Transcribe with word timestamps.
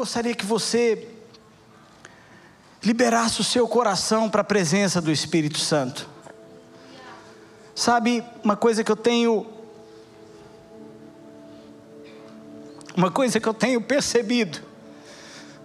gostaria 0.00 0.34
que 0.34 0.46
você 0.46 1.08
liberasse 2.82 3.42
o 3.42 3.44
seu 3.44 3.68
coração 3.68 4.30
para 4.30 4.40
a 4.40 4.44
presença 4.44 4.98
do 4.98 5.12
Espírito 5.12 5.58
Santo. 5.58 6.08
Sabe, 7.74 8.24
uma 8.42 8.56
coisa 8.56 8.82
que 8.82 8.90
eu 8.90 8.96
tenho 8.96 9.46
uma 12.96 13.10
coisa 13.10 13.38
que 13.38 13.46
eu 13.46 13.52
tenho 13.52 13.78
percebido 13.82 14.62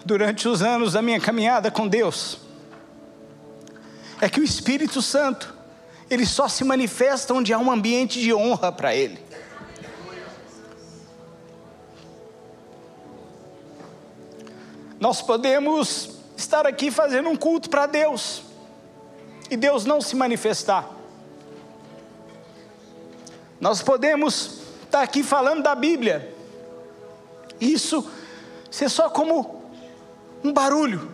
durante 0.05 0.49
os 0.49 0.61
anos 0.61 0.91
da 0.91 1.01
minha 1.01 1.19
caminhada 1.21 1.71
com 1.71 1.87
Deus 1.87 2.37
é 4.19 4.27
que 4.27 4.41
o 4.41 4.43
Espírito 4.43 5.01
Santo 5.01 5.55
ele 6.09 6.25
só 6.25 6.49
se 6.49 6.65
manifesta 6.65 7.33
onde 7.33 7.53
há 7.53 7.57
um 7.57 7.71
ambiente 7.71 8.19
de 8.19 8.33
honra 8.33 8.69
para 8.69 8.93
ele. 8.93 9.17
Nós 15.05 15.21
podemos 15.21 16.17
estar 16.35 16.65
aqui 16.65 16.89
fazendo 16.89 17.29
um 17.29 17.35
culto 17.35 17.69
para 17.69 17.85
Deus 17.85 18.41
e 19.51 19.55
Deus 19.55 19.85
não 19.85 20.01
se 20.01 20.15
manifestar. 20.15 20.89
Nós 23.61 23.83
podemos 23.83 24.61
estar 24.83 25.03
aqui 25.03 25.21
falando 25.21 25.61
da 25.61 25.75
Bíblia, 25.75 26.35
isso 27.61 28.09
ser 28.71 28.89
só 28.89 29.07
como 29.07 29.63
um 30.43 30.51
barulho. 30.51 31.13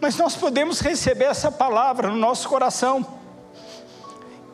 Mas 0.00 0.16
nós 0.16 0.36
podemos 0.36 0.78
receber 0.78 1.24
essa 1.24 1.50
palavra 1.50 2.08
no 2.08 2.16
nosso 2.16 2.48
coração 2.48 3.04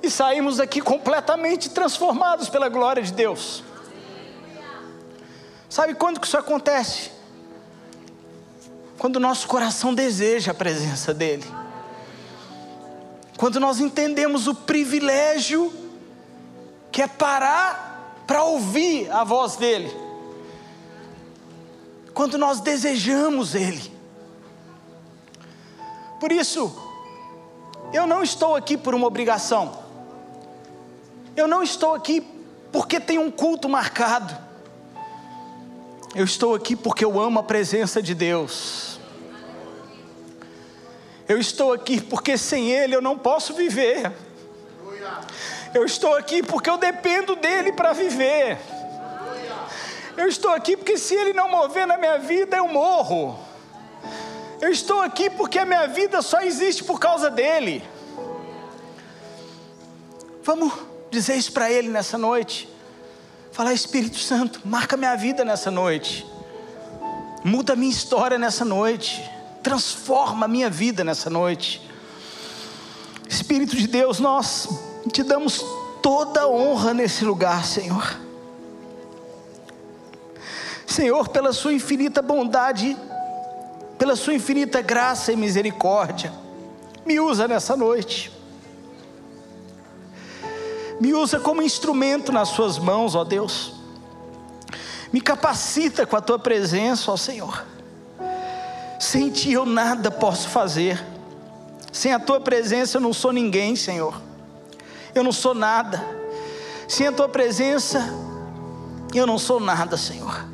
e 0.03 0.11
sairmos 0.11 0.59
aqui 0.59 0.81
completamente 0.81 1.69
transformados 1.69 2.49
pela 2.49 2.71
glória 2.71 3.03
de 3.03 3.13
Deus. 3.13 3.63
Sabe 5.73 5.95
quando 5.95 6.21
que 6.21 6.27
isso 6.27 6.37
acontece? 6.37 7.11
Quando 8.99 9.17
o 9.17 9.21
nosso 9.21 9.49
coração 9.49 9.95
deseja 9.95 10.53
a 10.53 10.55
presença 10.55 11.15
dEle. 11.15 11.47
Quando 13.39 13.59
nós 13.59 13.81
entendemos 13.81 14.47
o 14.47 14.55
privilégio 14.55 15.73
que 16.91 17.01
é 17.01 17.09
parar 17.09 18.23
para 18.27 18.45
ouvir 18.45 19.11
a 19.11 19.25
voz 19.25 19.57
dEle. 19.57 19.91
Quando 22.13 22.37
nós 22.37 22.61
desejamos 22.61 23.55
Ele. 23.55 23.91
Por 26.21 26.31
isso, 26.31 26.71
eu 27.95 28.07
não 28.07 28.23
estou 28.23 28.55
aqui 28.55 28.77
por 28.77 28.95
uma 28.95 29.07
obrigação. 29.07 29.79
Eu 31.35 31.49
não 31.49 31.63
estou 31.63 31.95
aqui 31.95 32.21
porque 32.71 33.01
tem 33.01 33.19
um 33.19 33.31
culto 33.31 33.71
marcado. 33.71 34.52
Eu 36.15 36.25
estou 36.25 36.55
aqui 36.55 36.77
porque 36.77 37.05
eu 37.05 37.19
amo 37.19 37.39
a 37.39 37.43
presença 37.43 38.03
de 38.03 38.15
Deus. 38.15 39.01
Eu 41.27 41.39
estou 41.39 41.73
aqui 41.73 42.03
porque 42.03 42.37
sem 42.37 42.71
Ele 42.71 42.95
eu 42.95 43.01
não 43.01 43.17
posso 43.17 43.55
viver. 43.55 44.13
Eu 45.73 45.87
estou 45.87 46.15
aqui 46.15 46.43
porque 46.43 46.69
eu 46.69 46.77
dependo 46.77 47.35
dEle 47.35 47.73
para 47.73 47.95
viver. 47.95 48.59
Eu 50.15 50.29
estou 50.29 50.51
aqui 50.51 50.77
porque 50.77 50.99
se 50.99 51.15
Ele 51.15 51.33
não 51.33 51.49
mover 51.49 51.87
na 51.87 51.97
minha 51.97 52.19
vida, 52.19 52.59
eu 52.59 52.69
morro. 52.69 53.39
Eu 54.61 54.69
estou 54.69 55.01
aqui 55.01 55.31
porque 55.31 55.59
a 55.59 55.65
minha 55.65 55.89
vida 55.89 56.21
só 56.21 56.43
existe 56.43 56.85
por 56.85 57.01
causa 57.01 57.31
dEle. 57.31 57.83
Vamos 60.43 60.75
dizer 61.11 61.37
isso 61.37 61.53
para 61.53 61.71
Ele 61.71 61.89
nessa 61.89 62.19
noite. 62.19 62.72
Falar, 63.53 63.75
Espírito 63.75 64.19
Santo, 64.19 64.63
marca 64.65 64.97
minha 64.97 65.15
vida 65.15 65.45
nessa 65.45 65.71
noite. 65.71 66.27
Muda 67.45 67.77
minha 67.77 67.93
história 67.93 68.39
nessa 68.39 68.65
noite. 68.65 69.23
Transforma 69.63 70.49
minha 70.49 70.71
vida 70.71 71.05
nessa 71.05 71.29
noite. 71.29 71.87
Espírito 73.29 73.77
de 73.77 73.87
Deus, 73.87 74.19
nós 74.19 74.69
te 75.13 75.23
damos 75.23 75.63
toda 76.01 76.49
honra 76.49 76.95
nesse 76.95 77.27
lugar, 77.27 77.67
Senhor. 77.67 78.19
Senhor, 80.87 81.29
pela 81.29 81.53
Sua 81.53 81.75
infinita 81.75 82.23
bondade, 82.23 82.97
pela 83.99 84.17
Sua 84.17 84.33
infinita 84.33 84.81
graça 84.81 85.31
e 85.31 85.37
misericórdia, 85.37 86.33
me 87.05 87.21
usa 87.21 87.47
nessa 87.47 87.77
noite 87.77 88.33
me 91.03 91.13
usa 91.15 91.41
como 91.41 91.61
instrumento 91.61 92.31
nas 92.31 92.51
Suas 92.51 92.79
mãos, 92.79 93.17
ó 93.17 93.25
Deus. 93.25 93.73
Me 95.13 95.21
capacita 95.21 96.07
com 96.07 96.15
a 96.15 96.21
Tua 96.21 96.39
presença, 96.39 97.11
ó 97.11 97.17
Senhor. 97.17 97.67
Sem 99.01 99.29
Ti 99.29 99.51
eu 99.51 99.67
nada 99.67 100.13
posso 100.13 100.49
fazer. 100.49 101.05
Sem 101.91 102.13
a 102.13 102.21
Tua 102.21 102.41
presença 102.41 102.99
eu 102.99 103.01
não 103.01 103.13
sou 103.13 103.33
ninguém, 103.33 103.75
Senhor. 103.75 104.15
Eu 105.13 105.25
não 105.25 105.33
sou 105.33 105.55
nada. 105.55 106.01
Sem 106.87 107.09
a 107.09 107.13
Tua 107.13 107.29
presença 107.29 107.99
eu 109.13 109.27
não 109.27 109.41
sou 109.41 109.59
nada, 109.59 109.97
Senhor. 109.97 110.45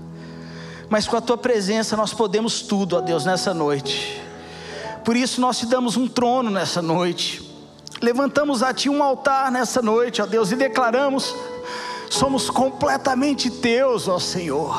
Mas 0.89 1.07
com 1.07 1.19
a 1.19 1.21
Tua 1.21 1.37
presença 1.37 1.95
nós 1.95 2.15
podemos 2.15 2.63
tudo, 2.63 2.97
ó 2.97 3.03
Deus, 3.03 3.27
nessa 3.27 3.53
noite. 3.53 4.19
Por 5.05 5.15
isso 5.15 5.43
nós 5.43 5.59
te 5.59 5.67
damos 5.67 5.99
um 5.99 6.09
trono 6.09 6.51
nessa 6.51 6.81
noite. 6.81 7.48
Levantamos 8.01 8.63
a 8.63 8.73
Ti 8.73 8.89
um 8.89 9.03
altar 9.03 9.51
nessa 9.51 9.83
noite, 9.83 10.23
ó 10.23 10.27
Deus, 10.27 10.53
e 10.53 10.57
declaramos: 10.57 11.35
somos 12.09 12.49
completamente 12.49 13.51
Teus, 13.51 14.09
ó 14.09 14.19
Senhor. 14.19 14.77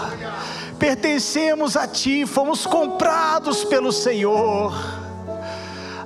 Pertencemos 0.78 1.76
a 1.76 1.88
Ti, 1.88 2.26
fomos 2.26 2.66
comprados 2.66 3.66
pelo 3.66 3.92
Senhor. 3.92 4.74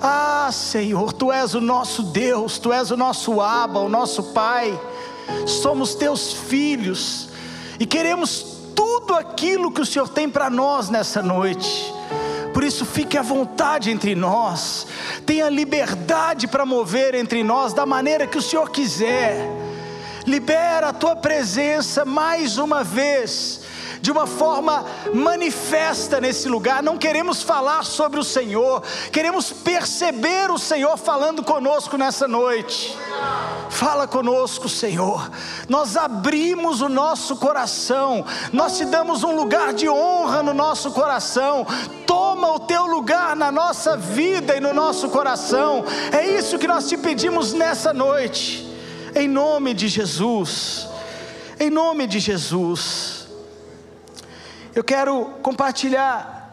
Ah, 0.01 0.49
Senhor, 0.51 1.13
Tu 1.13 1.31
és 1.31 1.53
o 1.53 1.61
nosso 1.61 2.03
Deus, 2.03 2.57
Tu 2.57 2.73
és 2.73 2.91
o 2.91 2.97
nosso 2.97 3.39
Abba, 3.39 3.79
o 3.79 3.87
nosso 3.87 4.23
Pai. 4.33 4.77
Somos 5.45 5.95
Teus 5.95 6.33
filhos 6.33 7.29
e 7.79 7.85
queremos 7.85 8.45
tudo 8.75 9.13
aquilo 9.13 9.71
que 9.71 9.81
o 9.81 9.85
Senhor 9.85 10.09
tem 10.09 10.29
para 10.29 10.49
nós 10.49 10.89
nessa 10.89 11.21
noite. 11.21 11.93
Por 12.53 12.63
isso, 12.63 12.85
fique 12.85 13.17
à 13.17 13.21
vontade 13.21 13.89
entre 13.89 14.13
nós, 14.13 14.85
tenha 15.25 15.49
liberdade 15.49 16.47
para 16.47 16.65
mover 16.65 17.15
entre 17.15 17.43
nós 17.43 17.73
da 17.73 17.85
maneira 17.85 18.27
que 18.27 18.37
o 18.37 18.41
Senhor 18.41 18.69
quiser. 18.69 19.35
Libera 20.25 20.89
a 20.89 20.93
tua 20.93 21.15
presença 21.15 22.05
mais 22.05 22.57
uma 22.57 22.83
vez 22.83 23.62
de 24.03 24.11
uma 24.11 24.27
forma 24.27 24.83
manifesta 25.13 26.19
nesse 26.19 26.49
lugar. 26.49 26.83
Não 26.83 26.97
queremos 26.97 27.41
falar 27.41 27.85
sobre 27.85 28.19
o 28.19 28.23
Senhor, 28.23 28.83
queremos 29.13 29.53
perceber 29.53 30.51
o 30.51 30.59
Senhor 30.59 30.97
falando 30.97 31.41
conosco 31.41 31.95
nessa 31.95 32.27
noite. 32.27 32.97
Fala 33.69 34.05
conosco, 34.05 34.67
Senhor. 34.67 35.31
Nós 35.69 35.95
abrimos 35.95 36.81
o 36.81 36.89
nosso 36.89 37.37
coração, 37.37 38.25
nós 38.51 38.77
te 38.77 38.83
damos 38.83 39.23
um 39.23 39.37
lugar 39.37 39.73
de 39.73 39.87
honra 39.87 40.43
no 40.43 40.53
nosso 40.53 40.91
coração. 40.91 41.65
Toma 42.05 42.55
o 42.55 42.59
teu 42.59 42.85
lugar 42.85 43.37
na 43.37 43.53
nossa 43.53 43.95
vida 43.95 44.57
e 44.57 44.59
no 44.59 44.73
nosso 44.73 45.07
coração. 45.07 45.85
É 46.11 46.27
isso 46.27 46.59
que 46.59 46.67
nós 46.67 46.89
te 46.89 46.97
pedimos 46.97 47.53
nessa 47.53 47.93
noite. 47.93 48.67
Em 49.15 49.29
nome 49.29 49.73
de 49.73 49.87
Jesus. 49.87 50.89
Em 51.57 51.69
nome 51.69 52.05
de 52.05 52.19
Jesus 52.19 53.22
eu 54.75 54.83
quero 54.83 55.25
compartilhar 55.43 56.51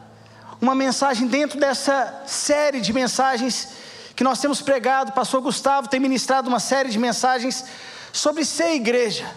uma 0.60 0.75
mensagem 0.75 1.26
dentro 1.26 1.58
dessa 1.58 2.22
série 2.26 2.81
de 2.81 2.92
mensagens 2.92 3.69
que 4.14 4.22
nós 4.22 4.38
temos 4.38 4.60
pregado. 4.60 5.08
O 5.08 5.14
pastor 5.14 5.41
Gustavo 5.41 5.88
tem 5.88 5.98
ministrado 5.98 6.47
uma 6.47 6.60
série 6.60 6.91
de 6.91 6.98
mensagens 6.98 7.64
sobre 8.12 8.44
ser 8.44 8.75
igreja. 8.75 9.34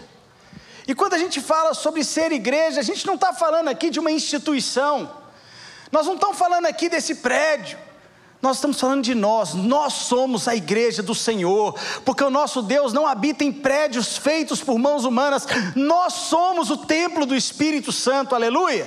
E 0.86 0.94
quando 0.94 1.14
a 1.14 1.18
gente 1.18 1.40
fala 1.40 1.74
sobre 1.74 2.04
ser 2.04 2.34
igreja, 2.34 2.82
a 2.82 2.84
gente 2.84 3.08
não 3.08 3.16
está 3.16 3.32
falando 3.32 3.70
aqui 3.70 3.90
de 3.90 4.02
uma 4.02 4.12
instituição, 4.12 5.10
nós 5.90 6.06
não 6.06 6.16
estamos 6.16 6.38
falando 6.38 6.66
aqui 6.66 6.90
desse 6.90 7.16
prédio, 7.16 7.78
nós 8.44 8.58
estamos 8.58 8.78
falando 8.78 9.02
de 9.02 9.16
nós, 9.16 9.54
nós 9.54 9.94
somos 9.94 10.50
a 10.50 10.56
igreja 10.56 11.02
do 11.02 11.16
Senhor, 11.16 11.80
porque 12.04 12.22
o 12.22 12.30
nosso 12.30 12.62
Deus 12.62 12.92
não 12.92 13.08
habita 13.08 13.46
em 13.46 13.54
prédios 13.54 14.18
feitos 14.18 14.62
por 14.62 14.78
mãos 14.78 15.06
humanas, 15.06 15.48
nós 15.74 16.12
somos 16.14 16.70
o 16.70 16.76
templo 16.76 17.26
do 17.26 17.34
Espírito 17.34 17.90
Santo, 17.94 18.36
aleluia. 18.36 18.86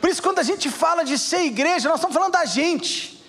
Por 0.00 0.08
isso, 0.08 0.22
quando 0.22 0.38
a 0.38 0.42
gente 0.42 0.70
fala 0.70 1.04
de 1.04 1.18
ser 1.18 1.42
igreja, 1.42 1.90
nós 1.90 1.98
estamos 1.98 2.14
falando 2.14 2.32
da 2.32 2.46
gente. 2.46 3.22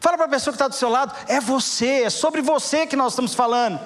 Fala 0.00 0.16
para 0.16 0.26
a 0.26 0.30
pessoa 0.30 0.52
que 0.52 0.56
está 0.56 0.66
do 0.66 0.74
seu 0.74 0.88
lado, 0.88 1.14
é 1.28 1.40
você, 1.40 2.02
é 2.02 2.10
sobre 2.10 2.42
você 2.42 2.84
que 2.84 2.96
nós 2.96 3.12
estamos 3.12 3.34
falando. 3.34 3.78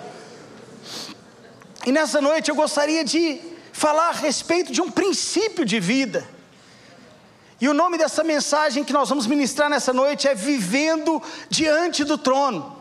E 1.84 1.92
nessa 1.92 2.22
noite 2.22 2.48
eu 2.48 2.54
gostaria 2.54 3.04
de 3.04 3.38
falar 3.70 4.08
a 4.08 4.12
respeito 4.12 4.72
de 4.72 4.80
um 4.80 4.90
princípio 4.90 5.66
de 5.66 5.78
vida. 5.78 6.26
E 7.62 7.68
o 7.68 7.72
nome 7.72 7.96
dessa 7.96 8.24
mensagem 8.24 8.82
que 8.82 8.92
nós 8.92 9.08
vamos 9.08 9.24
ministrar 9.24 9.70
nessa 9.70 9.92
noite 9.92 10.26
é 10.26 10.34
Vivendo 10.34 11.22
Diante 11.48 12.02
do 12.02 12.18
Trono. 12.18 12.76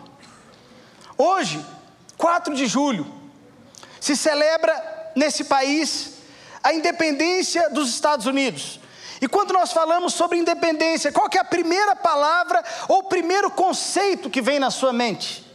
Hoje, 1.16 1.64
4 2.18 2.56
de 2.56 2.66
julho, 2.66 3.06
se 4.00 4.18
celebra 4.18 4.74
nesse 5.16 5.44
país 5.44 6.14
a 6.64 6.74
independência 6.74 7.70
dos 7.70 7.92
Estados 7.92 8.26
Unidos. 8.26 8.80
E 9.22 9.28
quando 9.28 9.54
nós 9.54 9.72
falamos 9.72 10.16
sobre 10.16 10.40
independência, 10.40 11.12
qual 11.12 11.30
é 11.32 11.38
a 11.38 11.44
primeira 11.44 11.96
palavra 11.96 12.64
ou 12.88 13.02
o 13.02 13.04
primeiro 13.04 13.52
conceito 13.52 14.32
que 14.32 14.42
vem 14.42 14.58
na 14.58 14.72
sua 14.72 14.92
mente? 14.92 15.46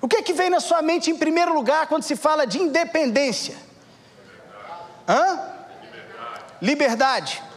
O 0.00 0.06
que 0.06 0.18
é 0.18 0.22
que 0.22 0.32
vem 0.32 0.50
na 0.50 0.60
sua 0.60 0.80
mente 0.82 1.10
em 1.10 1.16
primeiro 1.16 1.52
lugar 1.52 1.88
quando 1.88 2.04
se 2.04 2.14
fala 2.14 2.46
de 2.46 2.62
independência? 2.62 3.56
Hã? 5.08 5.40
Liberdade. 6.62 7.47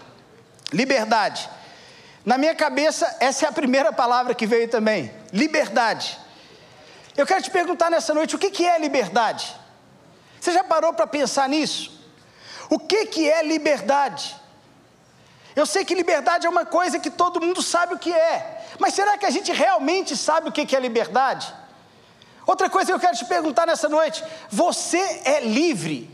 Liberdade. 0.71 1.50
Na 2.25 2.38
minha 2.38 2.56
cabeça, 2.56 3.18
essa 3.19 3.45
é 3.45 3.50
a 3.50 3.51
primeira 3.51 3.91
palavra 3.91 4.33
que 4.35 4.45
veio 4.45 4.68
também: 4.68 5.12
liberdade. 5.33 6.19
Eu 7.18 7.25
quero 7.25 7.41
te 7.41 7.51
perguntar 7.51 7.89
nessa 7.89 8.13
noite: 8.13 8.35
o 8.35 8.39
que 8.39 8.65
é 8.65 8.79
liberdade? 8.79 9.56
Você 10.39 10.51
já 10.51 10.63
parou 10.63 10.94
para 10.94 11.07
pensar 11.07 11.47
nisso? 11.50 12.00
O 12.69 12.79
que 12.79 13.29
é 13.29 13.44
liberdade? 13.44 14.35
Eu 15.56 15.65
sei 15.65 15.83
que 15.83 15.94
liberdade 15.94 16.47
é 16.47 16.50
uma 16.50 16.65
coisa 16.65 16.97
que 16.97 17.09
todo 17.09 17.41
mundo 17.41 17.62
sabe 17.62 17.94
o 17.94 18.00
que 18.00 18.13
é, 18.13 18.65
mas 18.79 18.94
será 18.94 19.18
que 19.18 19.25
a 19.25 19.29
gente 19.29 19.51
realmente 19.51 20.15
sabe 20.15 20.47
o 20.47 20.51
que 20.51 20.73
é 20.75 20.79
liberdade? 20.79 21.53
Outra 22.47 22.69
coisa 22.69 22.88
que 22.88 22.94
eu 22.94 23.00
quero 23.00 23.18
te 23.18 23.25
perguntar 23.25 23.68
nessa 23.68 23.89
noite: 23.89 24.23
você 24.50 25.21
é 25.25 25.41
livre? 25.41 26.09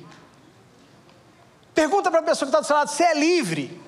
Pergunta 1.73 2.09
para 2.09 2.21
a 2.21 2.23
pessoa 2.23 2.47
que 2.47 2.55
está 2.55 2.59
do 2.59 2.65
seu 2.65 2.75
lado: 2.75 2.89
você 2.89 3.03
é 3.03 3.13
livre? 3.13 3.86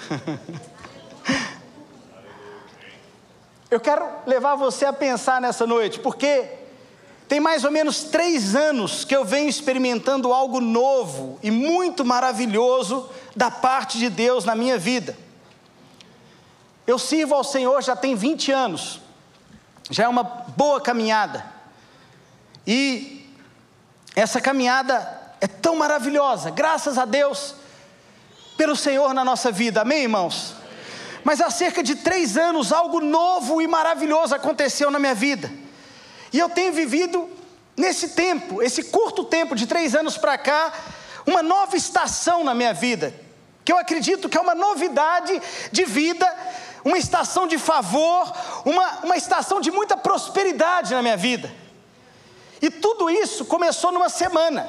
eu 3.70 3.80
quero 3.80 4.04
levar 4.26 4.56
você 4.56 4.84
a 4.84 4.92
pensar 4.92 5.40
nessa 5.40 5.66
noite, 5.66 6.00
porque 6.00 6.58
tem 7.28 7.38
mais 7.38 7.64
ou 7.64 7.70
menos 7.70 8.02
três 8.02 8.56
anos 8.56 9.04
que 9.04 9.14
eu 9.14 9.24
venho 9.24 9.48
experimentando 9.48 10.32
algo 10.32 10.60
novo 10.60 11.38
e 11.42 11.50
muito 11.50 12.04
maravilhoso 12.04 13.08
da 13.36 13.50
parte 13.50 13.98
de 13.98 14.10
Deus 14.10 14.44
na 14.44 14.56
minha 14.56 14.76
vida. 14.76 15.16
Eu 16.86 16.98
sirvo 16.98 17.36
ao 17.36 17.44
Senhor 17.44 17.80
já 17.82 17.94
tem 17.94 18.16
20 18.16 18.50
anos, 18.50 19.00
já 19.88 20.04
é 20.04 20.08
uma 20.08 20.24
boa 20.24 20.80
caminhada, 20.80 21.44
e 22.66 23.30
essa 24.16 24.40
caminhada 24.40 25.20
é 25.40 25.46
tão 25.46 25.76
maravilhosa, 25.76 26.50
graças 26.50 26.98
a 26.98 27.04
Deus, 27.04 27.54
pelo 28.60 28.76
Senhor 28.76 29.14
na 29.14 29.24
nossa 29.24 29.50
vida, 29.50 29.80
amém, 29.80 30.02
irmãos? 30.02 30.54
Mas 31.24 31.40
há 31.40 31.48
cerca 31.48 31.82
de 31.82 31.94
três 31.94 32.36
anos, 32.36 32.72
algo 32.74 33.00
novo 33.00 33.62
e 33.62 33.66
maravilhoso 33.66 34.34
aconteceu 34.34 34.90
na 34.90 34.98
minha 34.98 35.14
vida. 35.14 35.50
E 36.30 36.38
eu 36.38 36.46
tenho 36.46 36.70
vivido 36.70 37.26
nesse 37.74 38.10
tempo, 38.10 38.62
esse 38.62 38.82
curto 38.82 39.24
tempo 39.24 39.54
de 39.54 39.66
três 39.66 39.94
anos 39.94 40.18
para 40.18 40.36
cá, 40.36 40.74
uma 41.26 41.42
nova 41.42 41.74
estação 41.74 42.44
na 42.44 42.52
minha 42.52 42.74
vida, 42.74 43.14
que 43.64 43.72
eu 43.72 43.78
acredito 43.78 44.28
que 44.28 44.36
é 44.36 44.40
uma 44.42 44.54
novidade 44.54 45.40
de 45.72 45.86
vida, 45.86 46.30
uma 46.84 46.98
estação 46.98 47.46
de 47.46 47.56
favor, 47.56 48.30
uma, 48.66 48.98
uma 49.04 49.16
estação 49.16 49.58
de 49.62 49.70
muita 49.70 49.96
prosperidade 49.96 50.92
na 50.92 51.00
minha 51.00 51.16
vida. 51.16 51.50
E 52.60 52.68
tudo 52.68 53.08
isso 53.08 53.46
começou 53.46 53.90
numa 53.90 54.10
semana, 54.10 54.68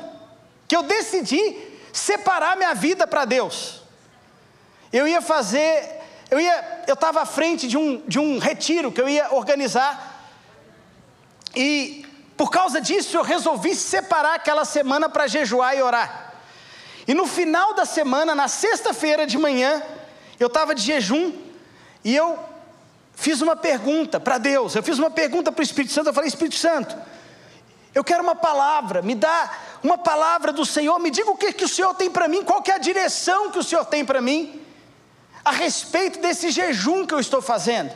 que 0.66 0.78
eu 0.78 0.82
decidi 0.82 1.58
separar 1.92 2.56
minha 2.56 2.74
vida 2.74 3.06
para 3.06 3.26
Deus. 3.26 3.81
Eu 4.92 5.08
ia 5.08 5.22
fazer, 5.22 6.02
eu 6.30 6.40
ia, 6.40 6.84
eu 6.88 6.94
estava 6.94 7.22
à 7.22 7.26
frente 7.26 7.68
de 7.68 7.78
um, 7.78 8.02
de 8.08 8.20
um 8.20 8.40
retiro 8.40 8.92
que 8.92 9.02
eu 9.02 9.08
ia 9.08 9.34
organizar 9.34 10.30
e 11.56 12.06
por 12.38 12.50
causa 12.50 12.82
disso 12.82 13.18
eu 13.18 13.24
resolvi 13.24 13.76
separar 13.76 14.36
aquela 14.36 14.66
semana 14.66 15.08
para 15.08 15.28
jejuar 15.28 15.76
e 15.78 15.82
orar. 15.82 16.34
E 17.08 17.14
no 17.14 17.26
final 17.26 17.74
da 17.74 17.86
semana, 17.86 18.34
na 18.34 18.48
sexta-feira 18.48 19.26
de 19.26 19.38
manhã, 19.38 19.82
eu 20.40 20.48
estava 20.48 20.74
de 20.74 20.82
jejum 20.82 21.34
e 22.04 22.16
eu 22.16 22.40
fiz 23.14 23.42
uma 23.42 23.56
pergunta 23.56 24.20
para 24.20 24.38
Deus. 24.38 24.76
Eu 24.76 24.84
fiz 24.84 24.98
uma 24.98 25.12
pergunta 25.12 25.52
para 25.52 25.62
o 25.62 25.64
Espírito 25.64 25.94
Santo. 25.94 26.08
Eu 26.08 26.14
falei: 26.14 26.28
Espírito 26.28 26.56
Santo, 26.56 26.96
eu 27.94 28.04
quero 28.04 28.24
uma 28.24 28.36
palavra, 28.36 29.02
me 29.02 29.16
dá 29.16 29.52
uma 29.84 29.98
palavra 29.98 30.54
do 30.54 30.66
Senhor, 30.66 30.98
me 31.00 31.12
diga 31.12 31.30
o 31.30 31.38
que, 31.38 31.52
que 31.52 31.66
o 31.66 31.70
Senhor 31.70 31.94
tem 31.96 32.10
para 32.10 32.28
mim, 32.28 32.44
qual 32.44 32.64
é 32.66 32.72
a 32.72 32.78
direção 32.78 33.52
que 33.52 33.60
o 33.60 33.64
Senhor 33.64 33.86
tem 33.86 34.06
para 34.06 34.22
mim, 34.22 34.61
a 35.44 35.52
respeito 35.52 36.20
desse 36.20 36.52
jejum 36.52 37.06
que 37.06 37.14
eu 37.14 37.20
estou 37.20 37.42
fazendo. 37.42 37.92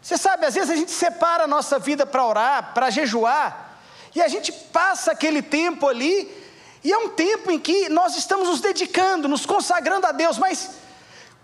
Você 0.00 0.16
sabe, 0.16 0.46
às 0.46 0.54
vezes 0.54 0.70
a 0.70 0.76
gente 0.76 0.90
separa 0.90 1.44
a 1.44 1.46
nossa 1.46 1.78
vida 1.78 2.06
para 2.06 2.24
orar, 2.24 2.72
para 2.72 2.88
jejuar, 2.90 3.80
e 4.14 4.22
a 4.22 4.28
gente 4.28 4.50
passa 4.52 5.12
aquele 5.12 5.42
tempo 5.42 5.86
ali, 5.86 6.34
e 6.82 6.92
é 6.92 6.98
um 6.98 7.10
tempo 7.10 7.50
em 7.50 7.58
que 7.58 7.88
nós 7.88 8.16
estamos 8.16 8.48
nos 8.48 8.60
dedicando, 8.60 9.28
nos 9.28 9.44
consagrando 9.44 10.06
a 10.06 10.12
Deus, 10.12 10.38
mas 10.38 10.70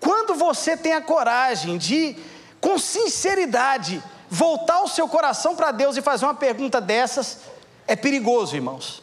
quando 0.01 0.35
você 0.35 0.77
tem 0.77 0.95
a 0.95 1.03
coragem 1.03 1.77
de, 1.77 2.17
com 2.61 2.79
sinceridade, 2.79 4.03
voltar 4.31 4.81
o 4.83 4.89
seu 4.89 5.09
coração 5.09 5.55
para 5.55 5.71
Deus 5.71 5.97
e 5.97 6.03
fazer 6.03 6.25
uma 6.25 6.35
pergunta 6.35 6.81
dessas, 6.81 7.41
é 7.87 7.95
perigoso, 7.95 8.55
irmãos. 8.55 9.03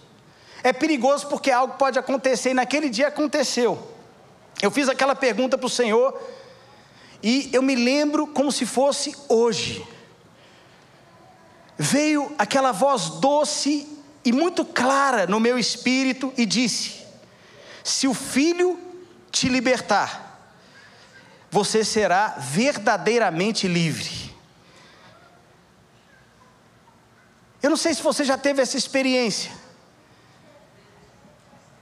É 0.63 0.73
perigoso 0.73 1.27
porque 1.27 1.51
algo 1.51 1.75
pode 1.75 1.99
acontecer, 1.99 2.51
e 2.51 2.53
naquele 2.53 2.89
dia 2.89 3.09
aconteceu. 3.09 3.90
Eu 4.59 4.71
fiz 4.71 4.89
aquela 4.89 5.15
pergunta 5.15 5.57
para 5.57 5.67
o 5.67 5.69
Senhor, 5.69 6.19
e 7.21 7.49
eu 7.53 7.61
me 7.61 7.75
lembro 7.75 8.25
como 8.25 8.51
se 8.51 8.65
fosse 8.65 9.15
hoje. 9.29 9.85
Veio 11.77 12.33
aquela 12.37 12.71
voz 12.71 13.09
doce 13.19 13.87
e 14.25 14.31
muito 14.31 14.65
clara 14.65 15.27
no 15.27 15.39
meu 15.39 15.57
espírito 15.59 16.33
e 16.37 16.45
disse: 16.45 17.03
Se 17.83 18.07
o 18.07 18.13
filho 18.13 18.79
te 19.31 19.47
libertar, 19.47 20.39
você 21.49 21.83
será 21.83 22.35
verdadeiramente 22.39 23.67
livre. 23.67 24.31
Eu 27.61 27.69
não 27.69 27.77
sei 27.77 27.93
se 27.93 28.01
você 28.01 28.23
já 28.23 28.37
teve 28.37 28.61
essa 28.61 28.77
experiência 28.77 29.60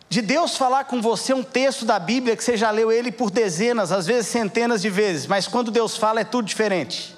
de 0.09 0.23
Deus 0.23 0.57
falar 0.57 0.85
com 0.85 0.99
você 0.99 1.35
um 1.35 1.43
texto 1.43 1.85
da 1.85 1.99
Bíblia 1.99 2.35
que 2.35 2.43
você 2.43 2.57
já 2.57 2.71
leu 2.71 2.91
ele 2.91 3.11
por 3.11 3.29
dezenas, 3.29 3.91
às 3.91 4.07
vezes 4.07 4.27
centenas 4.27 4.81
de 4.81 4.89
vezes, 4.89 5.27
mas 5.27 5.47
quando 5.47 5.69
Deus 5.69 5.95
fala 5.95 6.21
é 6.21 6.23
tudo 6.23 6.45
diferente. 6.47 7.15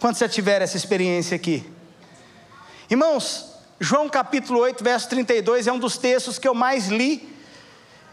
Quando 0.00 0.16
você 0.16 0.28
tiver 0.28 0.60
essa 0.60 0.76
experiência 0.76 1.36
aqui, 1.36 1.64
irmãos, 2.90 3.54
João 3.78 4.08
capítulo 4.08 4.58
8, 4.58 4.82
verso 4.82 5.08
32 5.08 5.68
é 5.68 5.72
um 5.72 5.78
dos 5.78 5.96
textos 5.96 6.36
que 6.36 6.48
eu 6.48 6.54
mais 6.54 6.88
li. 6.88 7.32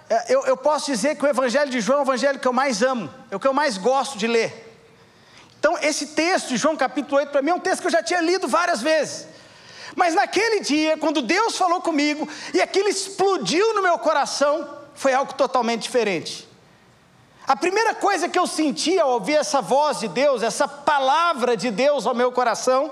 É, 0.07 0.35
eu, 0.35 0.45
eu 0.45 0.55
posso 0.55 0.91
dizer 0.91 1.15
que 1.15 1.25
o 1.25 1.27
Evangelho 1.27 1.71
de 1.71 1.81
João 1.81 1.99
é 1.99 2.01
o 2.01 2.05
Evangelho 2.05 2.39
que 2.39 2.47
eu 2.47 2.53
mais 2.53 2.83
amo, 2.83 3.09
é 3.31 3.35
o 3.35 3.39
que 3.39 3.47
eu 3.47 3.53
mais 3.53 3.79
gosto 3.79 4.15
de 4.17 4.27
ler. 4.27 4.69
Então, 5.57 5.75
esse 5.81 6.07
texto 6.07 6.49
de 6.49 6.57
João 6.57 6.75
capítulo 6.77 7.17
8, 7.17 7.29
para 7.29 7.41
mim, 7.41 7.49
é 7.49 7.53
um 7.55 7.59
texto 7.59 7.81
que 7.81 7.87
eu 7.87 7.91
já 7.91 8.03
tinha 8.03 8.21
lido 8.21 8.47
várias 8.47 8.81
vezes. 8.81 9.32
Mas 9.95 10.13
naquele 10.15 10.59
dia, 10.61 10.97
quando 10.97 11.21
Deus 11.21 11.57
falou 11.57 11.81
comigo 11.81 12.27
e 12.53 12.61
aquilo 12.61 12.87
explodiu 12.87 13.73
no 13.75 13.81
meu 13.81 13.97
coração, 13.99 14.67
foi 14.95 15.13
algo 15.13 15.33
totalmente 15.33 15.83
diferente. 15.83 16.47
A 17.45 17.55
primeira 17.55 17.93
coisa 17.93 18.29
que 18.29 18.39
eu 18.39 18.47
senti 18.47 18.97
ao 18.97 19.11
ouvir 19.11 19.33
essa 19.33 19.61
voz 19.61 19.99
de 19.99 20.07
Deus, 20.07 20.41
essa 20.41 20.67
palavra 20.67 21.57
de 21.57 21.69
Deus 21.69 22.07
ao 22.07 22.15
meu 22.15 22.31
coração, 22.31 22.91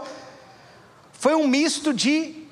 foi 1.13 1.35
um 1.35 1.47
misto 1.47 1.93
de 1.93 2.47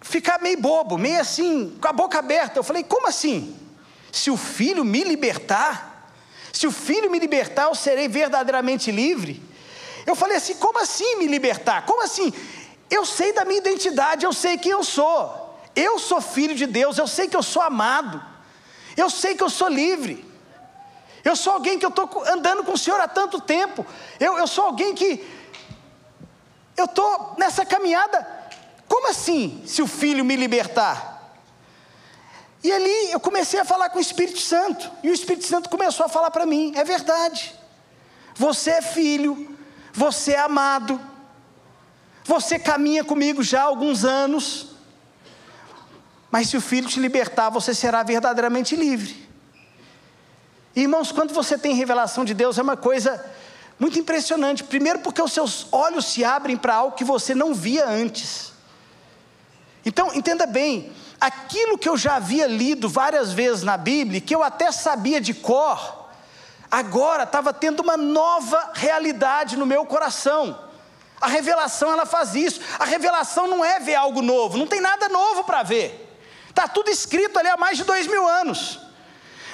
ficar 0.00 0.40
meio 0.40 0.60
bobo, 0.60 0.96
meio 0.96 1.20
assim, 1.20 1.76
com 1.80 1.88
a 1.88 1.92
boca 1.92 2.18
aberta. 2.18 2.58
Eu 2.58 2.62
falei: 2.62 2.84
como 2.84 3.08
assim? 3.08 3.56
Se 4.12 4.30
o 4.30 4.36
filho 4.36 4.84
me 4.84 5.02
libertar, 5.02 6.12
se 6.52 6.66
o 6.66 6.70
filho 6.70 7.10
me 7.10 7.18
libertar, 7.18 7.64
eu 7.64 7.74
serei 7.74 8.06
verdadeiramente 8.06 8.92
livre. 8.92 9.42
Eu 10.06 10.14
falei 10.14 10.36
assim: 10.36 10.54
como 10.54 10.78
assim 10.80 11.16
me 11.16 11.26
libertar? 11.26 11.86
Como 11.86 12.02
assim? 12.04 12.32
Eu 12.92 13.06
sei 13.06 13.32
da 13.32 13.42
minha 13.46 13.58
identidade, 13.58 14.26
eu 14.26 14.34
sei 14.34 14.58
quem 14.58 14.70
eu 14.70 14.84
sou. 14.84 15.56
Eu 15.74 15.98
sou 15.98 16.20
filho 16.20 16.54
de 16.54 16.66
Deus, 16.66 16.98
eu 16.98 17.06
sei 17.06 17.26
que 17.26 17.34
eu 17.34 17.42
sou 17.42 17.62
amado. 17.62 18.22
Eu 18.94 19.08
sei 19.08 19.34
que 19.34 19.42
eu 19.42 19.48
sou 19.48 19.66
livre. 19.66 20.22
Eu 21.24 21.34
sou 21.34 21.54
alguém 21.54 21.78
que 21.78 21.86
eu 21.86 21.88
estou 21.88 22.22
andando 22.26 22.62
com 22.62 22.72
o 22.72 22.76
Senhor 22.78 23.00
há 23.00 23.08
tanto 23.08 23.40
tempo. 23.40 23.86
Eu, 24.20 24.36
eu 24.36 24.46
sou 24.46 24.66
alguém 24.66 24.94
que. 24.94 25.26
Eu 26.76 26.84
estou 26.84 27.34
nessa 27.38 27.64
caminhada. 27.64 28.28
Como 28.86 29.08
assim, 29.08 29.62
se 29.66 29.80
o 29.80 29.86
Filho 29.86 30.22
me 30.22 30.36
libertar? 30.36 31.32
E 32.62 32.70
ali 32.70 33.10
eu 33.10 33.18
comecei 33.18 33.58
a 33.58 33.64
falar 33.64 33.88
com 33.88 33.96
o 33.96 34.02
Espírito 34.02 34.38
Santo. 34.38 34.90
E 35.02 35.08
o 35.08 35.14
Espírito 35.14 35.46
Santo 35.46 35.70
começou 35.70 36.04
a 36.04 36.10
falar 36.10 36.30
para 36.30 36.44
mim: 36.44 36.74
é 36.76 36.84
verdade. 36.84 37.58
Você 38.34 38.70
é 38.70 38.82
filho, 38.82 39.56
você 39.94 40.32
é 40.32 40.40
amado. 40.40 41.00
Você 42.24 42.58
caminha 42.58 43.02
comigo 43.04 43.42
já 43.42 43.62
há 43.62 43.64
alguns 43.64 44.04
anos, 44.04 44.68
mas 46.30 46.48
se 46.48 46.56
o 46.56 46.60
filho 46.60 46.88
te 46.88 47.00
libertar, 47.00 47.50
você 47.50 47.74
será 47.74 48.02
verdadeiramente 48.02 48.76
livre. 48.76 49.28
Irmãos, 50.74 51.12
quando 51.12 51.34
você 51.34 51.58
tem 51.58 51.74
revelação 51.74 52.24
de 52.24 52.32
Deus, 52.32 52.56
é 52.58 52.62
uma 52.62 52.76
coisa 52.76 53.22
muito 53.78 53.98
impressionante. 53.98 54.64
Primeiro, 54.64 55.00
porque 55.00 55.20
os 55.20 55.32
seus 55.32 55.66
olhos 55.70 56.06
se 56.06 56.24
abrem 56.24 56.56
para 56.56 56.76
algo 56.76 56.96
que 56.96 57.04
você 57.04 57.34
não 57.34 57.52
via 57.52 57.86
antes. 57.86 58.52
Então, 59.84 60.14
entenda 60.14 60.46
bem: 60.46 60.92
aquilo 61.20 61.76
que 61.76 61.88
eu 61.88 61.96
já 61.96 62.16
havia 62.16 62.46
lido 62.46 62.88
várias 62.88 63.32
vezes 63.32 63.62
na 63.62 63.76
Bíblia, 63.76 64.20
que 64.20 64.34
eu 64.34 64.42
até 64.42 64.72
sabia 64.72 65.20
de 65.20 65.34
cor, 65.34 66.08
agora 66.70 67.24
estava 67.24 67.52
tendo 67.52 67.80
uma 67.80 67.96
nova 67.96 68.70
realidade 68.72 69.56
no 69.56 69.66
meu 69.66 69.84
coração. 69.84 70.71
A 71.22 71.28
revelação 71.28 71.92
ela 71.92 72.04
faz 72.04 72.34
isso. 72.34 72.60
A 72.80 72.84
revelação 72.84 73.46
não 73.46 73.64
é 73.64 73.78
ver 73.78 73.94
algo 73.94 74.20
novo, 74.20 74.58
não 74.58 74.66
tem 74.66 74.80
nada 74.80 75.08
novo 75.08 75.44
para 75.44 75.62
ver. 75.62 76.18
Está 76.48 76.66
tudo 76.66 76.90
escrito 76.90 77.38
ali 77.38 77.48
há 77.48 77.56
mais 77.56 77.78
de 77.78 77.84
dois 77.84 78.08
mil 78.08 78.28
anos. 78.28 78.80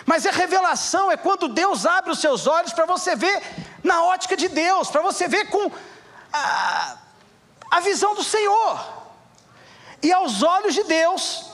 Mas 0.07 0.25
a 0.25 0.31
revelação 0.31 1.13
é 1.13 1.17
quando 1.19 1.47
Deus 1.47 1.85
abre 1.85 2.11
os 2.11 2.21
seus 2.21 2.47
olhos 2.47 2.73
para 2.73 2.87
você 2.87 3.15
ver 3.15 3.43
na 3.85 4.03
ótica 4.05 4.35
de 4.35 4.49
Deus, 4.49 4.89
para 4.89 5.03
você 5.03 5.29
ver 5.29 5.51
com 5.51 5.71
a, 6.33 6.97
a 7.71 7.81
visão 7.81 8.15
do 8.15 8.25
Senhor. 8.25 8.81
E 10.03 10.11
aos 10.11 10.43
olhos 10.43 10.75
de 10.75 10.85
Deus, 10.85 11.51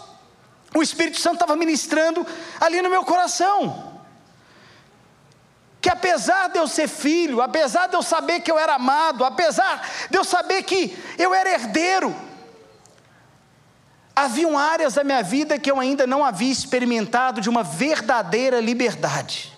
o 0.73 0.81
Espírito 0.81 1.19
Santo 1.19 1.35
estava 1.35 1.57
ministrando 1.57 2.25
ali 2.61 2.81
no 2.81 2.89
meu 2.89 3.05
coração. 3.05 3.94
Que 5.85 5.91
apesar 5.91 6.49
de 6.49 6.59
eu 6.59 6.67
ser 6.67 6.89
filho, 6.89 7.43
apesar 7.43 7.89
de 7.89 7.95
eu 7.95 8.03
saber 8.03 8.41
que 8.41 8.51
eu 8.51 8.59
era 8.59 8.77
amado, 8.77 9.23
apesar 9.23 9.87
de 10.09 10.17
eu 10.17 10.25
saber 10.25 10.63
que 10.63 10.97
eu 11.19 11.35
era 11.35 11.51
herdeiro, 11.51 12.17
haviam 14.17 14.57
áreas 14.57 14.95
da 14.95 15.05
minha 15.05 15.23
vida 15.23 15.59
que 15.59 15.71
eu 15.71 15.79
ainda 15.79 16.07
não 16.07 16.25
havia 16.25 16.51
experimentado 16.51 17.39
de 17.39 17.51
uma 17.51 17.63
verdadeira 17.63 18.61
liberdade. 18.61 19.53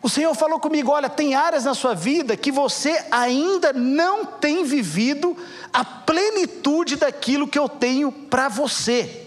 O 0.00 0.08
Senhor 0.08 0.34
falou 0.34 0.58
comigo: 0.58 0.90
olha, 0.90 1.10
tem 1.10 1.34
áreas 1.34 1.64
na 1.64 1.74
sua 1.74 1.94
vida 1.94 2.38
que 2.38 2.50
você 2.50 3.04
ainda 3.10 3.70
não 3.74 4.24
tem 4.24 4.64
vivido 4.64 5.36
a 5.70 5.84
plenitude 5.84 6.96
daquilo 6.96 7.46
que 7.46 7.58
eu 7.58 7.68
tenho 7.68 8.10
para 8.10 8.48
você. 8.48 9.23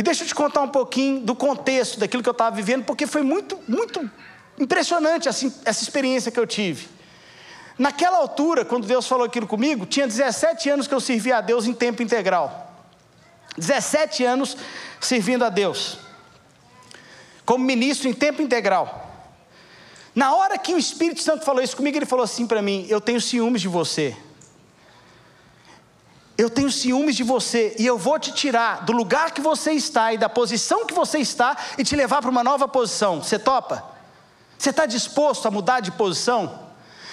E 0.00 0.02
deixa 0.02 0.24
eu 0.24 0.26
te 0.28 0.34
contar 0.34 0.62
um 0.62 0.68
pouquinho 0.68 1.20
do 1.20 1.34
contexto 1.34 2.00
daquilo 2.00 2.22
que 2.22 2.28
eu 2.30 2.32
estava 2.32 2.56
vivendo, 2.56 2.84
porque 2.84 3.06
foi 3.06 3.20
muito, 3.20 3.58
muito 3.68 4.10
impressionante 4.58 5.28
assim, 5.28 5.52
essa 5.62 5.82
experiência 5.82 6.32
que 6.32 6.40
eu 6.40 6.46
tive. 6.46 6.88
Naquela 7.78 8.16
altura, 8.16 8.64
quando 8.64 8.86
Deus 8.86 9.06
falou 9.06 9.26
aquilo 9.26 9.46
comigo, 9.46 9.84
tinha 9.84 10.06
17 10.06 10.70
anos 10.70 10.86
que 10.88 10.94
eu 10.94 11.00
servia 11.00 11.36
a 11.36 11.40
Deus 11.42 11.66
em 11.66 11.74
tempo 11.74 12.02
integral. 12.02 12.82
17 13.58 14.24
anos 14.24 14.56
servindo 14.98 15.44
a 15.44 15.50
Deus 15.50 15.98
como 17.44 17.62
ministro 17.62 18.08
em 18.08 18.14
tempo 18.14 18.40
integral. 18.40 19.06
Na 20.14 20.34
hora 20.34 20.56
que 20.56 20.72
o 20.72 20.78
Espírito 20.78 21.20
Santo 21.20 21.44
falou 21.44 21.62
isso 21.62 21.76
comigo, 21.76 21.98
ele 21.98 22.06
falou 22.06 22.24
assim 22.24 22.46
para 22.46 22.62
mim: 22.62 22.86
Eu 22.88 23.02
tenho 23.02 23.20
ciúmes 23.20 23.60
de 23.60 23.68
você. 23.68 24.16
Eu 26.40 26.48
tenho 26.48 26.72
ciúmes 26.72 27.16
de 27.16 27.22
você 27.22 27.76
e 27.78 27.84
eu 27.84 27.98
vou 27.98 28.18
te 28.18 28.32
tirar 28.32 28.82
do 28.86 28.92
lugar 28.92 29.30
que 29.30 29.42
você 29.42 29.72
está 29.72 30.14
e 30.14 30.16
da 30.16 30.26
posição 30.26 30.86
que 30.86 30.94
você 30.94 31.18
está 31.18 31.54
e 31.76 31.84
te 31.84 31.94
levar 31.94 32.22
para 32.22 32.30
uma 32.30 32.42
nova 32.42 32.66
posição. 32.66 33.22
Você 33.22 33.38
topa? 33.38 33.84
Você 34.56 34.70
está 34.70 34.86
disposto 34.86 35.46
a 35.46 35.50
mudar 35.50 35.80
de 35.80 35.92
posição? 35.92 36.66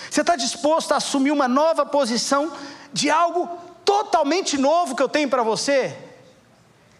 Você 0.09 0.21
está 0.21 0.37
disposto 0.37 0.93
a 0.93 0.95
assumir 0.95 1.31
uma 1.31 1.45
nova 1.45 1.85
posição 1.85 2.53
de 2.93 3.09
algo 3.09 3.49
totalmente 3.83 4.57
novo 4.57 4.95
que 4.95 5.03
eu 5.03 5.09
tenho 5.09 5.27
para 5.27 5.43
você? 5.43 5.93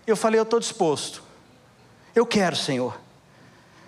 Eu 0.05 0.17
falei: 0.17 0.37
Eu 0.37 0.43
estou 0.43 0.59
disposto. 0.59 1.23
Eu 2.13 2.25
quero, 2.25 2.57
Senhor. 2.57 2.99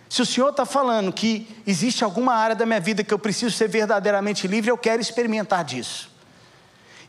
Se 0.08 0.22
o 0.22 0.25
Senhor 0.25 0.51
está 0.51 0.65
falando 0.65 1.12
que 1.12 1.46
existe 1.67 2.05
alguma 2.05 2.36
área 2.36 2.55
da 2.55 2.65
minha 2.65 2.79
vida 2.79 3.03
que 3.03 3.13
eu 3.13 3.19
preciso 3.19 3.53
ser 3.53 3.67
verdadeiramente 3.67 4.48
livre, 4.48 4.72
eu 4.72 4.77
quero 4.77 5.01
experimentar 5.01 5.65
disso. 5.65 6.10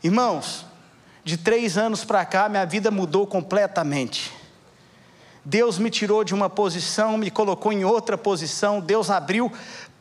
Irmãos, 0.02 0.68
de 1.24 1.36
três 1.36 1.76
anos 1.76 2.04
para 2.04 2.24
cá, 2.24 2.48
minha 2.48 2.64
vida 2.64 2.90
mudou 2.90 3.26
completamente. 3.26 4.32
Deus 5.44 5.78
me 5.78 5.90
tirou 5.90 6.22
de 6.22 6.34
uma 6.34 6.50
posição, 6.50 7.16
me 7.16 7.30
colocou 7.30 7.72
em 7.72 7.84
outra 7.84 8.18
posição, 8.18 8.80
Deus 8.80 9.10
abriu 9.10 9.50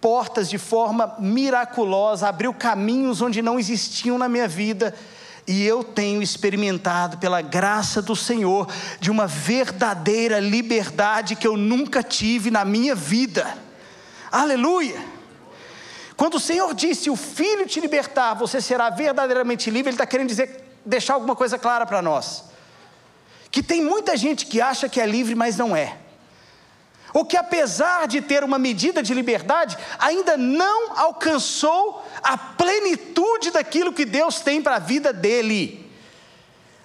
portas 0.02 0.50
de 0.50 0.58
forma 0.58 1.16
miraculosa, 1.20 2.28
abriu 2.28 2.54
caminhos 2.54 3.22
onde 3.22 3.42
não 3.42 3.60
existiam 3.60 4.18
na 4.18 4.30
minha 4.30 4.48
vida 4.48 4.94
e 5.48 5.66
eu 5.66 5.84
tenho 5.84 6.22
experimentado, 6.22 7.18
pela 7.18 7.42
graça 7.42 8.04
do 8.04 8.16
Senhor, 8.16 8.68
de 9.00 9.10
uma 9.10 9.26
verdadeira 9.26 10.40
liberdade 10.40 11.36
que 11.36 11.48
eu 11.48 11.58
nunca 11.58 12.04
tive 12.04 12.52
na 12.52 12.64
minha 12.64 12.94
vida. 12.94 13.58
Aleluia! 14.32 15.04
Quando 16.16 16.36
o 16.36 16.40
Senhor 16.40 16.72
disse: 16.76 17.10
O 17.10 17.16
filho 17.16 17.66
te 17.66 17.80
libertar, 17.80 18.36
você 18.36 18.62
será 18.62 18.92
verdadeiramente 18.92 19.72
livre, 19.72 19.90
Ele 19.90 19.96
está 19.96 20.06
querendo 20.06 20.28
dizer, 20.28 20.69
deixar 20.86 21.16
alguma 21.16 21.36
coisa 21.36 21.58
clara 21.58 21.86
para 21.86 22.02
nós. 22.02 22.46
Que 23.52 23.64
tem 23.64 23.84
muita 23.84 24.16
gente 24.16 24.46
que 24.46 24.62
acha 24.62 24.88
que 24.88 25.02
é 25.02 25.06
livre, 25.06 25.36
mas 25.36 25.58
não 25.58 25.76
é 25.76 25.98
ou 27.14 27.26
que 27.26 27.38
apesar 27.38 28.08
de 28.08 28.22
ter 28.22 28.44
uma 28.44 28.60
medida 28.60 29.02
de 29.02 29.14
liberdade, 29.14 29.78
ainda 29.98 30.38
não 30.38 30.98
alcançou 30.98 32.06
a 32.22 32.38
plenitude 32.38 33.52
daquilo 33.52 33.94
que 33.94 34.06
Deus 34.06 34.40
tem 34.40 34.62
para 34.62 34.76
a 34.76 34.80
vida 34.80 35.12
dele. 35.12 35.90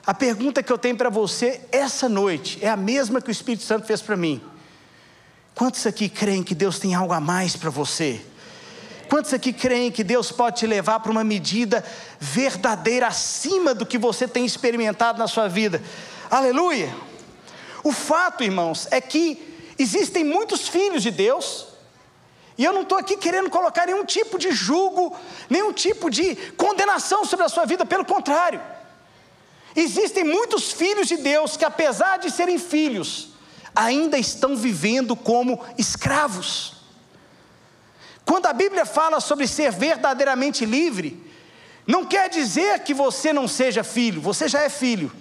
A 0.06 0.14
pergunta 0.14 0.62
que 0.62 0.72
eu 0.72 0.78
tenho 0.78 0.96
para 0.96 1.10
você 1.10 1.60
essa 1.72 2.08
noite 2.08 2.58
é 2.62 2.68
a 2.68 2.76
mesma 2.76 3.20
que 3.20 3.28
o 3.28 3.32
Espírito 3.32 3.64
Santo 3.64 3.86
fez 3.86 4.02
para 4.02 4.16
mim. 4.16 4.40
Quantos 5.54 5.86
aqui 5.86 6.08
creem 6.08 6.42
que 6.42 6.54
Deus 6.54 6.78
tem 6.78 6.94
algo 6.94 7.12
a 7.12 7.20
mais 7.20 7.56
para 7.56 7.70
você? 7.70 8.20
Quantos 9.14 9.33
aqui 9.33 9.52
creem 9.52 9.92
que 9.92 10.02
Deus 10.02 10.33
pode 10.33 10.59
te 10.59 10.66
levar 10.66 10.99
para 10.99 11.12
uma 11.12 11.23
medida 11.23 11.85
verdadeira 12.18 13.06
acima 13.06 13.73
do 13.73 13.87
que 13.87 13.97
você 13.97 14.26
tem 14.26 14.44
experimentado 14.44 15.21
na 15.21 15.28
sua 15.28 15.47
vida? 15.47 15.80
Aleluia! 16.28 16.92
O 17.85 17.92
fato, 17.92 18.42
irmãos, 18.42 18.88
é 18.90 19.00
que 19.00 19.54
Existem 19.78 20.25
muitos 20.25 20.66
filhos 20.68 21.00
de 21.00 21.12
Deus, 21.12 21.68
e 22.59 22.64
eu 22.64 22.73
não 22.73 22.83
estou 22.83 22.99
aqui 22.99 23.16
querendo 23.16 23.49
colocar 23.49 23.87
nenhum 23.87 24.04
tipo 24.04 24.37
de 24.37 24.50
julgo, 24.50 25.16
nenhum 25.49 25.73
tipo 25.73 26.11
de 26.11 26.35
condenação 26.56 27.25
sobre 27.25 27.47
a 27.47 27.49
sua 27.49 27.64
vida, 27.64 27.87
pelo 27.87 28.04
contrário. 28.04 28.61
Existem 29.76 30.25
muitos 30.25 30.73
filhos 30.73 31.06
de 31.06 31.18
Deus 31.18 31.56
que, 31.56 31.64
apesar 31.64 32.18
de 32.18 32.33
serem 32.33 32.59
filhos, 32.59 33.28
ainda 33.76 34.18
estão 34.18 34.56
vivendo 34.56 35.14
como 35.14 35.64
escravos. 35.78 36.84
Quando 38.25 38.47
a 38.47 38.52
Bíblia 38.52 38.87
fala 38.87 39.21
sobre 39.21 39.47
ser 39.47 39.71
verdadeiramente 39.71 40.64
livre, 40.64 41.23
não 41.87 42.04
quer 42.04 42.31
dizer 42.31 42.81
que 42.81 42.95
você 42.95 43.33
não 43.33 43.47
seja 43.47 43.85
filho, 43.85 44.21
você 44.21 44.49
já 44.49 44.62
é 44.62 44.69
filho, 44.69 45.12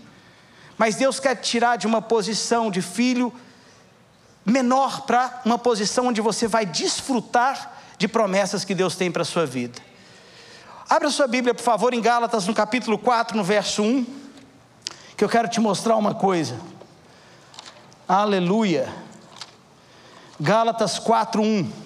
mas 0.77 0.95
Deus 0.95 1.19
quer 1.19 1.35
tirar 1.35 1.75
de 1.75 1.85
uma 1.85 2.01
posição 2.01 2.71
de 2.71 2.81
filho 2.81 3.33
menor 4.45 5.01
para 5.01 5.41
uma 5.45 5.57
posição 5.57 6.07
onde 6.07 6.21
você 6.21 6.47
vai 6.47 6.65
desfrutar 6.65 7.73
de 7.97 8.07
promessas 8.07 8.65
que 8.65 8.73
Deus 8.73 8.95
tem 8.95 9.11
para 9.11 9.21
a 9.21 9.25
sua 9.25 9.45
vida. 9.45 9.81
Abra 10.89 11.09
sua 11.09 11.27
Bíblia, 11.27 11.53
por 11.53 11.63
favor, 11.63 11.93
em 11.93 12.01
Gálatas, 12.01 12.45
no 12.45 12.53
capítulo 12.53 12.97
4, 12.97 13.35
no 13.35 13.43
verso 13.43 13.81
1, 13.81 14.05
que 15.15 15.23
eu 15.23 15.29
quero 15.29 15.47
te 15.47 15.59
mostrar 15.59 15.95
uma 15.95 16.13
coisa. 16.13 16.59
Aleluia. 18.07 18.93
Gálatas 20.39 20.99
4, 20.99 21.41
1. 21.41 21.82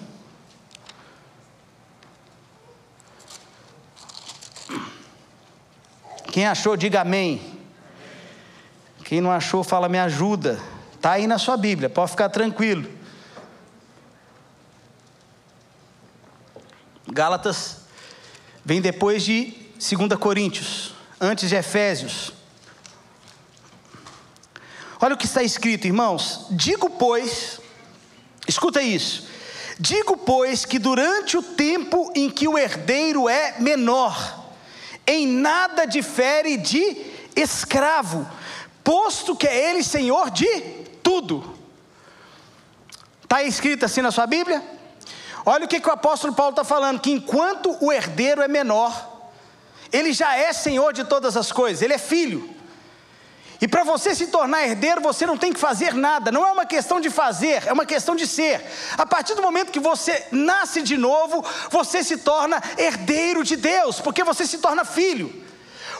Quem 6.30 6.46
achou, 6.46 6.76
diga 6.76 7.00
amém. 7.00 7.58
Quem 9.04 9.20
não 9.20 9.30
achou, 9.30 9.64
fala, 9.64 9.88
me 9.88 9.98
ajuda. 9.98 10.60
Está 10.94 11.12
aí 11.12 11.26
na 11.26 11.38
sua 11.38 11.56
Bíblia, 11.56 11.88
pode 11.88 12.10
ficar 12.10 12.28
tranquilo. 12.28 12.88
Gálatas 17.06 17.78
vem 18.64 18.80
depois 18.80 19.24
de 19.24 19.54
2 19.74 20.18
Coríntios, 20.20 20.94
antes 21.20 21.48
de 21.48 21.56
Efésios. 21.56 22.32
Olha 25.00 25.14
o 25.14 25.16
que 25.16 25.26
está 25.26 25.42
escrito, 25.42 25.86
irmãos. 25.86 26.46
Digo, 26.50 26.90
pois, 26.90 27.60
escuta 28.46 28.82
isso. 28.82 29.26
Digo, 29.78 30.16
pois, 30.16 30.64
que 30.64 30.78
durante 30.78 31.36
o 31.36 31.42
tempo 31.42 32.12
em 32.14 32.28
que 32.28 32.48
o 32.48 32.58
herdeiro 32.58 33.28
é 33.28 33.60
menor, 33.60 34.47
em 35.08 35.26
nada 35.26 35.86
difere 35.86 36.58
de 36.58 36.96
escravo, 37.34 38.28
posto 38.84 39.34
que 39.34 39.48
é 39.48 39.70
ele 39.70 39.82
senhor 39.82 40.30
de 40.30 40.46
tudo. 41.02 41.56
Está 43.22 43.42
escrito 43.42 43.86
assim 43.86 44.02
na 44.02 44.10
sua 44.10 44.26
Bíblia? 44.26 44.62
Olha 45.46 45.64
o 45.64 45.68
que, 45.68 45.80
que 45.80 45.88
o 45.88 45.92
apóstolo 45.92 46.34
Paulo 46.34 46.50
está 46.50 46.62
falando: 46.62 47.00
que 47.00 47.10
enquanto 47.10 47.74
o 47.80 47.90
herdeiro 47.90 48.42
é 48.42 48.48
menor, 48.48 49.30
ele 49.90 50.12
já 50.12 50.36
é 50.36 50.52
senhor 50.52 50.92
de 50.92 51.04
todas 51.04 51.38
as 51.38 51.50
coisas, 51.50 51.80
ele 51.80 51.94
é 51.94 51.98
filho. 51.98 52.57
E 53.60 53.66
para 53.66 53.82
você 53.82 54.14
se 54.14 54.28
tornar 54.28 54.64
herdeiro, 54.64 55.00
você 55.00 55.26
não 55.26 55.36
tem 55.36 55.52
que 55.52 55.58
fazer 55.58 55.92
nada, 55.92 56.30
não 56.30 56.46
é 56.46 56.52
uma 56.52 56.64
questão 56.64 57.00
de 57.00 57.10
fazer, 57.10 57.66
é 57.66 57.72
uma 57.72 57.84
questão 57.84 58.14
de 58.14 58.26
ser. 58.26 58.64
A 58.96 59.04
partir 59.04 59.34
do 59.34 59.42
momento 59.42 59.72
que 59.72 59.80
você 59.80 60.26
nasce 60.30 60.80
de 60.80 60.96
novo, 60.96 61.44
você 61.70 62.04
se 62.04 62.18
torna 62.18 62.62
herdeiro 62.76 63.42
de 63.42 63.56
Deus, 63.56 64.00
porque 64.00 64.22
você 64.22 64.46
se 64.46 64.58
torna 64.58 64.84
filho. 64.84 65.47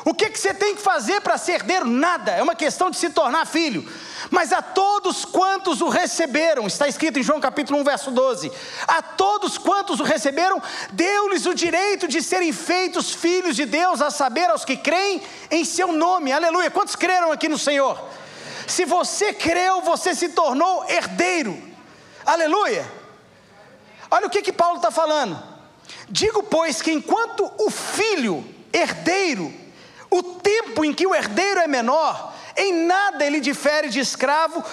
O 0.09 0.15
que, 0.15 0.31
que 0.31 0.41
você 0.41 0.55
tem 0.55 0.75
que 0.75 0.81
fazer 0.81 1.21
para 1.21 1.37
ser 1.37 1.57
herdeiro? 1.57 1.85
Nada, 1.85 2.31
é 2.31 2.43
uma 2.43 2.55
questão 2.55 2.91
de 2.91 2.97
se 2.97 3.11
tornar 3.11 3.47
filho. 3.47 3.87
Mas 4.31 4.55
a 4.55 4.62
todos 4.62 5.27
quantos 5.27 5.83
o 5.83 5.91
receberam, 5.91 6.67
está 6.67 6.88
escrito 6.88 7.19
em 7.19 7.23
João 7.23 7.38
capítulo 7.38 7.79
1, 7.81 7.85
verso 7.85 8.11
12: 8.11 8.50
a 8.87 9.03
todos 9.03 9.59
quantos 9.59 10.00
o 10.00 10.05
receberam, 10.05 10.62
deu-lhes 10.93 11.45
o 11.45 11.53
direito 11.53 12.09
de 12.09 12.23
serem 12.23 12.55
feitos 12.55 13.12
filhos 13.12 13.55
de 13.55 13.67
Deus, 13.67 14.00
a 14.00 14.11
saber, 14.11 14.49
aos 14.49 14.65
que 14.65 14.79
creem 14.79 15.21
em 15.50 15.62
seu 15.62 15.93
nome. 15.93 16.33
Aleluia. 16.33 16.71
Quantos 16.71 16.97
creram 16.97 17.31
aqui 17.31 17.47
no 17.47 17.59
Senhor? 17.59 18.03
Se 18.67 18.87
você 18.87 19.35
creu, 19.35 19.83
você 19.83 20.15
se 20.15 20.31
tornou 20.31 20.87
herdeiro. 20.88 21.62
Aleluia. 22.25 22.91
Olha 24.11 24.27
o 24.27 24.31
que, 24.31 24.41
que 24.41 24.55
Paulo 24.55 24.77
está 24.77 24.91
falando. 24.91 25.38
Digo, 26.09 26.43
pois, 26.45 26.81
que 26.81 26.91
enquanto 26.91 27.53
o 27.59 27.71
filho 27.71 28.43
herdeiro, 28.73 29.68
o 30.11 30.23
tempo 30.23 30.85
em 30.85 30.93
que 30.93 31.07
o 31.07 31.15
herdeiro 31.15 31.61
é 31.61 31.67
menor, 31.67 32.35
em 32.57 32.87
nada 32.87 33.25
ele 33.25 33.41
difere 33.41 33.88
de 33.88 34.00
escravo, 34.00 34.65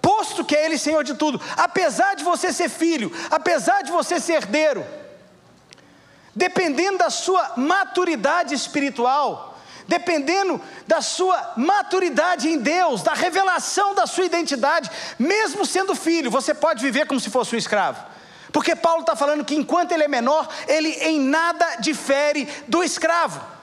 posto 0.00 0.44
que 0.44 0.54
é 0.54 0.64
ele 0.64 0.78
senhor 0.78 1.02
de 1.02 1.14
tudo. 1.14 1.40
Apesar 1.56 2.14
de 2.14 2.22
você 2.22 2.52
ser 2.52 2.68
filho, 2.68 3.10
apesar 3.30 3.82
de 3.82 3.90
você 3.90 4.20
ser 4.20 4.34
herdeiro, 4.34 4.84
dependendo 6.34 6.98
da 6.98 7.10
sua 7.10 7.52
maturidade 7.56 8.54
espiritual, 8.54 9.58
dependendo 9.86 10.60
da 10.86 11.00
sua 11.00 11.52
maturidade 11.56 12.48
em 12.48 12.58
Deus, 12.58 13.02
da 13.02 13.14
revelação 13.14 13.94
da 13.94 14.06
sua 14.06 14.24
identidade, 14.24 14.90
mesmo 15.18 15.64
sendo 15.64 15.94
filho, 15.94 16.30
você 16.30 16.54
pode 16.54 16.82
viver 16.82 17.06
como 17.06 17.20
se 17.20 17.30
fosse 17.30 17.54
um 17.54 17.58
escravo. 17.58 18.04
Porque 18.52 18.76
Paulo 18.76 19.00
está 19.00 19.16
falando 19.16 19.44
que 19.44 19.54
enquanto 19.54 19.92
ele 19.92 20.04
é 20.04 20.08
menor, 20.08 20.48
ele 20.68 20.90
em 20.90 21.18
nada 21.18 21.76
difere 21.76 22.48
do 22.68 22.84
escravo. 22.84 23.53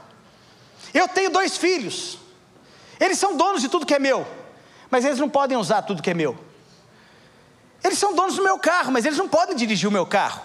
Eu 0.94 1.08
tenho 1.08 1.30
dois 1.30 1.58
filhos, 1.58 2.18
eles 3.00 3.18
são 3.18 3.36
donos 3.36 3.62
de 3.62 3.70
tudo 3.70 3.86
que 3.86 3.94
é 3.94 4.00
meu, 4.00 4.28
mas 4.90 5.06
eles 5.06 5.20
não 5.20 5.30
podem 5.30 5.58
usar 5.58 5.82
tudo 5.84 6.02
que 6.02 6.10
é 6.10 6.14
meu. 6.14 6.38
Eles 7.84 7.98
são 7.98 8.14
donos 8.14 8.36
do 8.36 8.44
meu 8.44 8.60
carro, 8.60 8.92
mas 8.92 9.06
eles 9.06 9.18
não 9.18 9.28
podem 9.28 9.56
dirigir 9.56 9.90
o 9.90 9.92
meu 9.92 10.06
carro. 10.06 10.42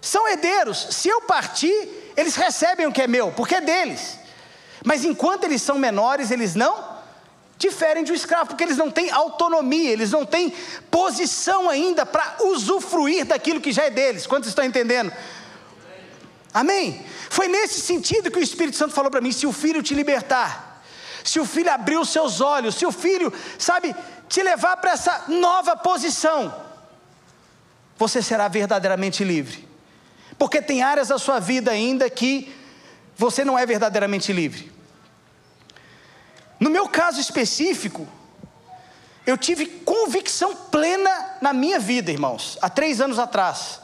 São 0.00 0.28
herdeiros, 0.28 0.88
se 0.90 1.08
eu 1.08 1.22
partir, 1.22 2.12
eles 2.16 2.36
recebem 2.36 2.86
o 2.86 2.92
que 2.92 3.02
é 3.02 3.06
meu, 3.06 3.32
porque 3.32 3.54
é 3.54 3.60
deles. 3.60 4.18
Mas 4.84 5.04
enquanto 5.04 5.44
eles 5.44 5.62
são 5.62 5.78
menores, 5.78 6.30
eles 6.30 6.54
não 6.54 6.96
diferem 7.58 8.04
de 8.04 8.12
um 8.12 8.14
escravo, 8.14 8.48
porque 8.48 8.62
eles 8.62 8.76
não 8.76 8.90
têm 8.90 9.10
autonomia, 9.10 9.90
eles 9.90 10.10
não 10.10 10.26
têm 10.26 10.52
posição 10.90 11.70
ainda 11.70 12.04
para 12.04 12.36
usufruir 12.40 13.24
daquilo 13.24 13.60
que 13.60 13.72
já 13.72 13.84
é 13.84 13.90
deles. 13.90 14.26
Quantos 14.26 14.48
estão 14.48 14.64
entendendo? 14.64 15.10
Amém? 16.56 17.04
Foi 17.28 17.48
nesse 17.48 17.82
sentido 17.82 18.30
que 18.30 18.38
o 18.38 18.42
Espírito 18.42 18.78
Santo 18.78 18.94
falou 18.94 19.10
para 19.10 19.20
mim: 19.20 19.30
se 19.30 19.46
o 19.46 19.52
filho 19.52 19.82
te 19.82 19.92
libertar, 19.92 20.82
se 21.22 21.38
o 21.38 21.44
filho 21.44 21.70
abrir 21.70 21.98
os 21.98 22.08
seus 22.08 22.40
olhos, 22.40 22.76
se 22.76 22.86
o 22.86 22.90
filho, 22.90 23.30
sabe, 23.58 23.94
te 24.26 24.42
levar 24.42 24.78
para 24.78 24.92
essa 24.92 25.24
nova 25.28 25.76
posição, 25.76 26.54
você 27.98 28.22
será 28.22 28.48
verdadeiramente 28.48 29.22
livre. 29.22 29.68
Porque 30.38 30.62
tem 30.62 30.82
áreas 30.82 31.08
da 31.08 31.18
sua 31.18 31.38
vida 31.38 31.70
ainda 31.70 32.08
que 32.08 32.50
você 33.14 33.44
não 33.44 33.58
é 33.58 33.66
verdadeiramente 33.66 34.32
livre. 34.32 34.72
No 36.58 36.70
meu 36.70 36.88
caso 36.88 37.20
específico, 37.20 38.08
eu 39.26 39.36
tive 39.36 39.66
convicção 39.66 40.56
plena 40.56 41.36
na 41.42 41.52
minha 41.52 41.78
vida, 41.78 42.10
irmãos, 42.10 42.56
há 42.62 42.70
três 42.70 42.98
anos 42.98 43.18
atrás, 43.18 43.78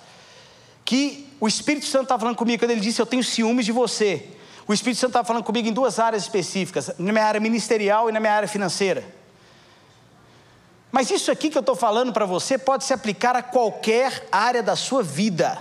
que 0.86 1.30
o 1.42 1.48
Espírito 1.48 1.86
Santo 1.86 2.04
estava 2.04 2.20
falando 2.20 2.36
comigo 2.36 2.62
quando 2.62 2.70
ele 2.70 2.80
disse: 2.80 3.02
Eu 3.02 3.06
tenho 3.06 3.24
ciúmes 3.24 3.66
de 3.66 3.72
você. 3.72 4.28
O 4.64 4.72
Espírito 4.72 5.00
Santo 5.00 5.10
estava 5.10 5.26
falando 5.26 5.42
comigo 5.42 5.66
em 5.66 5.72
duas 5.72 5.98
áreas 5.98 6.22
específicas, 6.22 6.92
na 6.96 7.12
minha 7.12 7.24
área 7.24 7.40
ministerial 7.40 8.08
e 8.08 8.12
na 8.12 8.20
minha 8.20 8.32
área 8.32 8.46
financeira. 8.46 9.04
Mas 10.92 11.10
isso 11.10 11.32
aqui 11.32 11.50
que 11.50 11.58
eu 11.58 11.60
estou 11.60 11.74
falando 11.74 12.12
para 12.12 12.24
você 12.26 12.56
pode 12.56 12.84
se 12.84 12.94
aplicar 12.94 13.34
a 13.34 13.42
qualquer 13.42 14.28
área 14.30 14.62
da 14.62 14.76
sua 14.76 15.02
vida. 15.02 15.58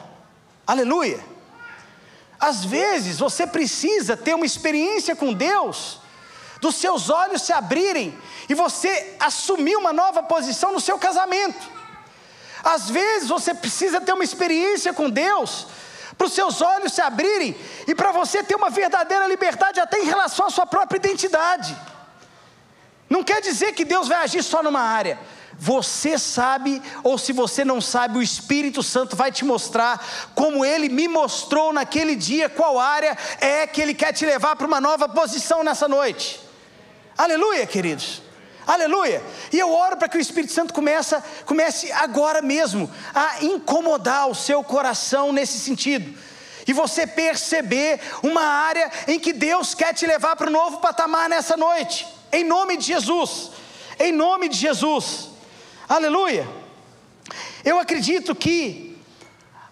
Aleluia! 0.67 1.19
Às 2.39 2.63
vezes 2.63 3.17
você 3.17 3.47
precisa 3.47 4.15
ter 4.15 4.35
uma 4.35 4.45
experiência 4.45 5.15
com 5.15 5.33
Deus 5.33 5.99
dos 6.61 6.75
seus 6.75 7.09
olhos 7.09 7.41
se 7.41 7.53
abrirem 7.53 8.15
e 8.47 8.53
você 8.53 9.15
assumir 9.19 9.77
uma 9.77 9.91
nova 9.91 10.21
posição 10.21 10.73
no 10.73 10.79
seu 10.79 10.99
casamento. 10.99 11.80
Às 12.63 12.89
vezes 12.89 13.29
você 13.29 13.53
precisa 13.53 13.99
ter 14.01 14.13
uma 14.13 14.23
experiência 14.23 14.93
com 14.93 15.09
Deus, 15.09 15.67
para 16.17 16.27
os 16.27 16.33
seus 16.33 16.61
olhos 16.61 16.93
se 16.93 17.01
abrirem 17.01 17.55
e 17.87 17.95
para 17.95 18.11
você 18.11 18.43
ter 18.43 18.55
uma 18.55 18.69
verdadeira 18.69 19.27
liberdade 19.27 19.79
até 19.79 19.99
em 19.99 20.05
relação 20.05 20.45
à 20.45 20.49
sua 20.49 20.65
própria 20.65 20.97
identidade. 20.97 21.75
Não 23.09 23.23
quer 23.23 23.41
dizer 23.41 23.73
que 23.73 23.83
Deus 23.83 24.07
vai 24.07 24.19
agir 24.23 24.43
só 24.43 24.61
numa 24.61 24.81
área. 24.81 25.19
Você 25.57 26.17
sabe, 26.17 26.81
ou 27.03 27.17
se 27.17 27.33
você 27.33 27.65
não 27.65 27.81
sabe, 27.81 28.17
o 28.17 28.21
Espírito 28.21 28.81
Santo 28.81 29.15
vai 29.15 29.31
te 29.31 29.45
mostrar, 29.45 30.03
como 30.33 30.63
ele 30.65 30.89
me 30.89 31.07
mostrou 31.07 31.73
naquele 31.73 32.15
dia, 32.15 32.49
qual 32.49 32.79
área 32.79 33.17
é 33.39 33.67
que 33.67 33.81
ele 33.81 33.93
quer 33.93 34.13
te 34.13 34.25
levar 34.25 34.55
para 34.55 34.65
uma 34.65 34.81
nova 34.81 35.09
posição 35.09 35.63
nessa 35.63 35.87
noite. 35.87 36.39
Aleluia, 37.17 37.67
queridos. 37.67 38.21
Aleluia. 38.65 39.23
E 39.51 39.57
eu 39.57 39.73
oro 39.73 39.97
para 39.97 40.07
que 40.07 40.17
o 40.17 40.21
Espírito 40.21 40.53
Santo 40.53 40.73
comece, 40.73 41.15
comece 41.45 41.91
agora 41.91 42.41
mesmo 42.41 42.89
a 43.13 43.43
incomodar 43.43 44.29
o 44.29 44.35
seu 44.35 44.63
coração 44.63 45.31
nesse 45.33 45.59
sentido. 45.59 46.17
E 46.67 46.73
você 46.73 47.07
perceber 47.07 47.99
uma 48.21 48.43
área 48.43 48.91
em 49.07 49.19
que 49.19 49.33
Deus 49.33 49.73
quer 49.73 49.93
te 49.93 50.05
levar 50.05 50.35
para 50.35 50.47
o 50.47 50.51
novo 50.51 50.77
patamar 50.77 51.27
nessa 51.27 51.57
noite. 51.57 52.07
Em 52.31 52.43
nome 52.43 52.77
de 52.77 52.85
Jesus. 52.85 53.51
Em 53.99 54.11
nome 54.11 54.47
de 54.47 54.57
Jesus. 54.57 55.29
Aleluia. 55.89 56.47
Eu 57.65 57.79
acredito 57.79 58.33
que, 58.35 58.97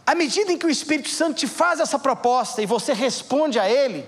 à 0.05 0.15
medida 0.15 0.51
em 0.51 0.57
que 0.57 0.65
o 0.65 0.69
Espírito 0.69 1.09
Santo 1.09 1.37
te 1.37 1.47
faz 1.47 1.79
essa 1.79 1.97
proposta 1.97 2.61
e 2.61 2.65
você 2.65 2.93
responde 2.93 3.59
a 3.59 3.69
Ele, 3.69 4.05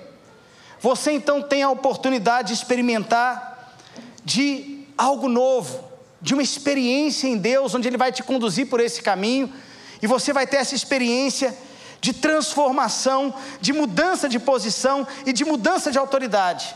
você 0.80 1.12
então 1.12 1.41
tem 1.41 1.62
a 1.62 1.70
oportunidade 1.70 2.50
de 2.50 2.54
experimentar 2.56 3.76
de 4.24 4.71
algo 5.02 5.28
novo, 5.28 5.84
de 6.22 6.36
uma 6.36 6.44
experiência 6.44 7.28
em 7.28 7.36
Deus, 7.36 7.74
onde 7.74 7.88
Ele 7.88 7.98
vai 7.98 8.12
te 8.12 8.22
conduzir 8.22 8.70
por 8.70 8.80
esse 8.80 9.02
caminho, 9.02 9.52
e 10.00 10.06
você 10.06 10.32
vai 10.32 10.46
ter 10.46 10.58
essa 10.58 10.76
experiência 10.76 11.58
de 12.00 12.14
transformação, 12.14 13.34
de 13.60 13.74
mudança 13.74 14.30
de 14.30 14.40
posição 14.40 15.08
e 15.26 15.34
de 15.34 15.44
mudança 15.44 15.92
de 15.92 15.98
autoridade. 15.98 16.76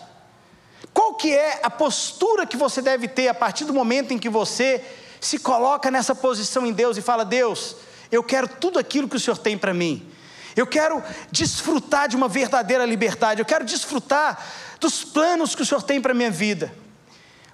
Qual 0.92 1.14
que 1.14 1.36
é 1.36 1.60
a 1.62 1.70
postura 1.70 2.48
que 2.48 2.58
você 2.58 2.82
deve 2.82 3.08
ter 3.08 3.28
a 3.28 3.34
partir 3.34 3.66
do 3.66 3.74
momento 3.74 4.12
em 4.12 4.18
que 4.18 4.30
você 4.30 4.84
se 5.22 5.38
coloca 5.38 5.92
nessa 5.92 6.16
posição 6.16 6.66
em 6.66 6.74
Deus 6.74 6.98
e 6.98 7.02
fala: 7.02 7.24
Deus, 7.24 7.76
eu 8.12 8.24
quero 8.24 8.48
tudo 8.48 8.80
aquilo 8.80 9.08
que 9.08 9.18
o 9.18 9.20
Senhor 9.20 9.38
tem 9.38 9.58
para 9.58 9.74
mim. 9.74 10.08
Eu 10.56 10.66
quero 10.66 11.04
desfrutar 11.32 12.08
de 12.08 12.16
uma 12.16 12.28
verdadeira 12.28 12.86
liberdade. 12.86 13.42
Eu 13.42 13.46
quero 13.46 13.66
desfrutar 13.66 14.44
dos 14.80 15.04
planos 15.04 15.54
que 15.54 15.62
o 15.62 15.66
Senhor 15.66 15.84
tem 15.84 16.02
para 16.02 16.14
minha 16.14 16.32
vida. 16.32 16.85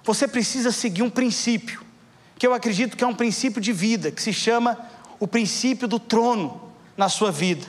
Você 0.04 0.26
precisa 0.26 0.72
seguir 0.72 1.02
um 1.02 1.10
princípio, 1.10 1.82
que 2.38 2.46
eu 2.46 2.54
acredito 2.54 2.96
que 2.96 3.04
é 3.04 3.06
um 3.06 3.14
princípio 3.14 3.60
de 3.60 3.72
vida, 3.72 4.10
que 4.10 4.22
se 4.22 4.32
chama 4.32 4.78
o 5.20 5.28
princípio 5.28 5.86
do 5.86 6.00
trono 6.00 6.72
na 6.96 7.08
sua 7.08 7.30
vida. 7.30 7.66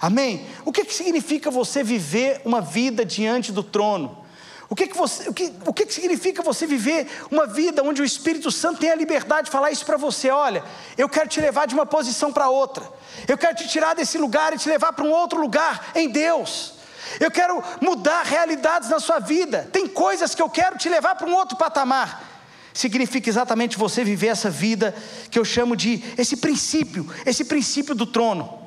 Amém? 0.00 0.44
O 0.64 0.72
que, 0.72 0.84
que 0.84 0.92
significa 0.92 1.50
você 1.50 1.84
viver 1.84 2.42
uma 2.44 2.60
vida 2.60 3.04
diante 3.04 3.52
do 3.52 3.62
trono? 3.62 4.22
O 4.68 4.74
que, 4.74 4.88
que, 4.88 4.96
você, 4.96 5.28
o 5.28 5.34
que, 5.34 5.52
o 5.66 5.72
que, 5.72 5.86
que 5.86 5.92
significa 5.92 6.42
você 6.42 6.66
viver 6.66 7.06
uma 7.30 7.46
vida 7.46 7.82
onde 7.84 8.00
o 8.02 8.04
Espírito 8.04 8.50
Santo 8.50 8.80
tem 8.80 8.90
a 8.90 8.94
liberdade 8.94 9.44
de 9.44 9.50
falar 9.52 9.70
isso 9.70 9.84
para 9.84 9.98
você? 9.98 10.30
Olha, 10.30 10.64
eu 10.96 11.08
quero 11.08 11.28
te 11.28 11.40
levar 11.40 11.66
de 11.66 11.74
uma 11.74 11.86
posição 11.86 12.32
para 12.32 12.48
outra, 12.48 12.82
eu 13.28 13.36
quero 13.36 13.54
te 13.54 13.68
tirar 13.68 13.94
desse 13.94 14.16
lugar 14.16 14.54
e 14.54 14.58
te 14.58 14.68
levar 14.68 14.94
para 14.94 15.04
um 15.04 15.12
outro 15.12 15.38
lugar 15.40 15.92
em 15.94 16.08
Deus. 16.08 16.72
Eu 17.18 17.30
quero 17.30 17.62
mudar 17.80 18.22
realidades 18.22 18.88
na 18.88 19.00
sua 19.00 19.18
vida. 19.18 19.68
Tem 19.72 19.86
coisas 19.86 20.34
que 20.34 20.42
eu 20.42 20.48
quero 20.48 20.78
te 20.78 20.88
levar 20.88 21.14
para 21.14 21.26
um 21.26 21.34
outro 21.34 21.56
patamar. 21.56 22.30
Significa 22.72 23.28
exatamente 23.28 23.76
você 23.76 24.02
viver 24.02 24.28
essa 24.28 24.48
vida 24.48 24.94
que 25.30 25.38
eu 25.38 25.44
chamo 25.44 25.76
de 25.76 26.02
esse 26.16 26.36
princípio, 26.36 27.06
esse 27.26 27.44
princípio 27.44 27.94
do 27.94 28.06
trono. 28.06 28.60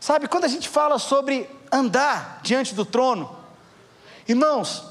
Sabe, 0.00 0.28
quando 0.28 0.44
a 0.44 0.48
gente 0.48 0.68
fala 0.68 0.98
sobre 0.98 1.48
andar 1.70 2.40
diante 2.42 2.74
do 2.74 2.84
trono, 2.84 3.36
irmãos, 4.28 4.84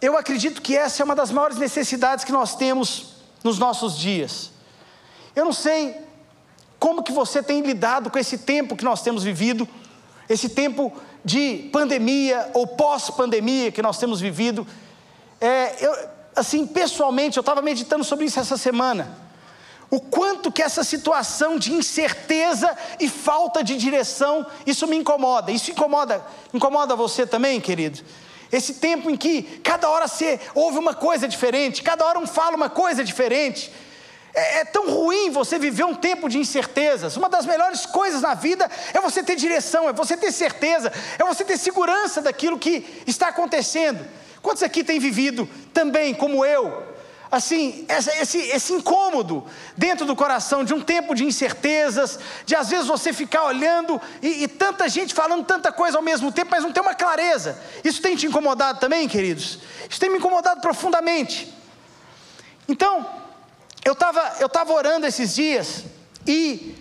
eu 0.00 0.16
acredito 0.16 0.62
que 0.62 0.76
essa 0.76 1.02
é 1.02 1.04
uma 1.04 1.14
das 1.14 1.30
maiores 1.30 1.56
necessidades 1.56 2.24
que 2.24 2.32
nós 2.32 2.54
temos 2.56 3.16
nos 3.42 3.58
nossos 3.58 3.96
dias. 3.98 4.50
Eu 5.34 5.44
não 5.44 5.52
sei 5.52 5.96
como 6.78 7.02
que 7.02 7.12
você 7.12 7.42
tem 7.42 7.60
lidado 7.60 8.10
com 8.10 8.18
esse 8.18 8.38
tempo 8.38 8.76
que 8.76 8.84
nós 8.84 9.02
temos 9.02 9.22
vivido, 9.22 9.68
esse 10.28 10.48
tempo 10.48 10.92
de 11.24 11.68
pandemia 11.72 12.50
ou 12.54 12.66
pós-pandemia 12.66 13.70
que 13.70 13.82
nós 13.82 13.98
temos 13.98 14.20
vivido. 14.20 14.66
É, 15.40 15.84
eu, 15.84 15.94
assim, 16.36 16.66
pessoalmente, 16.66 17.36
eu 17.36 17.42
estava 17.42 17.62
meditando 17.62 18.04
sobre 18.04 18.26
isso 18.26 18.40
essa 18.40 18.56
semana. 18.56 19.18
O 19.90 20.00
quanto 20.00 20.52
que 20.52 20.62
essa 20.62 20.84
situação 20.84 21.58
de 21.58 21.72
incerteza 21.72 22.76
e 22.98 23.08
falta 23.08 23.62
de 23.62 23.76
direção, 23.76 24.46
isso 24.64 24.86
me 24.86 24.96
incomoda. 24.96 25.50
Isso 25.50 25.70
incomoda, 25.70 26.24
incomoda 26.54 26.94
você 26.94 27.26
também, 27.26 27.60
querido? 27.60 28.00
esse 28.52 28.74
tempo 28.74 29.08
em 29.08 29.16
que 29.16 29.42
cada 29.62 29.88
hora 29.88 30.08
você 30.08 30.40
ouve 30.54 30.78
uma 30.78 30.94
coisa 30.94 31.28
diferente, 31.28 31.82
cada 31.82 32.04
hora 32.04 32.18
um 32.18 32.26
fala 32.26 32.56
uma 32.56 32.68
coisa 32.68 33.04
diferente. 33.04 33.72
É, 34.32 34.60
é, 34.60 34.64
tão 34.64 34.88
ruim 34.88 35.30
você 35.30 35.58
viver 35.58 35.84
um 35.84 35.94
tempo 35.94 36.28
de 36.28 36.38
incertezas. 36.38 37.16
Uma 37.16 37.28
das 37.28 37.44
melhores 37.46 37.84
coisas 37.86 38.22
na 38.22 38.34
vida 38.34 38.70
é 38.94 39.00
você 39.00 39.22
ter 39.22 39.36
direção, 39.36 39.88
é 39.88 39.92
você 39.92 40.16
ter 40.16 40.30
certeza, 40.30 40.92
é 41.18 41.24
você 41.24 41.44
ter 41.44 41.58
segurança 41.58 42.22
daquilo 42.22 42.58
que 42.58 43.02
está 43.06 43.28
acontecendo. 43.28 44.06
Quantos 44.40 44.62
aqui 44.62 44.84
têm 44.84 44.98
vivido 44.98 45.48
também, 45.74 46.14
como 46.14 46.44
eu, 46.44 46.82
assim, 47.30 47.86
esse, 48.20 48.38
esse 48.38 48.72
incômodo 48.72 49.44
dentro 49.76 50.06
do 50.06 50.16
coração 50.16 50.64
de 50.64 50.72
um 50.72 50.80
tempo 50.80 51.14
de 51.14 51.24
incertezas, 51.24 52.18
de 52.46 52.54
às 52.54 52.70
vezes 52.70 52.86
você 52.86 53.12
ficar 53.12 53.44
olhando 53.44 54.00
e, 54.22 54.44
e, 54.44 54.48
tanta 54.48 54.88
gente 54.88 55.12
falando 55.12 55.44
tanta 55.44 55.70
coisa 55.70 55.98
ao 55.98 56.02
mesmo 56.02 56.32
tempo, 56.32 56.50
mas 56.50 56.62
não 56.62 56.72
tem 56.72 56.82
uma 56.82 56.94
clareza. 56.94 57.60
Isso 57.84 58.00
tem 58.00 58.16
te 58.16 58.26
incomodado 58.26 58.80
também, 58.80 59.08
queridos? 59.08 59.58
Isso 59.88 60.00
tem 60.00 60.08
me 60.08 60.18
incomodado 60.18 60.60
profundamente. 60.60 61.52
Então, 62.66 63.19
eu 63.84 63.92
estava 63.92 64.36
eu 64.40 64.48
tava 64.48 64.72
orando 64.72 65.06
esses 65.06 65.34
dias 65.34 65.84
e 66.26 66.76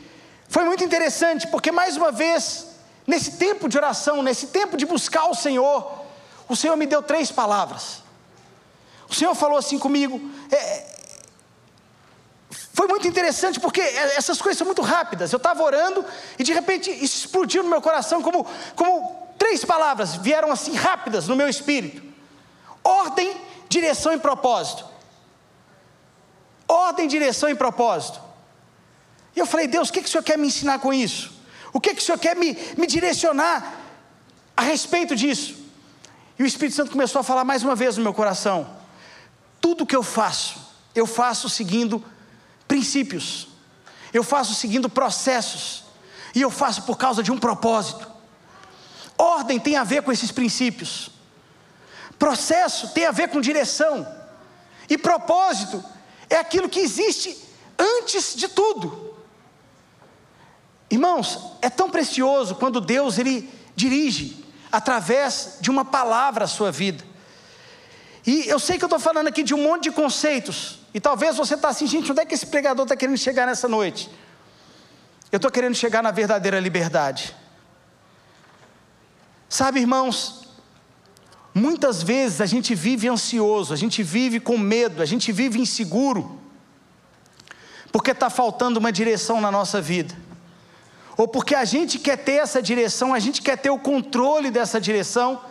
foi 0.50 0.66
muito 0.66 0.84
interessante, 0.84 1.48
porque 1.48 1.72
mais 1.72 1.96
uma 1.96 2.12
vez, 2.12 2.68
nesse 3.06 3.34
tempo 3.34 3.70
de 3.70 3.78
oração, 3.78 4.24
nesse 4.24 4.48
tempo 4.48 4.76
de 4.76 4.86
buscar 4.86 5.30
o 5.30 5.36
Senhor, 5.36 6.06
o 6.48 6.56
Senhor 6.56 6.76
me 6.76 6.88
deu 6.88 7.04
três 7.04 7.32
palavras. 7.32 8.02
O 9.08 9.14
Senhor 9.14 9.34
falou 9.36 9.58
assim 9.58 9.78
comigo. 9.78 10.20
É, 10.52 10.86
foi 12.74 12.88
muito 12.88 13.08
interessante 13.08 13.60
porque 13.60 13.82
essas 13.82 14.42
coisas 14.42 14.58
são 14.58 14.66
muito 14.66 14.82
rápidas. 14.82 15.32
Eu 15.32 15.38
estava 15.38 15.62
orando 15.62 16.04
e 16.38 16.44
de 16.44 16.52
repente 16.52 16.90
isso 16.90 17.26
explodiu 17.26 17.62
no 17.62 17.70
meu 17.70 17.82
coração 17.82 18.22
como, 18.22 18.46
como 18.76 19.34
três 19.38 19.64
palavras 19.64 20.16
vieram 20.16 20.52
assim 20.52 20.74
rápidas 20.74 21.28
no 21.28 21.36
meu 21.36 21.48
espírito: 21.48 22.02
ordem, 22.84 23.40
direção 23.68 24.14
e 24.14 24.18
propósito. 24.18 24.86
Ordem, 26.70 27.08
direção 27.08 27.50
e 27.50 27.56
propósito. 27.56 28.22
E 29.36 29.40
eu 29.40 29.48
falei, 29.48 29.68
Deus, 29.68 29.90
o 29.90 29.94
que, 29.94 30.02
que 30.02 30.08
o 30.08 30.12
Senhor 30.12 30.24
quer 30.24 30.38
me 30.38 30.48
ensinar 30.48 30.78
com 30.78 30.94
isso? 30.94 31.32
O 31.74 31.80
que, 31.80 31.96
que 31.96 32.02
o 32.02 32.06
Senhor 32.06 32.20
quer 32.20 32.36
me, 32.36 32.56
me 32.78 32.86
direcionar 32.86 33.76
a 34.56 34.62
respeito 34.62 35.16
disso? 35.16 35.56
E 36.38 36.44
o 36.44 36.46
Espírito 36.46 36.76
Santo 36.76 36.92
começou 36.92 37.20
a 37.20 37.24
falar 37.24 37.44
mais 37.44 37.64
uma 37.64 37.76
vez 37.76 37.98
no 37.98 38.04
meu 38.04 38.14
coração. 38.14 38.78
Tudo 39.60 39.86
que 39.86 39.96
eu 39.96 40.04
faço, 40.04 40.60
eu 40.94 41.08
faço 41.08 41.50
seguindo 41.50 42.04
princípios, 42.68 43.48
eu 44.14 44.24
faço 44.24 44.54
seguindo 44.54 44.88
processos, 44.88 45.84
e 46.36 46.42
eu 46.42 46.52
faço 46.52 46.84
por 46.84 46.98
causa 46.98 47.24
de 47.24 47.32
um 47.32 47.38
propósito. 47.38 48.08
Ordem 49.18 49.60
tem 49.60 49.76
a 49.76 49.84
ver 49.84 50.04
com 50.04 50.12
esses 50.12 50.32
princípios, 50.32 51.10
processo 52.20 52.90
tem 52.90 53.08
a 53.08 53.12
ver 53.12 53.30
com 53.30 53.42
direção, 53.42 54.08
e 54.88 54.98
propósito 54.98 55.84
é 56.30 56.38
aquilo 56.38 56.70
que 56.70 56.80
existe 56.80 57.38
antes 57.78 58.36
de 58.36 58.48
tudo. 58.48 59.15
Irmãos, 60.89 61.54
é 61.62 61.70
tão 61.70 61.89
precioso 61.89 62.56
quando 62.56 62.82
Deus 62.82 63.18
ele 63.18 63.50
dirige 63.76 64.44
através 64.72 65.58
de 65.62 65.70
uma 65.70 65.86
palavra 65.86 66.46
a 66.46 66.48
sua 66.48 66.72
vida. 66.72 67.04
E 68.26 68.48
eu 68.48 68.60
sei 68.60 68.78
que 68.78 68.84
eu 68.84 68.88
estou 68.88 69.00
falando 69.00 69.28
aqui 69.28 69.44
de 69.44 69.54
um 69.54 69.63
monte 69.63 69.84
de 69.84 69.92
conceitos, 69.92 70.80
e 70.94 71.00
talvez 71.00 71.38
você 71.38 71.56
está 71.56 71.70
assim, 71.70 71.88
gente, 71.88 72.12
onde 72.12 72.22
é 72.22 72.26
que 72.26 72.34
esse 72.34 72.46
pregador 72.46 72.84
está 72.84 72.96
querendo 72.96 73.18
chegar 73.18 73.46
nessa 73.46 73.68
noite? 73.68 74.10
Eu 75.32 75.38
estou 75.38 75.52
querendo 75.52 75.76
chegar 75.76 76.02
na 76.02 76.12
verdadeira 76.12 76.60
liberdade. 76.60 77.36
Sabe, 79.48 79.80
irmãos, 79.80 80.49
muitas 81.54 82.04
vezes 82.04 82.42
a 82.42 82.46
gente 82.46 82.76
vive 82.76 83.08
ansioso, 83.08 83.74
a 83.74 83.78
gente 83.78 84.04
vive 84.04 84.40
com 84.40 84.58
medo, 84.58 85.02
a 85.02 85.06
gente 85.06 85.32
vive 85.32 85.60
inseguro, 85.60 86.40
porque 87.92 88.12
está 88.12 88.30
faltando 88.30 88.80
uma 88.80 88.92
direção 88.92 89.42
na 89.42 89.52
nossa 89.52 89.82
vida, 89.82 90.16
ou 91.18 91.28
porque 91.28 91.56
a 91.56 91.66
gente 91.66 92.00
quer 92.00 92.18
ter 92.18 92.34
essa 92.34 92.62
direção, 92.62 93.14
a 93.14 93.20
gente 93.20 93.42
quer 93.42 93.58
ter 93.58 93.70
o 93.70 93.80
controle 93.80 94.52
dessa 94.52 94.80
direção, 94.80 95.42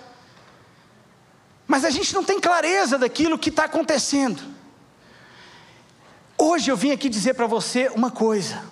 mas 1.66 1.84
a 1.84 1.90
gente 1.90 2.14
não 2.14 2.24
tem 2.24 2.40
clareza 2.40 2.96
daquilo 2.96 3.38
que 3.38 3.50
está 3.50 3.64
acontecendo. 3.64 4.42
Hoje 6.38 6.70
eu 6.70 6.76
vim 6.76 6.92
aqui 6.92 7.08
dizer 7.08 7.34
para 7.34 7.46
você 7.46 7.88
uma 7.88 8.10
coisa: 8.10 8.62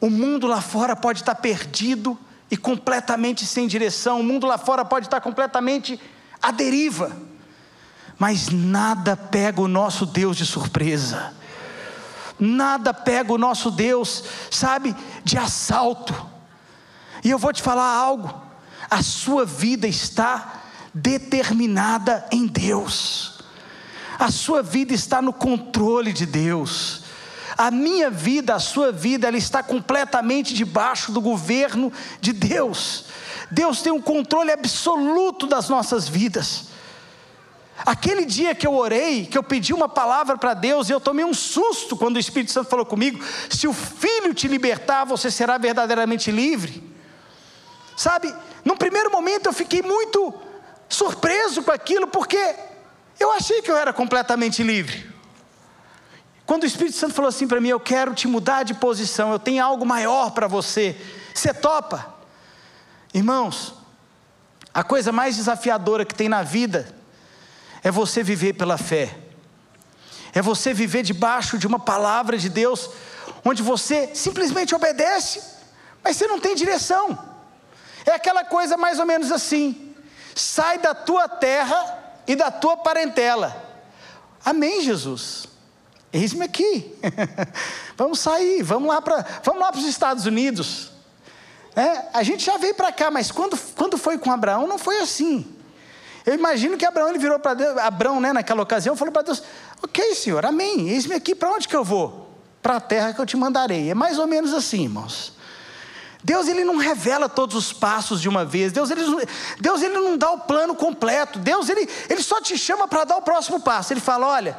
o 0.00 0.08
mundo 0.10 0.46
lá 0.46 0.60
fora 0.60 0.94
pode 0.94 1.20
estar 1.20 1.34
tá 1.34 1.40
perdido 1.40 2.16
e 2.50 2.56
completamente 2.56 3.44
sem 3.44 3.66
direção, 3.66 4.20
o 4.20 4.24
mundo 4.24 4.46
lá 4.46 4.56
fora 4.56 4.84
pode 4.84 5.06
estar 5.06 5.20
completamente 5.20 6.00
à 6.40 6.50
deriva, 6.50 7.16
mas 8.18 8.48
nada 8.48 9.16
pega 9.16 9.60
o 9.60 9.68
nosso 9.68 10.06
Deus 10.06 10.36
de 10.36 10.46
surpresa, 10.46 11.34
nada 12.38 12.94
pega 12.94 13.32
o 13.32 13.38
nosso 13.38 13.70
Deus, 13.70 14.24
sabe, 14.50 14.96
de 15.24 15.36
assalto. 15.36 16.14
E 17.22 17.30
eu 17.30 17.38
vou 17.38 17.52
te 17.52 17.62
falar 17.62 17.94
algo: 17.94 18.42
a 18.90 19.02
sua 19.02 19.44
vida 19.44 19.86
está 19.86 20.62
determinada 20.94 22.26
em 22.30 22.46
Deus. 22.46 23.38
A 24.18 24.32
sua 24.32 24.62
vida 24.62 24.92
está 24.92 25.22
no 25.22 25.32
controle 25.32 26.12
de 26.12 26.26
Deus. 26.26 27.04
A 27.58 27.72
minha 27.72 28.08
vida, 28.08 28.54
a 28.54 28.60
sua 28.60 28.92
vida, 28.92 29.26
ela 29.26 29.36
está 29.36 29.64
completamente 29.64 30.54
debaixo 30.54 31.10
do 31.10 31.20
governo 31.20 31.92
de 32.20 32.32
Deus. 32.32 33.06
Deus 33.50 33.82
tem 33.82 33.90
um 33.92 34.00
controle 34.00 34.52
absoluto 34.52 35.44
das 35.44 35.68
nossas 35.68 36.08
vidas. 36.08 36.68
Aquele 37.84 38.24
dia 38.24 38.54
que 38.54 38.64
eu 38.64 38.76
orei, 38.76 39.26
que 39.26 39.36
eu 39.36 39.42
pedi 39.42 39.74
uma 39.74 39.88
palavra 39.88 40.38
para 40.38 40.54
Deus, 40.54 40.88
e 40.88 40.92
eu 40.92 41.00
tomei 41.00 41.24
um 41.24 41.34
susto 41.34 41.96
quando 41.96 42.14
o 42.14 42.20
Espírito 42.20 42.52
Santo 42.52 42.70
falou 42.70 42.86
comigo: 42.86 43.24
se 43.50 43.66
o 43.66 43.72
Filho 43.72 44.32
te 44.32 44.46
libertar, 44.46 45.04
você 45.04 45.28
será 45.28 45.58
verdadeiramente 45.58 46.30
livre. 46.30 46.88
Sabe, 47.96 48.32
num 48.64 48.76
primeiro 48.76 49.10
momento 49.10 49.46
eu 49.46 49.52
fiquei 49.52 49.82
muito 49.82 50.32
surpreso 50.88 51.64
com 51.64 51.72
aquilo, 51.72 52.06
porque 52.06 52.54
eu 53.18 53.32
achei 53.32 53.62
que 53.62 53.70
eu 53.70 53.76
era 53.76 53.92
completamente 53.92 54.62
livre. 54.62 55.17
Quando 56.48 56.62
o 56.62 56.66
Espírito 56.66 56.96
Santo 56.96 57.12
falou 57.12 57.28
assim 57.28 57.46
para 57.46 57.60
mim: 57.60 57.68
Eu 57.68 57.78
quero 57.78 58.14
te 58.14 58.26
mudar 58.26 58.62
de 58.62 58.72
posição, 58.72 59.30
eu 59.30 59.38
tenho 59.38 59.62
algo 59.62 59.84
maior 59.84 60.30
para 60.30 60.48
você, 60.48 60.96
você 61.34 61.52
topa? 61.52 62.14
Irmãos, 63.12 63.74
a 64.72 64.82
coisa 64.82 65.12
mais 65.12 65.36
desafiadora 65.36 66.06
que 66.06 66.14
tem 66.14 66.26
na 66.26 66.42
vida 66.42 66.88
é 67.84 67.90
você 67.90 68.22
viver 68.22 68.54
pela 68.54 68.78
fé, 68.78 69.14
é 70.32 70.40
você 70.40 70.72
viver 70.72 71.02
debaixo 71.02 71.58
de 71.58 71.66
uma 71.66 71.78
palavra 71.78 72.38
de 72.38 72.48
Deus, 72.48 72.88
onde 73.44 73.62
você 73.62 74.14
simplesmente 74.14 74.74
obedece, 74.74 75.42
mas 76.02 76.16
você 76.16 76.26
não 76.26 76.40
tem 76.40 76.54
direção. 76.54 77.18
É 78.06 78.12
aquela 78.12 78.42
coisa 78.42 78.74
mais 78.78 78.98
ou 78.98 79.04
menos 79.04 79.30
assim: 79.30 79.94
sai 80.34 80.78
da 80.78 80.94
tua 80.94 81.28
terra 81.28 82.16
e 82.26 82.34
da 82.34 82.50
tua 82.50 82.78
parentela. 82.78 83.54
Amém, 84.42 84.82
Jesus. 84.82 85.47
Eis-me 86.12 86.44
aqui. 86.44 86.94
vamos 87.96 88.20
sair, 88.20 88.62
vamos 88.62 88.88
lá 88.88 89.00
para, 89.02 89.24
vamos 89.42 89.60
lá 89.60 89.70
para 89.70 89.80
os 89.80 89.86
Estados 89.86 90.26
Unidos. 90.26 90.90
É, 91.76 92.06
a 92.12 92.22
gente 92.22 92.44
já 92.44 92.56
veio 92.56 92.74
para 92.74 92.90
cá, 92.90 93.10
mas 93.10 93.30
quando, 93.30 93.58
quando 93.76 93.98
foi 93.98 94.18
com 94.18 94.32
Abraão, 94.32 94.66
não 94.66 94.78
foi 94.78 95.00
assim. 95.00 95.46
Eu 96.24 96.34
imagino 96.34 96.76
que 96.76 96.84
Abraão 96.84 97.10
ele 97.10 97.18
virou 97.18 97.38
para 97.38 97.54
Deus, 97.54 97.78
Abraão, 97.78 98.20
né, 98.20 98.32
naquela 98.32 98.62
ocasião, 98.62 98.96
falou 98.96 99.12
para 99.12 99.22
Deus: 99.22 99.42
Ok, 99.82 100.14
Senhor, 100.14 100.44
amém, 100.44 100.88
eis-me 100.88 101.14
aqui, 101.14 101.34
para 101.34 101.50
onde 101.50 101.68
que 101.68 101.76
eu 101.76 101.84
vou? 101.84 102.28
Para 102.60 102.76
a 102.76 102.80
terra 102.80 103.12
que 103.12 103.20
eu 103.20 103.26
te 103.26 103.36
mandarei. 103.36 103.90
É 103.90 103.94
mais 103.94 104.18
ou 104.18 104.26
menos 104.26 104.52
assim, 104.52 104.82
irmãos. 104.82 105.32
Deus 106.22 106.48
ele 106.48 106.64
não 106.64 106.76
revela 106.76 107.28
todos 107.28 107.54
os 107.54 107.72
passos 107.72 108.20
de 108.20 108.28
uma 108.28 108.44
vez. 108.44 108.72
Deus 108.72 108.90
ele, 108.90 109.02
Deus 109.60 109.80
ele 109.80 109.94
não 109.94 110.16
dá 110.16 110.32
o 110.32 110.40
plano 110.40 110.74
completo. 110.74 111.38
Deus 111.38 111.68
ele, 111.68 111.88
ele 112.10 112.22
só 112.22 112.40
te 112.40 112.58
chama 112.58 112.88
para 112.88 113.04
dar 113.04 113.16
o 113.16 113.22
próximo 113.22 113.60
passo. 113.60 113.92
Ele 113.92 114.00
fala: 114.00 114.26
"Olha, 114.26 114.58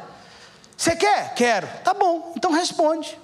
você 0.80 0.96
quer? 0.96 1.34
Quero. 1.34 1.68
Tá 1.84 1.92
bom. 1.92 2.32
Então 2.34 2.50
responde." 2.52 3.18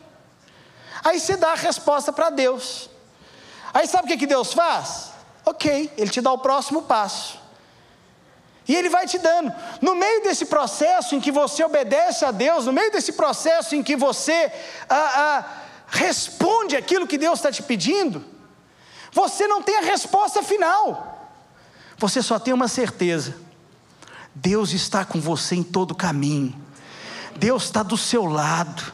Aí 1.03 1.21
você 1.21 1.37
dá 1.37 1.53
a 1.53 1.55
resposta 1.55 2.13
para 2.13 2.31
Deus. 2.31 2.91
Aí 3.73 3.87
sabe 3.87 4.05
o 4.05 4.09
que, 4.09 4.17
que 4.17 4.27
Deus 4.27 4.53
faz? 4.53 5.13
Ok, 5.45 5.93
Ele 5.97 6.11
te 6.11 6.21
dá 6.21 6.33
o 6.33 6.39
próximo 6.39 6.83
passo. 6.83 7.39
E 8.67 8.75
Ele 8.75 8.89
vai 8.89 9.07
te 9.07 9.19
dando. 9.19 9.53
No 9.81 9.95
meio 9.95 10.23
desse 10.25 10.47
processo 10.47 11.15
em 11.15 11.21
que 11.21 11.31
você 11.31 11.63
obedece 11.63 12.25
a 12.25 12.33
Deus, 12.33 12.67
no 12.67 12.73
meio 12.73 12.91
desse 12.91 13.13
processo 13.13 13.77
em 13.77 13.83
que 13.83 13.95
você 13.95 14.53
ah, 14.89 15.13
ah, 15.15 15.45
responde 15.87 16.77
aquilo 16.77 17.07
que 17.07 17.17
Deus 17.17 17.39
está 17.39 17.53
te 17.53 17.63
pedindo, 17.63 18.25
você 19.13 19.47
não 19.47 19.63
tem 19.63 19.79
a 19.79 19.83
resposta 19.83 20.43
final, 20.43 21.31
você 21.97 22.21
só 22.21 22.39
tem 22.39 22.53
uma 22.53 22.67
certeza: 22.67 23.37
Deus 24.35 24.73
está 24.73 25.05
com 25.05 25.21
você 25.21 25.55
em 25.55 25.63
todo 25.63 25.95
caminho, 25.95 26.66
Deus 27.39 27.65
está 27.65 27.83
do 27.83 27.97
seu 27.97 28.25
lado. 28.25 28.93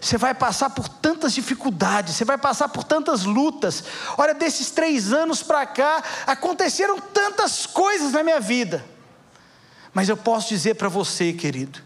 você 0.00 0.18
vai 0.18 0.34
passar 0.34 0.70
por 0.70 0.88
tantas 0.88 1.32
dificuldades, 1.32 2.14
você 2.16 2.24
vai 2.24 2.38
passar 2.38 2.68
por 2.68 2.84
tantas 2.84 3.24
lutas. 3.24 3.84
Olha, 4.16 4.34
desses 4.34 4.70
três 4.70 5.12
anos 5.12 5.42
para 5.42 5.64
cá, 5.66 6.02
aconteceram 6.26 6.98
tantas 6.98 7.66
coisas 7.66 8.12
na 8.12 8.22
minha 8.22 8.40
vida. 8.40 8.84
Mas 9.94 10.08
eu 10.08 10.16
posso 10.16 10.48
dizer 10.48 10.74
para 10.74 10.88
você, 10.88 11.32
querido, 11.32 11.80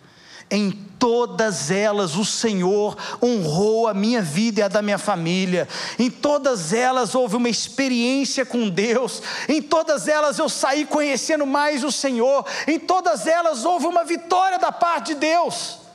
em 0.50 0.70
todas 0.70 1.70
elas 1.70 2.16
o 2.16 2.24
Senhor 2.24 2.96
honrou 3.22 3.88
a 3.88 3.94
minha 3.94 4.22
vida 4.22 4.60
e 4.60 4.62
a 4.62 4.68
da 4.68 4.80
minha 4.80 4.98
família. 4.98 5.68
Em 5.98 6.08
todas 6.10 6.72
elas 6.72 7.14
houve 7.14 7.36
uma 7.36 7.48
experiência 7.48 8.46
com 8.46 8.68
Deus. 8.68 9.22
Em 9.48 9.60
todas 9.60 10.06
elas 10.06 10.38
eu 10.38 10.48
saí 10.48 10.86
conhecendo 10.86 11.44
mais 11.44 11.82
o 11.82 11.90
Senhor. 11.90 12.46
Em 12.66 12.78
todas 12.78 13.26
elas 13.26 13.64
houve 13.64 13.86
uma 13.86 14.04
vitória 14.04 14.58
da 14.58 14.70
parte 14.70 15.14
de 15.14 15.20
Deus. 15.20 15.85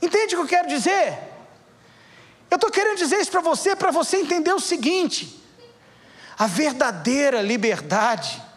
Entende 0.00 0.34
o 0.34 0.38
que 0.38 0.44
eu 0.44 0.58
quero 0.58 0.68
dizer? 0.68 1.18
Eu 2.50 2.54
estou 2.54 2.70
querendo 2.70 2.98
dizer 2.98 3.20
isso 3.20 3.30
para 3.30 3.40
você, 3.40 3.76
para 3.76 3.90
você 3.90 4.16
entender 4.18 4.52
o 4.52 4.60
seguinte: 4.60 5.42
a 6.38 6.46
verdadeira 6.46 7.42
liberdade 7.42 8.47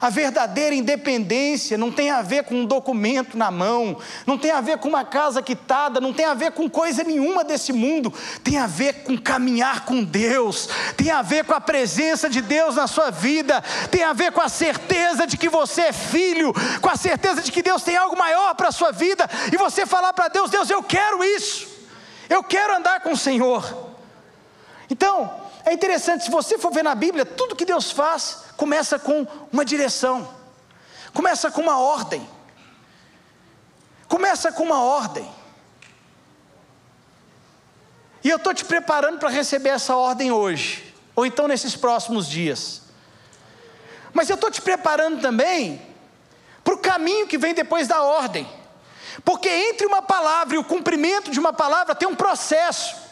a 0.00 0.10
verdadeira 0.10 0.74
independência 0.74 1.76
não 1.76 1.90
tem 1.90 2.10
a 2.10 2.22
ver 2.22 2.44
com 2.44 2.54
um 2.54 2.64
documento 2.64 3.36
na 3.36 3.50
mão, 3.50 3.98
não 4.26 4.38
tem 4.38 4.50
a 4.50 4.60
ver 4.60 4.78
com 4.78 4.88
uma 4.88 5.04
casa 5.04 5.42
quitada, 5.42 6.00
não 6.00 6.12
tem 6.12 6.26
a 6.26 6.34
ver 6.34 6.52
com 6.52 6.68
coisa 6.68 7.02
nenhuma 7.02 7.44
desse 7.44 7.72
mundo, 7.72 8.12
tem 8.44 8.58
a 8.58 8.66
ver 8.66 9.02
com 9.02 9.16
caminhar 9.18 9.84
com 9.84 10.02
Deus, 10.04 10.68
tem 10.96 11.10
a 11.10 11.22
ver 11.22 11.44
com 11.44 11.54
a 11.54 11.60
presença 11.60 12.28
de 12.30 12.40
Deus 12.40 12.76
na 12.76 12.86
sua 12.86 13.10
vida, 13.10 13.62
tem 13.90 14.02
a 14.04 14.12
ver 14.12 14.32
com 14.32 14.40
a 14.40 14.48
certeza 14.48 15.26
de 15.26 15.36
que 15.36 15.48
você 15.48 15.82
é 15.82 15.92
filho, 15.92 16.52
com 16.80 16.88
a 16.88 16.96
certeza 16.96 17.42
de 17.42 17.50
que 17.50 17.62
Deus 17.62 17.82
tem 17.82 17.96
algo 17.96 18.16
maior 18.16 18.54
para 18.54 18.68
a 18.68 18.72
sua 18.72 18.92
vida, 18.92 19.28
e 19.52 19.56
você 19.56 19.84
falar 19.84 20.12
para 20.12 20.28
Deus: 20.28 20.50
Deus, 20.50 20.70
eu 20.70 20.82
quero 20.82 21.24
isso, 21.24 21.66
eu 22.28 22.42
quero 22.42 22.76
andar 22.76 23.00
com 23.00 23.12
o 23.12 23.16
Senhor. 23.16 23.88
Então, 24.90 25.47
é 25.68 25.72
interessante, 25.72 26.24
se 26.24 26.30
você 26.30 26.58
for 26.58 26.72
ver 26.72 26.82
na 26.82 26.94
Bíblia, 26.94 27.24
tudo 27.24 27.56
que 27.56 27.64
Deus 27.64 27.90
faz, 27.90 28.44
começa 28.56 28.98
com 28.98 29.26
uma 29.52 29.64
direção, 29.64 30.28
começa 31.12 31.50
com 31.50 31.60
uma 31.60 31.78
ordem. 31.78 32.26
Começa 34.08 34.50
com 34.50 34.62
uma 34.62 34.82
ordem. 34.82 35.30
E 38.24 38.30
eu 38.30 38.36
estou 38.36 38.54
te 38.54 38.64
preparando 38.64 39.18
para 39.18 39.28
receber 39.28 39.68
essa 39.68 39.94
ordem 39.94 40.32
hoje, 40.32 40.94
ou 41.14 41.26
então 41.26 41.46
nesses 41.46 41.76
próximos 41.76 42.26
dias. 42.26 42.82
Mas 44.12 44.30
eu 44.30 44.34
estou 44.34 44.50
te 44.50 44.62
preparando 44.62 45.20
também 45.20 45.80
para 46.64 46.74
o 46.74 46.78
caminho 46.78 47.26
que 47.26 47.38
vem 47.38 47.54
depois 47.54 47.86
da 47.86 48.02
ordem. 48.02 48.48
Porque 49.24 49.48
entre 49.48 49.86
uma 49.86 50.00
palavra 50.00 50.56
e 50.56 50.58
o 50.58 50.64
cumprimento 50.64 51.30
de 51.30 51.38
uma 51.38 51.52
palavra 51.52 51.94
tem 51.94 52.08
um 52.08 52.14
processo. 52.14 53.07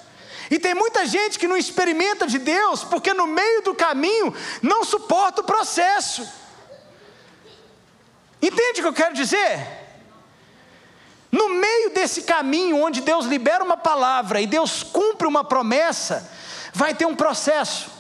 E 0.50 0.58
tem 0.58 0.74
muita 0.74 1.06
gente 1.06 1.38
que 1.38 1.48
não 1.48 1.56
experimenta 1.56 2.26
de 2.26 2.38
Deus 2.38 2.84
porque 2.84 3.12
no 3.12 3.26
meio 3.26 3.62
do 3.62 3.74
caminho 3.74 4.34
não 4.62 4.84
suporta 4.84 5.40
o 5.40 5.44
processo. 5.44 6.26
Entende 8.40 8.80
o 8.80 8.82
que 8.82 8.88
eu 8.88 8.92
quero 8.92 9.14
dizer? 9.14 9.86
No 11.32 11.48
meio 11.48 11.90
desse 11.90 12.22
caminho 12.22 12.82
onde 12.82 13.00
Deus 13.00 13.26
libera 13.26 13.64
uma 13.64 13.76
palavra 13.76 14.40
e 14.40 14.46
Deus 14.46 14.82
cumpre 14.82 15.26
uma 15.26 15.44
promessa, 15.44 16.30
vai 16.72 16.94
ter 16.94 17.06
um 17.06 17.16
processo. 17.16 17.90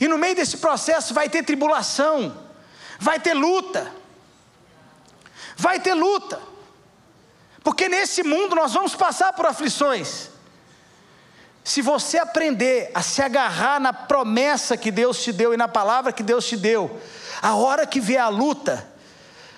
E 0.00 0.08
no 0.08 0.18
meio 0.18 0.34
desse 0.34 0.58
processo 0.58 1.12
vai 1.12 1.28
ter 1.28 1.42
tribulação, 1.42 2.44
vai 2.98 3.20
ter 3.20 3.34
luta. 3.34 3.92
Vai 5.56 5.80
ter 5.80 5.94
luta. 5.94 6.40
Porque 7.62 7.88
nesse 7.88 8.22
mundo 8.22 8.54
nós 8.54 8.72
vamos 8.72 8.94
passar 8.94 9.32
por 9.32 9.46
aflições. 9.46 10.30
Se 11.66 11.82
você 11.82 12.16
aprender 12.16 12.92
a 12.94 13.02
se 13.02 13.20
agarrar 13.20 13.80
na 13.80 13.92
promessa 13.92 14.76
que 14.76 14.92
Deus 14.92 15.20
te 15.20 15.32
deu 15.32 15.52
e 15.52 15.56
na 15.56 15.66
palavra 15.66 16.12
que 16.12 16.22
Deus 16.22 16.46
te 16.46 16.56
deu, 16.56 17.00
a 17.42 17.56
hora 17.56 17.84
que 17.84 17.98
vier 17.98 18.20
a 18.20 18.28
luta, 18.28 18.86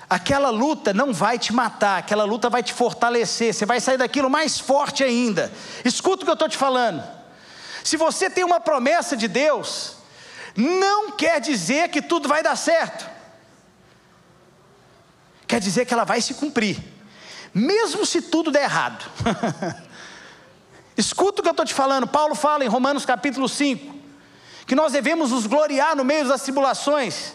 aquela 0.09 0.49
luta 0.49 0.95
não 0.95 1.13
vai 1.13 1.39
te 1.39 1.53
matar, 1.53 1.99
aquela 1.99 2.25
luta 2.25 2.49
vai 2.49 2.63
te 2.63 2.73
fortalecer, 2.73 3.53
você 3.53 3.67
vai 3.67 3.79
sair 3.79 3.99
daquilo 3.99 4.31
mais 4.31 4.59
forte 4.59 5.05
ainda. 5.05 5.53
Escuta 5.85 6.23
o 6.23 6.25
que 6.25 6.31
eu 6.31 6.33
estou 6.33 6.49
te 6.49 6.57
falando. 6.57 7.05
Se 7.85 7.99
você 7.99 8.31
tem 8.31 8.43
uma 8.43 8.59
promessa 8.59 9.15
de 9.15 9.29
Deus, 9.29 9.97
não 10.57 11.11
quer 11.11 11.43
dizer 11.43 11.91
que 11.91 12.01
tudo 12.01 12.27
vai 12.27 12.43
dar 12.43 12.57
certo, 12.57 13.07
quer 15.47 15.61
dizer 15.61 15.85
que 15.85 15.93
ela 15.93 16.05
vai 16.05 16.23
se 16.23 16.33
cumprir, 16.33 16.79
mesmo 17.53 18.07
se 18.07 18.23
tudo 18.23 18.51
der 18.51 18.63
errado. 18.63 19.05
Escuta 20.99 21.41
o 21.41 21.43
que 21.45 21.49
eu 21.49 21.53
estou 21.53 21.65
te 21.65 21.73
falando. 21.73 22.09
Paulo 22.09 22.35
fala 22.35 22.65
em 22.65 22.69
Romanos 22.69 23.07
capítulo 23.07 23.49
5 23.49 23.97
que 24.67 24.75
nós 24.75 24.93
devemos 24.93 25.31
nos 25.31 25.47
gloriar 25.47 25.97
no 25.97 26.05
meio 26.05 26.29
das 26.29 26.43
tribulações, 26.43 27.33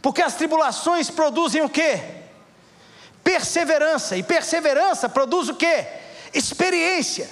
porque 0.00 0.22
as 0.22 0.34
tribulações 0.34 1.10
produzem 1.10 1.60
o 1.62 1.68
que? 1.68 1.98
Perseverança, 3.24 4.16
e 4.16 4.22
perseverança 4.22 5.08
produz 5.08 5.48
o 5.48 5.56
que? 5.56 5.84
Experiência. 6.32 7.28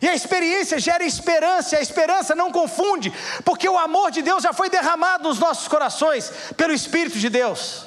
E 0.00 0.08
a 0.08 0.14
experiência 0.14 0.78
gera 0.78 1.04
esperança, 1.04 1.74
e 1.74 1.78
a 1.78 1.82
esperança 1.82 2.34
não 2.34 2.50
confunde, 2.50 3.12
porque 3.44 3.68
o 3.68 3.78
amor 3.78 4.10
de 4.10 4.22
Deus 4.22 4.42
já 4.42 4.54
foi 4.54 4.70
derramado 4.70 5.28
nos 5.28 5.38
nossos 5.38 5.68
corações 5.68 6.32
pelo 6.56 6.72
Espírito 6.72 7.18
de 7.18 7.28
Deus. 7.28 7.84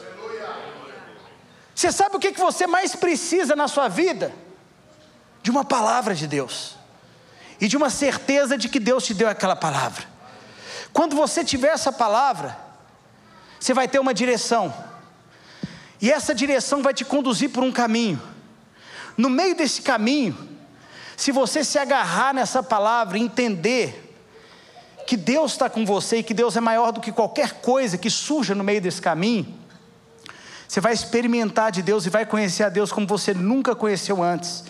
Você 1.73 1.91
sabe 1.91 2.15
o 2.15 2.19
que 2.19 2.31
você 2.33 2.67
mais 2.67 2.95
precisa 2.95 3.55
na 3.55 3.67
sua 3.67 3.87
vida? 3.87 4.31
De 5.41 5.49
uma 5.49 5.65
palavra 5.65 6.13
de 6.13 6.27
Deus 6.27 6.74
e 7.65 7.67
de 7.67 7.75
uma 7.75 7.89
certeza 7.89 8.55
de 8.55 8.69
que 8.69 8.79
Deus 8.79 9.03
te 9.03 9.11
deu 9.11 9.27
aquela 9.27 9.55
palavra. 9.55 10.03
Quando 10.93 11.15
você 11.15 11.43
tiver 11.43 11.69
essa 11.69 11.91
palavra, 11.91 12.55
você 13.59 13.73
vai 13.73 13.87
ter 13.87 13.97
uma 13.97 14.13
direção, 14.13 14.71
e 15.99 16.11
essa 16.11 16.35
direção 16.35 16.83
vai 16.83 16.93
te 16.93 17.03
conduzir 17.03 17.49
por 17.49 17.63
um 17.63 17.71
caminho. 17.71 18.21
No 19.17 19.31
meio 19.31 19.55
desse 19.55 19.81
caminho, 19.81 20.37
se 21.17 21.31
você 21.31 21.63
se 21.63 21.79
agarrar 21.79 22.35
nessa 22.35 22.61
palavra 22.61 23.17
e 23.17 23.21
entender 23.23 24.15
que 25.07 25.17
Deus 25.17 25.53
está 25.53 25.67
com 25.67 25.83
você 25.83 26.17
e 26.17 26.23
que 26.23 26.35
Deus 26.35 26.55
é 26.55 26.61
maior 26.61 26.91
do 26.91 27.01
que 27.01 27.11
qualquer 27.11 27.61
coisa 27.61 27.97
que 27.97 28.11
surja 28.11 28.53
no 28.53 28.63
meio 28.63 28.79
desse 28.79 29.01
caminho, 29.01 29.51
você 30.67 30.79
vai 30.79 30.93
experimentar 30.93 31.71
de 31.71 31.81
Deus 31.81 32.05
e 32.05 32.11
vai 32.11 32.27
conhecer 32.27 32.61
a 32.61 32.69
Deus 32.69 32.91
como 32.91 33.07
você 33.07 33.33
nunca 33.33 33.75
conheceu 33.75 34.21
antes. 34.21 34.63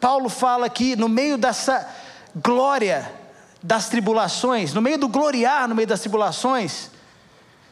Paulo 0.00 0.30
fala 0.30 0.70
que 0.70 0.96
no 0.96 1.10
meio 1.10 1.36
dessa 1.36 1.86
glória 2.34 3.10
das 3.62 3.88
tribulações, 3.88 4.74
no 4.74 4.82
meio 4.82 4.98
do 4.98 5.08
gloriar 5.08 5.68
no 5.68 5.74
meio 5.74 5.86
das 5.86 6.00
tribulações, 6.00 6.90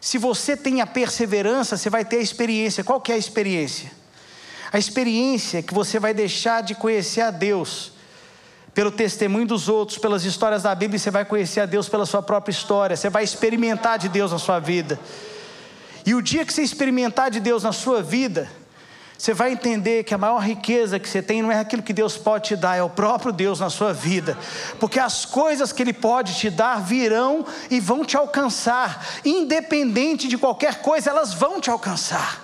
se 0.01 0.17
você 0.17 0.57
tem 0.57 0.81
a 0.81 0.87
perseverança, 0.87 1.77
você 1.77 1.91
vai 1.91 2.05
ter 2.05 2.17
a 2.17 2.23
experiência. 2.23 2.83
Qual 2.83 3.01
que 3.01 3.13
é 3.13 3.17
a 3.17 3.19
experiência? 3.19 3.91
A 4.73 4.79
experiência 4.79 5.59
é 5.59 5.63
que 5.63 5.75
você 5.75 5.99
vai 5.99 6.15
deixar 6.15 6.63
de 6.63 6.75
conhecer 6.75 7.21
a 7.21 7.31
Deus 7.31 7.93
pelo 8.73 8.91
testemunho 8.91 9.47
dos 9.47 9.69
outros, 9.69 9.99
pelas 9.99 10.25
histórias 10.25 10.63
da 10.63 10.75
Bíblia, 10.75 10.99
você 10.99 11.11
vai 11.11 11.25
conhecer 11.25 11.61
a 11.61 11.67
Deus 11.67 11.89
pela 11.89 12.07
sua 12.07 12.23
própria 12.23 12.53
história, 12.53 12.97
você 12.97 13.11
vai 13.11 13.25
experimentar 13.25 13.99
de 13.99 14.09
Deus 14.09 14.31
na 14.31 14.39
sua 14.39 14.61
vida. 14.61 14.99
E 16.07 16.15
o 16.15 16.23
dia 16.23 16.47
que 16.47 16.53
você 16.53 16.63
experimentar 16.63 17.31
de 17.31 17.41
Deus 17.41 17.65
na 17.65 17.73
sua 17.73 18.01
vida, 18.01 18.49
você 19.21 19.35
vai 19.35 19.53
entender 19.53 20.03
que 20.05 20.15
a 20.15 20.19
maior 20.19 20.39
riqueza 20.39 20.99
que 20.99 21.07
você 21.07 21.21
tem 21.21 21.43
não 21.43 21.53
é 21.53 21.59
aquilo 21.59 21.83
que 21.83 21.93
Deus 21.93 22.17
pode 22.17 22.49
te 22.49 22.57
dar, 22.57 22.77
é 22.77 22.83
o 22.83 22.89
próprio 22.89 23.31
Deus 23.31 23.61
na 23.61 23.69
sua 23.69 23.93
vida, 23.93 24.39
porque 24.79 24.99
as 24.99 25.27
coisas 25.27 25.73
que 25.73 25.83
Ele 25.83 25.93
pode 25.93 26.35
te 26.37 26.49
dar 26.49 26.81
virão 26.81 27.45
e 27.71 27.79
vão 27.81 28.03
te 28.03 28.17
alcançar, 28.17 29.21
independente 29.23 30.27
de 30.27 30.39
qualquer 30.39 30.81
coisa, 30.81 31.11
elas 31.11 31.35
vão 31.35 31.61
te 31.61 31.69
alcançar. 31.69 32.43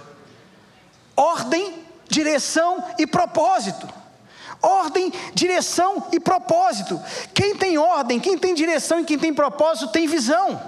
Ordem, 1.17 1.83
direção 2.11 2.85
e 2.99 3.07
propósito. 3.07 3.89
Ordem, 4.61 5.11
direção 5.33 6.09
e 6.13 6.21
propósito. 6.21 7.01
Quem 7.33 7.57
tem 7.57 7.79
ordem, 7.79 8.21
quem 8.21 8.37
tem 8.37 8.55
direção 8.55 9.01
e 9.01 9.05
quem 9.05 9.19
tem 9.19 9.33
propósito 9.33 9.93
tem 9.93 10.07
visão. 10.07 10.61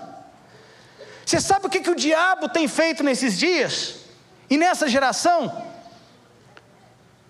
Você 1.26 1.38
sabe 1.38 1.66
o 1.66 1.68
que, 1.68 1.80
que 1.80 1.90
o 1.90 1.94
diabo 1.94 2.48
tem 2.48 2.66
feito 2.66 3.02
nesses 3.04 3.38
dias? 3.38 3.96
E 4.48 4.56
nessa 4.56 4.88
geração? 4.88 5.67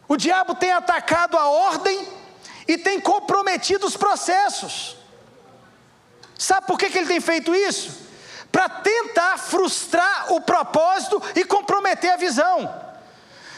O 0.09 0.17
diabo 0.17 0.55
tem 0.55 0.73
atacado 0.73 1.37
a 1.37 1.49
ordem 1.49 2.09
e 2.67 2.79
tem 2.79 2.99
comprometido 2.99 3.87
os 3.87 3.97
processos. 3.97 4.97
Sabe 6.39 6.67
por 6.67 6.79
que, 6.79 6.89
que 6.89 6.99
ele 6.99 7.07
tem 7.07 7.21
feito 7.21 7.55
isso? 7.55 8.09
Para 8.51 8.69
tentar 8.69 9.37
frustrar 9.39 10.33
o 10.33 10.41
propósito 10.41 11.23
e 11.37 11.45
comprometer 11.45 12.11
a 12.13 12.17
visão. 12.17 12.89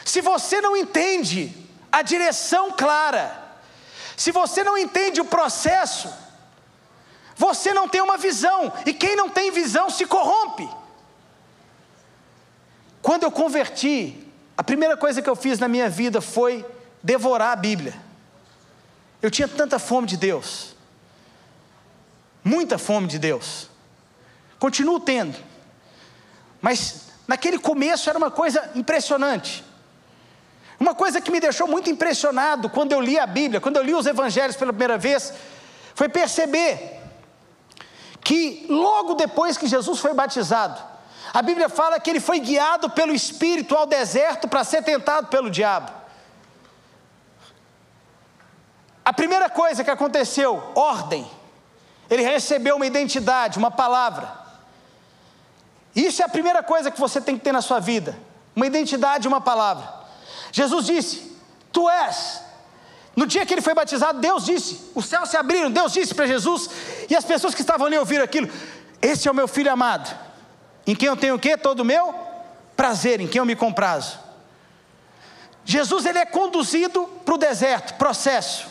Se 0.03 0.19
você 0.19 0.59
não 0.59 0.75
entende 0.75 1.55
a 1.89 2.01
direção 2.01 2.71
clara, 2.71 3.39
se 4.17 4.31
você 4.31 4.63
não 4.63 4.77
entende 4.77 5.21
o 5.21 5.25
processo, 5.25 6.13
você 7.35 7.73
não 7.73 7.87
tem 7.87 8.01
uma 8.01 8.17
visão, 8.17 8.71
e 8.85 8.93
quem 8.93 9.15
não 9.15 9.29
tem 9.29 9.51
visão 9.51 9.89
se 9.89 10.05
corrompe. 10.05 10.69
Quando 13.01 13.23
eu 13.23 13.31
converti, 13.31 14.20
a 14.61 14.63
primeira 14.63 14.95
coisa 14.95 15.23
que 15.23 15.27
eu 15.27 15.35
fiz 15.35 15.57
na 15.57 15.67
minha 15.67 15.89
vida 15.89 16.21
foi 16.21 16.63
devorar 17.01 17.51
a 17.51 17.55
Bíblia. 17.55 17.95
Eu 19.19 19.31
tinha 19.31 19.47
tanta 19.47 19.79
fome 19.79 20.05
de 20.05 20.15
Deus, 20.15 20.75
muita 22.43 22.77
fome 22.77 23.07
de 23.07 23.17
Deus, 23.17 23.71
continuo 24.59 24.99
tendo, 24.99 25.35
mas 26.61 27.07
naquele 27.27 27.57
começo 27.57 28.07
era 28.07 28.19
uma 28.19 28.29
coisa 28.29 28.69
impressionante. 28.75 29.65
Uma 30.79 30.93
coisa 30.93 31.19
que 31.19 31.31
me 31.31 31.39
deixou 31.39 31.67
muito 31.67 31.89
impressionado 31.89 32.69
quando 32.69 32.91
eu 32.91 33.01
li 33.01 33.17
a 33.17 33.25
Bíblia, 33.25 33.59
quando 33.59 33.77
eu 33.77 33.83
li 33.83 33.95
os 33.95 34.05
evangelhos 34.05 34.55
pela 34.55 34.71
primeira 34.71 34.95
vez, 34.95 35.33
foi 35.95 36.07
perceber 36.07 37.01
que 38.23 38.67
logo 38.69 39.15
depois 39.15 39.57
que 39.57 39.65
Jesus 39.65 39.99
foi 39.99 40.13
batizado, 40.13 40.90
a 41.33 41.41
Bíblia 41.41 41.69
fala 41.69 41.99
que 41.99 42.09
ele 42.09 42.19
foi 42.19 42.39
guiado 42.39 42.89
pelo 42.89 43.13
Espírito 43.13 43.75
ao 43.75 43.85
deserto 43.85 44.47
para 44.47 44.63
ser 44.63 44.83
tentado 44.83 45.27
pelo 45.27 45.49
diabo. 45.49 45.91
A 49.03 49.13
primeira 49.13 49.49
coisa 49.49 49.83
que 49.83 49.89
aconteceu, 49.89 50.61
ordem. 50.75 51.29
Ele 52.09 52.21
recebeu 52.23 52.75
uma 52.75 52.85
identidade, 52.85 53.57
uma 53.57 53.71
palavra. 53.71 54.39
Isso 55.95 56.21
é 56.21 56.25
a 56.25 56.29
primeira 56.29 56.61
coisa 56.61 56.91
que 56.91 56.99
você 56.99 57.21
tem 57.21 57.37
que 57.37 57.43
ter 57.43 57.51
na 57.53 57.61
sua 57.61 57.79
vida: 57.79 58.17
uma 58.55 58.67
identidade 58.67 59.27
uma 59.27 59.41
palavra. 59.41 59.87
Jesus 60.51 60.85
disse: 60.85 61.37
Tu 61.71 61.89
és. 61.89 62.41
No 63.15 63.25
dia 63.25 63.45
que 63.45 63.53
ele 63.53 63.61
foi 63.61 63.73
batizado, 63.73 64.21
Deus 64.21 64.45
disse, 64.45 64.89
os 64.95 65.05
céus 65.05 65.27
se 65.29 65.35
abriram, 65.35 65.69
Deus 65.69 65.91
disse 65.91 66.15
para 66.15 66.25
Jesus, 66.25 66.69
e 67.09 67.15
as 67.15 67.25
pessoas 67.25 67.53
que 67.53 67.59
estavam 67.59 67.87
ali 67.87 67.97
ouviram 67.97 68.23
aquilo: 68.23 68.49
Esse 69.01 69.27
é 69.27 69.31
o 69.31 69.35
meu 69.35 69.47
filho 69.47 69.71
amado, 69.71 70.09
em 70.91 70.95
quem 70.95 71.07
eu 71.07 71.15
tenho 71.15 71.35
o 71.35 71.39
quê? 71.39 71.55
Todo 71.55 71.79
o 71.79 71.85
meu 71.85 72.13
prazer, 72.75 73.21
em 73.21 73.27
quem 73.27 73.39
eu 73.39 73.45
me 73.45 73.55
comprazo. 73.55 74.19
Jesus 75.63 76.05
ele 76.05 76.19
é 76.19 76.25
conduzido 76.25 77.07
para 77.23 77.33
o 77.33 77.37
deserto, 77.37 77.93
processo. 77.93 78.67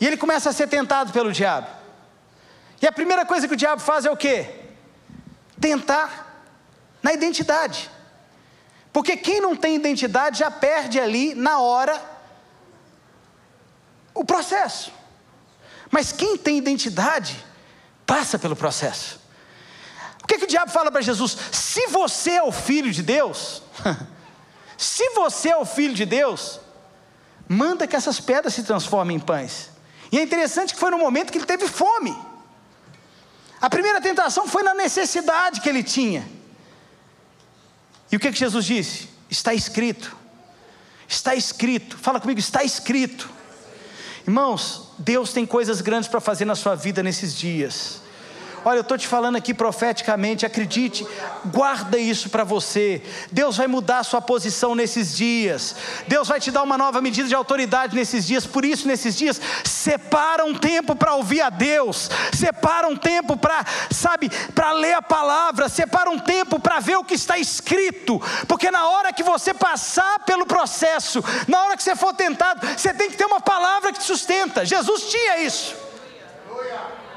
E 0.00 0.06
ele 0.06 0.16
começa 0.16 0.48
a 0.48 0.52
ser 0.52 0.68
tentado 0.68 1.12
pelo 1.12 1.30
diabo. 1.30 1.66
E 2.80 2.86
a 2.86 2.92
primeira 2.92 3.26
coisa 3.26 3.46
que 3.46 3.52
o 3.52 3.56
diabo 3.56 3.82
faz 3.82 4.06
é 4.06 4.10
o 4.10 4.16
quê? 4.16 4.48
Tentar 5.60 6.42
na 7.02 7.12
identidade. 7.12 7.90
Porque 8.90 9.18
quem 9.18 9.38
não 9.38 9.54
tem 9.54 9.74
identidade 9.76 10.38
já 10.38 10.50
perde 10.50 10.98
ali, 10.98 11.34
na 11.34 11.60
hora, 11.60 12.02
o 14.14 14.24
processo. 14.24 14.90
Mas 15.90 16.10
quem 16.10 16.38
tem 16.38 16.56
identidade, 16.56 17.44
passa 18.06 18.38
pelo 18.38 18.56
processo. 18.56 19.21
O 20.32 20.34
que, 20.34 20.38
que 20.38 20.44
o 20.44 20.48
diabo 20.48 20.72
fala 20.72 20.90
para 20.90 21.02
Jesus? 21.02 21.36
Se 21.52 21.88
você 21.88 22.30
é 22.30 22.42
o 22.42 22.50
filho 22.50 22.90
de 22.90 23.02
Deus, 23.02 23.62
se 24.78 25.10
você 25.10 25.50
é 25.50 25.56
o 25.58 25.66
filho 25.66 25.92
de 25.92 26.06
Deus, 26.06 26.58
manda 27.46 27.86
que 27.86 27.94
essas 27.94 28.18
pedras 28.18 28.54
se 28.54 28.62
transformem 28.62 29.18
em 29.18 29.20
pães. 29.20 29.68
E 30.10 30.18
é 30.18 30.22
interessante 30.22 30.72
que 30.72 30.80
foi 30.80 30.90
no 30.90 30.96
momento 30.96 31.30
que 31.30 31.36
ele 31.36 31.44
teve 31.44 31.68
fome. 31.68 32.16
A 33.60 33.68
primeira 33.68 34.00
tentação 34.00 34.48
foi 34.48 34.62
na 34.62 34.72
necessidade 34.72 35.60
que 35.60 35.68
ele 35.68 35.82
tinha. 35.82 36.26
E 38.10 38.16
o 38.16 38.20
que, 38.20 38.32
que 38.32 38.38
Jesus 38.38 38.64
disse? 38.64 39.10
Está 39.28 39.52
escrito. 39.52 40.16
Está 41.06 41.34
escrito. 41.34 41.98
Fala 41.98 42.18
comigo, 42.18 42.40
está 42.40 42.64
escrito. 42.64 43.28
Irmãos, 44.26 44.88
Deus 44.98 45.30
tem 45.30 45.44
coisas 45.44 45.82
grandes 45.82 46.08
para 46.08 46.22
fazer 46.22 46.46
na 46.46 46.54
sua 46.54 46.74
vida 46.74 47.02
nesses 47.02 47.36
dias. 47.36 48.01
Olha, 48.64 48.78
eu 48.78 48.82
estou 48.82 48.96
te 48.96 49.08
falando 49.08 49.36
aqui 49.36 49.52
profeticamente, 49.52 50.46
acredite, 50.46 51.06
guarda 51.46 51.98
isso 51.98 52.30
para 52.30 52.44
você. 52.44 53.02
Deus 53.30 53.56
vai 53.56 53.66
mudar 53.66 53.98
a 53.98 54.04
sua 54.04 54.20
posição 54.20 54.74
nesses 54.74 55.16
dias. 55.16 55.74
Deus 56.06 56.28
vai 56.28 56.38
te 56.38 56.50
dar 56.50 56.62
uma 56.62 56.78
nova 56.78 57.00
medida 57.00 57.28
de 57.28 57.34
autoridade 57.34 57.94
nesses 57.94 58.24
dias. 58.24 58.46
Por 58.46 58.64
isso, 58.64 58.86
nesses 58.86 59.16
dias, 59.16 59.40
separa 59.64 60.44
um 60.44 60.54
tempo 60.54 60.94
para 60.94 61.14
ouvir 61.14 61.40
a 61.40 61.50
Deus. 61.50 62.08
Separa 62.32 62.86
um 62.86 62.96
tempo 62.96 63.36
para, 63.36 63.64
sabe, 63.90 64.30
para 64.54 64.72
ler 64.72 64.94
a 64.94 65.02
palavra. 65.02 65.68
Separa 65.68 66.08
um 66.08 66.18
tempo 66.18 66.60
para 66.60 66.78
ver 66.78 66.96
o 66.96 67.04
que 67.04 67.14
está 67.14 67.38
escrito. 67.38 68.22
Porque 68.46 68.70
na 68.70 68.86
hora 68.88 69.12
que 69.12 69.24
você 69.24 69.52
passar 69.52 70.20
pelo 70.20 70.46
processo, 70.46 71.22
na 71.48 71.64
hora 71.64 71.76
que 71.76 71.82
você 71.82 71.96
for 71.96 72.14
tentado, 72.14 72.64
você 72.66 72.94
tem 72.94 73.10
que 73.10 73.16
ter 73.16 73.24
uma 73.24 73.40
palavra 73.40 73.92
que 73.92 73.98
te 73.98 74.04
sustenta. 74.04 74.64
Jesus 74.64 75.10
tinha 75.10 75.40
isso. 75.40 75.74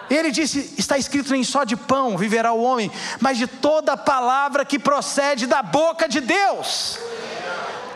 Ele 0.10 0.32
disse: 0.32 0.76
está 0.78 0.98
escrito 0.98 1.32
nem 1.32 1.44
só 1.44 1.63
de 1.63 1.76
pão 1.76 2.18
viverá 2.18 2.52
o 2.52 2.62
homem, 2.62 2.91
mas 3.20 3.38
de 3.38 3.48
toda 3.48 3.98
palavra 3.98 4.65
que 4.65 4.78
procede 4.78 5.48
da 5.48 5.63
boca 5.63 6.08
de 6.08 6.22
Deus. 6.22 7.00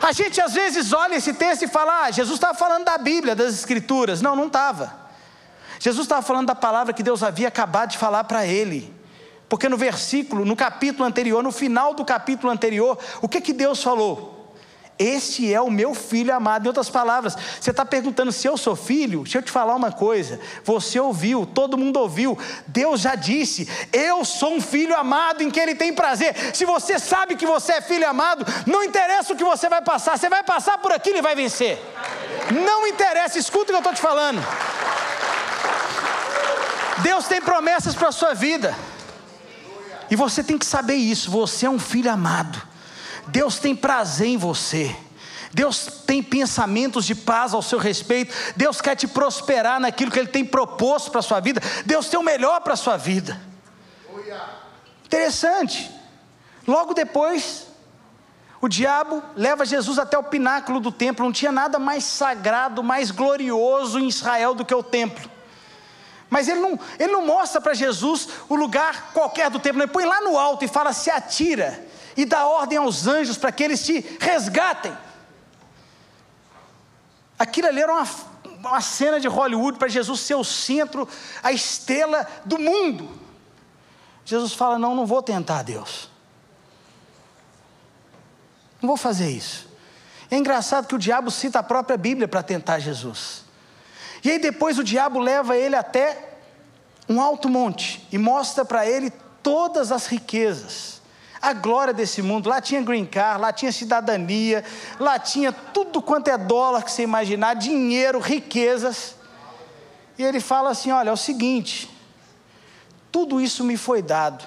A 0.02 0.12
gente 0.12 0.40
às 0.40 0.54
vezes 0.54 0.94
olha 0.94 1.16
esse 1.16 1.34
texto 1.34 1.64
e 1.64 1.68
fala: 1.68 2.06
ah, 2.06 2.12
Jesus 2.12 2.36
estava 2.36 2.58
falando 2.58 2.86
da 2.86 2.98
Bíblia, 2.98 3.36
das 3.36 3.54
Escrituras. 3.54 4.22
Não, 4.22 4.36
não 4.36 4.48
estava. 4.48 4.98
Jesus 5.80 6.06
estava 6.06 6.22
falando 6.22 6.48
da 6.48 6.56
palavra 6.56 6.94
que 6.94 7.04
Deus 7.04 7.24
havia 7.24 7.48
acabado 7.48 7.92
de 7.92 7.98
falar 7.98 8.24
para 8.26 8.46
ele. 8.46 8.94
Porque 9.48 9.68
no 9.68 9.78
versículo, 9.78 10.46
no 10.46 10.56
capítulo 10.56 11.06
anterior, 11.06 11.42
no 11.42 11.52
final 11.52 11.94
do 11.94 12.06
capítulo 12.06 12.52
anterior, 12.52 12.98
o 13.22 13.28
que 13.28 13.42
que 13.42 13.54
Deus 13.54 13.82
falou? 13.82 14.39
Este 15.00 15.54
é 15.54 15.62
o 15.62 15.72
meu 15.72 15.96
filho 15.96 16.36
amado. 16.36 16.66
Em 16.66 16.68
outras 16.68 16.90
palavras, 16.90 17.38
você 17.58 17.72
está 17.72 17.86
perguntando 17.86 18.34
se 18.34 18.46
eu 18.46 18.58
sou 18.58 18.76
filho? 18.76 19.24
Deixa 19.24 19.38
eu 19.38 19.42
te 19.42 19.50
falar 19.50 19.74
uma 19.74 19.94
coisa. 19.94 20.42
Você 20.66 21.00
ouviu, 21.00 21.46
todo 21.46 21.78
mundo 21.78 21.98
ouviu. 22.02 22.38
Deus 22.68 23.00
já 23.00 23.16
disse: 23.16 23.66
Eu 23.94 24.26
sou 24.26 24.56
um 24.56 24.62
filho 24.62 24.94
amado 24.94 25.42
em 25.42 25.50
que 25.50 25.58
Ele 25.58 25.74
tem 25.74 25.94
prazer. 25.94 26.36
Se 26.54 26.66
você 26.66 27.00
sabe 27.00 27.38
que 27.38 27.46
você 27.46 27.74
é 27.74 27.82
filho 27.82 28.06
amado, 28.10 28.46
não 28.68 28.84
interessa 28.84 29.32
o 29.32 29.38
que 29.38 29.44
você 29.44 29.70
vai 29.70 29.82
passar, 29.82 30.18
você 30.18 30.28
vai 30.28 30.44
passar 30.44 30.78
por 30.80 30.92
aquilo 30.92 31.18
e 31.18 31.22
vai 31.22 31.34
vencer. 31.34 31.82
Não 32.52 32.86
interessa, 32.86 33.40
escuta 33.40 33.64
o 33.64 33.66
que 33.68 33.74
eu 33.74 33.78
estou 33.78 33.94
te 33.94 34.02
falando. 34.02 34.46
Deus 37.02 37.26
tem 37.26 37.42
promessas 37.42 37.96
para 37.96 38.10
a 38.10 38.12
sua 38.12 38.34
vida. 38.34 38.76
E 40.12 40.16
você 40.18 40.44
tem 40.44 40.58
que 40.58 40.66
saber 40.66 40.96
isso. 40.96 41.32
Você 41.32 41.66
é 41.66 41.70
um 41.70 41.80
filho 41.80 42.12
amado. 42.12 42.69
Deus 43.32 43.60
tem 43.60 43.76
prazer 43.76 44.28
em 44.28 44.38
você. 44.38 44.96
Deus 45.52 45.88
tem 46.06 46.22
pensamentos 46.22 47.06
de 47.06 47.16
paz 47.16 47.54
ao 47.54 47.62
seu 47.62 47.80
respeito. 47.80 48.34
Deus 48.56 48.82
quer 48.82 48.96
te 48.96 49.08
prosperar 49.08 49.80
naquilo 49.80 50.12
que 50.12 50.20
Ele 50.20 50.28
tem 50.28 50.46
proposto 50.46 51.10
para 51.10 51.20
a 51.20 51.24
sua 51.24 51.40
vida. 51.40 51.62
Deus 51.86 52.08
tem 52.08 52.20
o 52.20 52.24
melhor 52.24 52.62
para 52.62 52.74
a 52.74 52.78
sua 52.78 52.98
vida. 52.98 53.40
Interessante. 55.06 55.90
Logo 56.68 56.94
depois, 56.94 57.66
o 58.62 58.68
diabo 58.68 59.24
leva 59.36 59.66
Jesus 59.66 59.98
até 59.98 60.18
o 60.18 60.24
pináculo 60.24 60.80
do 60.80 60.92
templo. 60.92 61.26
Não 61.26 61.32
tinha 61.32 61.52
nada 61.52 61.80
mais 61.80 62.04
sagrado, 62.04 62.84
mais 62.84 63.10
glorioso 63.10 63.98
em 63.98 64.08
Israel 64.08 64.54
do 64.54 64.64
que 64.64 64.76
o 64.76 64.84
templo. 64.84 65.30
Mas 66.30 66.48
ele 66.48 66.60
não, 66.60 66.80
ele 67.00 67.12
não 67.12 67.26
mostra 67.26 67.60
para 67.60 67.74
Jesus 67.74 68.30
o 68.48 68.56
lugar 68.56 69.12
qualquer 69.14 69.50
do 69.50 69.60
templo. 69.60 69.82
Ele 69.82 69.92
põe 69.92 70.06
lá 70.06 70.22
no 70.22 70.38
alto 70.38 70.64
e 70.64 70.68
fala: 70.68 70.94
se 70.94 71.10
atira 71.10 71.89
e 72.20 72.26
dá 72.26 72.46
ordem 72.46 72.78
aos 72.78 73.08
anjos 73.08 73.38
para 73.38 73.50
que 73.50 73.64
eles 73.64 73.86
te 73.86 74.02
resgatem. 74.20 74.92
Aquilo 77.38 77.70
ali 77.70 77.82
era 77.82 77.94
uma, 77.94 78.06
uma 78.58 78.82
cena 78.82 79.22
de 79.22 79.28
Hollywood 79.30 79.80
para 79.80 79.88
Jesus 79.88 80.20
ser 80.20 80.36
o 80.36 80.44
centro, 80.44 81.08
a 81.42 81.54
estrela 81.54 82.28
do 82.44 82.60
mundo. 82.60 83.10
Jesus 84.26 84.52
fala: 84.52 84.78
Não, 84.78 84.94
não 84.94 85.06
vou 85.06 85.24
tentar 85.24 85.64
Deus. 85.64 86.10
Não 88.82 88.88
vou 88.88 88.98
fazer 88.98 89.30
isso. 89.30 89.70
É 90.30 90.36
engraçado 90.36 90.88
que 90.88 90.96
o 90.96 91.00
diabo 91.00 91.32
cita 91.32 91.60
a 91.60 91.64
própria 91.64 91.96
Bíblia 91.96 92.28
para 92.28 92.44
tentar 92.44 92.80
Jesus. 92.80 93.46
E 94.26 94.30
aí 94.30 94.40
depois 94.40 94.78
o 94.78 94.84
diabo 94.84 95.20
leva 95.20 95.56
ele 95.56 95.78
até 95.78 96.38
um 97.08 97.22
alto 97.22 97.48
monte 97.48 98.06
e 98.12 98.18
mostra 98.18 98.66
para 98.66 98.86
ele 98.86 99.10
todas 99.42 99.90
as 99.90 100.06
riquezas 100.06 100.99
a 101.42 101.54
glória 101.54 101.94
desse 101.94 102.22
mundo. 102.22 102.50
Lá 102.50 102.62
tinha 102.62 102.82
green 102.82 103.06
card, 103.06 103.42
lá 103.42 103.54
tinha 103.54 103.72
cidadania, 103.72 104.64
lá 105.00 105.18
tinha 105.18 105.52
tudo 105.52 106.02
quanto 106.02 106.30
é 106.30 106.38
dólar 106.38 106.84
que 106.84 106.92
você 106.92 107.04
imaginar, 107.04 107.54
dinheiro, 107.56 108.20
riquezas. 108.20 109.16
E 110.18 110.24
ele 110.24 110.40
fala 110.40 110.72
assim: 110.72 110.92
olha, 110.92 111.10
é 111.10 111.14
o 111.14 111.18
seguinte, 111.18 111.90
tudo 113.12 113.40
isso 113.40 113.64
me 113.64 113.78
foi 113.78 114.02
dado. 114.02 114.46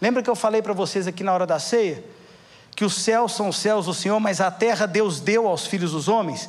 Lembra 0.00 0.22
que 0.22 0.30
eu 0.30 0.36
falei 0.36 0.60
para 0.60 0.72
vocês 0.72 1.06
aqui 1.06 1.22
na 1.22 1.32
hora 1.32 1.46
da 1.46 1.58
ceia? 1.58 2.04
Que 2.74 2.84
os 2.84 2.94
céus 2.94 3.32
são 3.32 3.48
os 3.48 3.56
céus 3.56 3.86
do 3.86 3.94
Senhor, 3.94 4.20
mas 4.20 4.40
a 4.40 4.50
terra 4.50 4.84
Deus 4.86 5.20
deu 5.20 5.48
aos 5.48 5.66
filhos 5.66 5.92
dos 5.92 6.08
homens. 6.08 6.48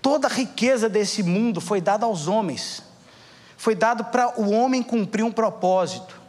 Toda 0.00 0.28
a 0.28 0.30
riqueza 0.30 0.88
desse 0.88 1.22
mundo 1.22 1.60
foi 1.60 1.80
dada 1.80 2.06
aos 2.06 2.28
homens, 2.28 2.82
foi 3.56 3.74
dado 3.74 4.04
para 4.04 4.38
o 4.40 4.50
homem 4.50 4.82
cumprir 4.82 5.24
um 5.24 5.32
propósito. 5.32 6.23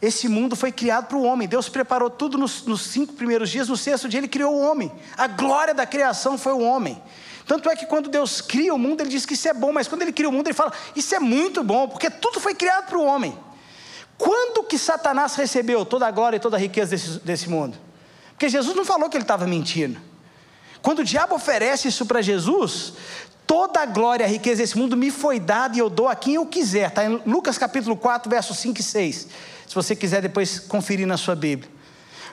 Esse 0.00 0.28
mundo 0.28 0.54
foi 0.54 0.70
criado 0.70 1.06
para 1.06 1.16
o 1.16 1.22
homem. 1.22 1.48
Deus 1.48 1.68
preparou 1.68 2.10
tudo 2.10 2.36
nos, 2.36 2.64
nos, 2.64 2.82
cinco 2.82 3.14
primeiros 3.14 3.50
dias. 3.50 3.68
No 3.68 3.76
sexto 3.76 4.08
dia, 4.08 4.20
Ele 4.20 4.28
criou 4.28 4.54
o 4.54 4.60
homem. 4.60 4.92
A 5.16 5.26
glória 5.26 5.72
da 5.72 5.86
criação 5.86 6.36
foi 6.36 6.52
o 6.52 6.60
homem. 6.60 7.00
Tanto 7.46 7.70
é 7.70 7.76
que 7.76 7.86
quando 7.86 8.10
Deus 8.10 8.40
cria 8.40 8.74
o 8.74 8.78
mundo, 8.78 9.00
Ele 9.00 9.10
diz 9.10 9.24
que 9.24 9.34
isso 9.34 9.48
é 9.48 9.54
bom. 9.54 9.72
Mas 9.72 9.88
quando 9.88 10.02
Ele 10.02 10.12
cria 10.12 10.28
o 10.28 10.32
mundo, 10.32 10.48
Ele 10.48 10.54
fala: 10.54 10.72
Isso 10.94 11.14
é 11.14 11.18
muito 11.18 11.64
bom, 11.64 11.88
porque 11.88 12.10
tudo 12.10 12.40
foi 12.40 12.54
criado 12.54 12.86
para 12.86 12.98
o 12.98 13.04
homem. 13.04 13.38
Quando 14.18 14.64
que 14.64 14.78
Satanás 14.78 15.34
recebeu 15.34 15.84
toda 15.84 16.06
a 16.06 16.10
glória 16.10 16.36
e 16.36 16.40
toda 16.40 16.56
a 16.56 16.60
riqueza 16.60 16.90
desse, 16.90 17.18
desse 17.20 17.48
mundo? 17.48 17.76
Porque 18.30 18.48
Jesus 18.48 18.76
não 18.76 18.84
falou 18.84 19.08
que 19.08 19.16
ele 19.16 19.24
estava 19.24 19.46
mentindo. 19.46 19.98
Quando 20.82 21.00
o 21.00 21.04
diabo 21.04 21.34
oferece 21.34 21.88
isso 21.88 22.04
para 22.04 22.20
Jesus, 22.20 22.92
Toda 23.46 23.80
a 23.80 23.86
glória 23.86 24.24
e 24.24 24.26
a 24.26 24.28
riqueza 24.28 24.60
desse 24.60 24.76
mundo 24.76 24.96
me 24.96 25.08
foi 25.08 25.38
dada 25.38 25.76
e 25.76 25.78
eu 25.78 25.88
dou 25.88 26.08
a 26.08 26.16
quem 26.16 26.34
eu 26.34 26.44
quiser. 26.44 26.88
Está 26.88 27.04
em 27.04 27.22
Lucas 27.24 27.56
capítulo 27.56 27.96
4, 27.96 28.28
versos 28.28 28.58
5 28.58 28.80
e 28.80 28.82
6. 28.82 29.28
Se 29.66 29.74
você 29.74 29.96
quiser 29.96 30.22
depois 30.22 30.58
conferir 30.58 31.06
na 31.06 31.16
sua 31.16 31.34
Bíblia. 31.34 31.70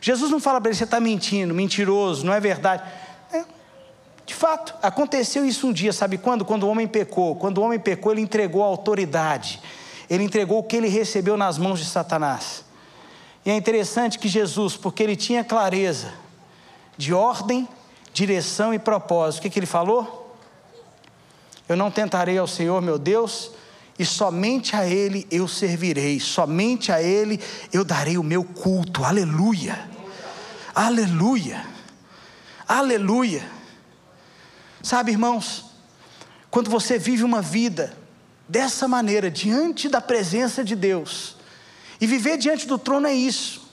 Jesus 0.01 0.29
não 0.29 0.39
fala 0.39 0.59
para 0.59 0.69
ele, 0.69 0.77
você 0.77 0.83
está 0.83 0.99
mentindo, 0.99 1.53
mentiroso, 1.53 2.25
não 2.25 2.33
é 2.33 2.39
verdade. 2.39 2.83
É, 3.31 3.45
de 4.25 4.33
fato, 4.33 4.73
aconteceu 4.81 5.45
isso 5.45 5.67
um 5.67 5.73
dia, 5.73 5.93
sabe 5.93 6.17
quando? 6.17 6.43
Quando 6.43 6.63
o 6.63 6.69
homem 6.69 6.87
pecou. 6.87 7.35
Quando 7.35 7.59
o 7.59 7.61
homem 7.61 7.79
pecou, 7.79 8.11
ele 8.11 8.21
entregou 8.21 8.63
a 8.63 8.67
autoridade. 8.67 9.61
Ele 10.09 10.23
entregou 10.23 10.59
o 10.59 10.63
que 10.63 10.75
ele 10.75 10.89
recebeu 10.89 11.37
nas 11.37 11.57
mãos 11.57 11.79
de 11.79 11.85
Satanás. 11.85 12.65
E 13.45 13.49
é 13.49 13.55
interessante 13.55 14.19
que 14.19 14.27
Jesus, 14.27 14.75
porque 14.75 15.01
ele 15.01 15.15
tinha 15.15 15.43
clareza 15.43 16.13
de 16.97 17.13
ordem, 17.13 17.67
direção 18.13 18.73
e 18.73 18.79
propósito, 18.79 19.39
o 19.39 19.41
que, 19.43 19.49
que 19.49 19.59
ele 19.59 19.65
falou? 19.65 20.37
Eu 21.67 21.75
não 21.75 21.89
tentarei 21.89 22.37
ao 22.37 22.47
Senhor 22.47 22.81
meu 22.81 22.99
Deus, 22.99 23.51
e 23.97 24.05
somente 24.05 24.75
a 24.75 24.85
Ele 24.85 25.27
eu 25.29 25.47
servirei, 25.47 26.19
somente 26.19 26.91
a 26.91 27.01
Ele 27.01 27.39
eu 27.71 27.83
darei 27.83 28.17
o 28.17 28.23
meu 28.23 28.43
culto. 28.43 29.03
Aleluia, 29.03 29.89
aleluia, 30.73 31.65
aleluia. 32.67 33.45
Sabe, 34.81 35.11
irmãos, 35.11 35.65
quando 36.49 36.69
você 36.69 36.97
vive 36.97 37.23
uma 37.23 37.41
vida 37.41 37.97
dessa 38.49 38.87
maneira, 38.87 39.31
diante 39.31 39.87
da 39.87 40.01
presença 40.01 40.63
de 40.63 40.75
Deus, 40.75 41.37
e 42.01 42.05
viver 42.05 42.37
diante 42.37 42.67
do 42.67 42.77
trono 42.77 43.07
é 43.07 43.13
isso, 43.13 43.63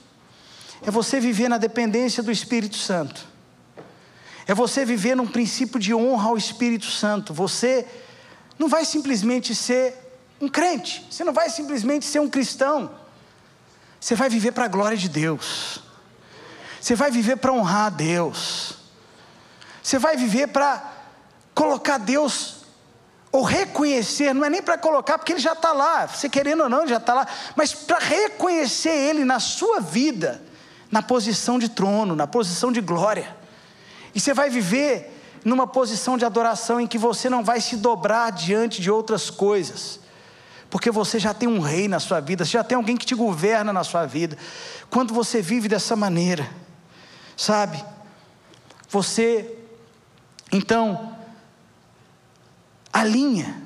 é 0.81 0.89
você 0.89 1.19
viver 1.19 1.49
na 1.49 1.57
dependência 1.57 2.23
do 2.23 2.31
Espírito 2.31 2.77
Santo. 2.77 3.27
É 4.47 4.53
você 4.53 4.83
viver 4.83 5.15
num 5.15 5.27
princípio 5.27 5.79
de 5.79 5.93
honra 5.93 6.29
ao 6.29 6.37
Espírito 6.37 6.85
Santo. 6.85 7.33
Você 7.33 7.85
não 8.57 8.67
vai 8.67 8.83
simplesmente 8.85 9.53
ser 9.53 10.00
um 10.41 10.49
crente, 10.49 11.05
você 11.09 11.23
não 11.23 11.31
vai 11.31 11.49
simplesmente 11.49 12.05
ser 12.05 12.19
um 12.19 12.29
cristão. 12.29 12.91
Você 13.99 14.15
vai 14.15 14.27
viver 14.29 14.51
para 14.51 14.65
a 14.65 14.67
glória 14.67 14.97
de 14.97 15.07
Deus. 15.07 15.79
Você 16.81 16.95
vai 16.95 17.11
viver 17.11 17.37
para 17.37 17.53
honrar 17.53 17.85
a 17.85 17.89
Deus. 17.89 18.73
Você 19.83 19.99
vai 19.99 20.17
viver 20.17 20.47
para 20.47 20.83
colocar 21.53 21.99
Deus 21.99 22.61
ou 23.31 23.43
reconhecer, 23.43 24.33
não 24.33 24.43
é 24.43 24.49
nem 24.49 24.61
para 24.61 24.77
colocar, 24.77 25.17
porque 25.17 25.31
ele 25.31 25.39
já 25.39 25.53
está 25.53 25.71
lá, 25.71 26.05
você 26.05 26.27
querendo 26.27 26.63
ou 26.63 26.69
não, 26.69 26.81
ele 26.81 26.89
já 26.89 26.97
está 26.97 27.13
lá, 27.13 27.25
mas 27.55 27.73
para 27.73 27.97
reconhecer 27.97 28.89
ele 28.89 29.23
na 29.23 29.39
sua 29.39 29.79
vida, 29.79 30.41
na 30.91 31.01
posição 31.01 31.57
de 31.57 31.69
trono, 31.69 32.13
na 32.13 32.27
posição 32.27 32.73
de 32.73 32.81
glória. 32.81 33.33
E 34.13 34.19
você 34.19 34.33
vai 34.33 34.49
viver 34.49 35.17
numa 35.45 35.65
posição 35.65 36.17
de 36.17 36.25
adoração 36.25 36.79
em 36.81 36.87
que 36.87 36.97
você 36.97 37.29
não 37.29 37.41
vai 37.41 37.61
se 37.61 37.77
dobrar 37.77 38.31
diante 38.31 38.81
de 38.81 38.91
outras 38.91 39.29
coisas, 39.29 40.01
porque 40.71 40.89
você 40.89 41.19
já 41.19 41.33
tem 41.33 41.49
um 41.49 41.59
rei 41.59 41.89
na 41.89 41.99
sua 41.99 42.21
vida, 42.21 42.45
você 42.45 42.51
já 42.51 42.63
tem 42.63 42.77
alguém 42.77 42.95
que 42.95 43.05
te 43.05 43.13
governa 43.13 43.73
na 43.73 43.83
sua 43.83 44.05
vida. 44.05 44.37
Quando 44.89 45.13
você 45.13 45.41
vive 45.41 45.67
dessa 45.67 45.97
maneira, 45.97 46.49
sabe, 47.35 47.83
você, 48.89 49.53
então, 50.49 51.13
alinha 52.91 53.61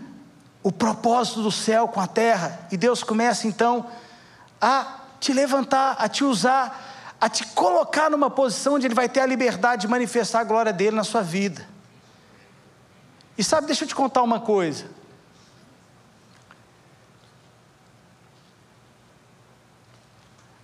o 0.64 0.72
propósito 0.72 1.44
do 1.44 1.52
céu 1.52 1.88
com 1.88 2.02
a 2.02 2.08
terra, 2.08 2.68
e 2.72 2.76
Deus 2.76 3.04
começa 3.04 3.48
então 3.48 3.86
a 4.60 5.02
te 5.20 5.32
levantar, 5.32 5.96
a 6.00 6.10
te 6.10 6.24
usar 6.24 6.94
a 7.22 7.30
te 7.30 7.46
colocar 7.48 8.10
numa 8.10 8.30
posição 8.30 8.74
onde 8.76 8.86
Ele 8.86 8.94
vai 8.94 9.08
ter 9.08 9.22
a 9.22 9.26
liberdade 9.26 9.84
de 9.84 9.88
manifestar 9.88 10.42
a 10.42 10.44
glória 10.44 10.74
dele 10.74 10.96
na 10.96 11.04
sua 11.04 11.22
vida. 11.22 11.66
E 13.38 13.44
sabe, 13.44 13.68
deixa 13.68 13.84
eu 13.84 13.88
te 13.88 13.96
contar 13.96 14.22
uma 14.22 14.40
coisa. 14.40 14.86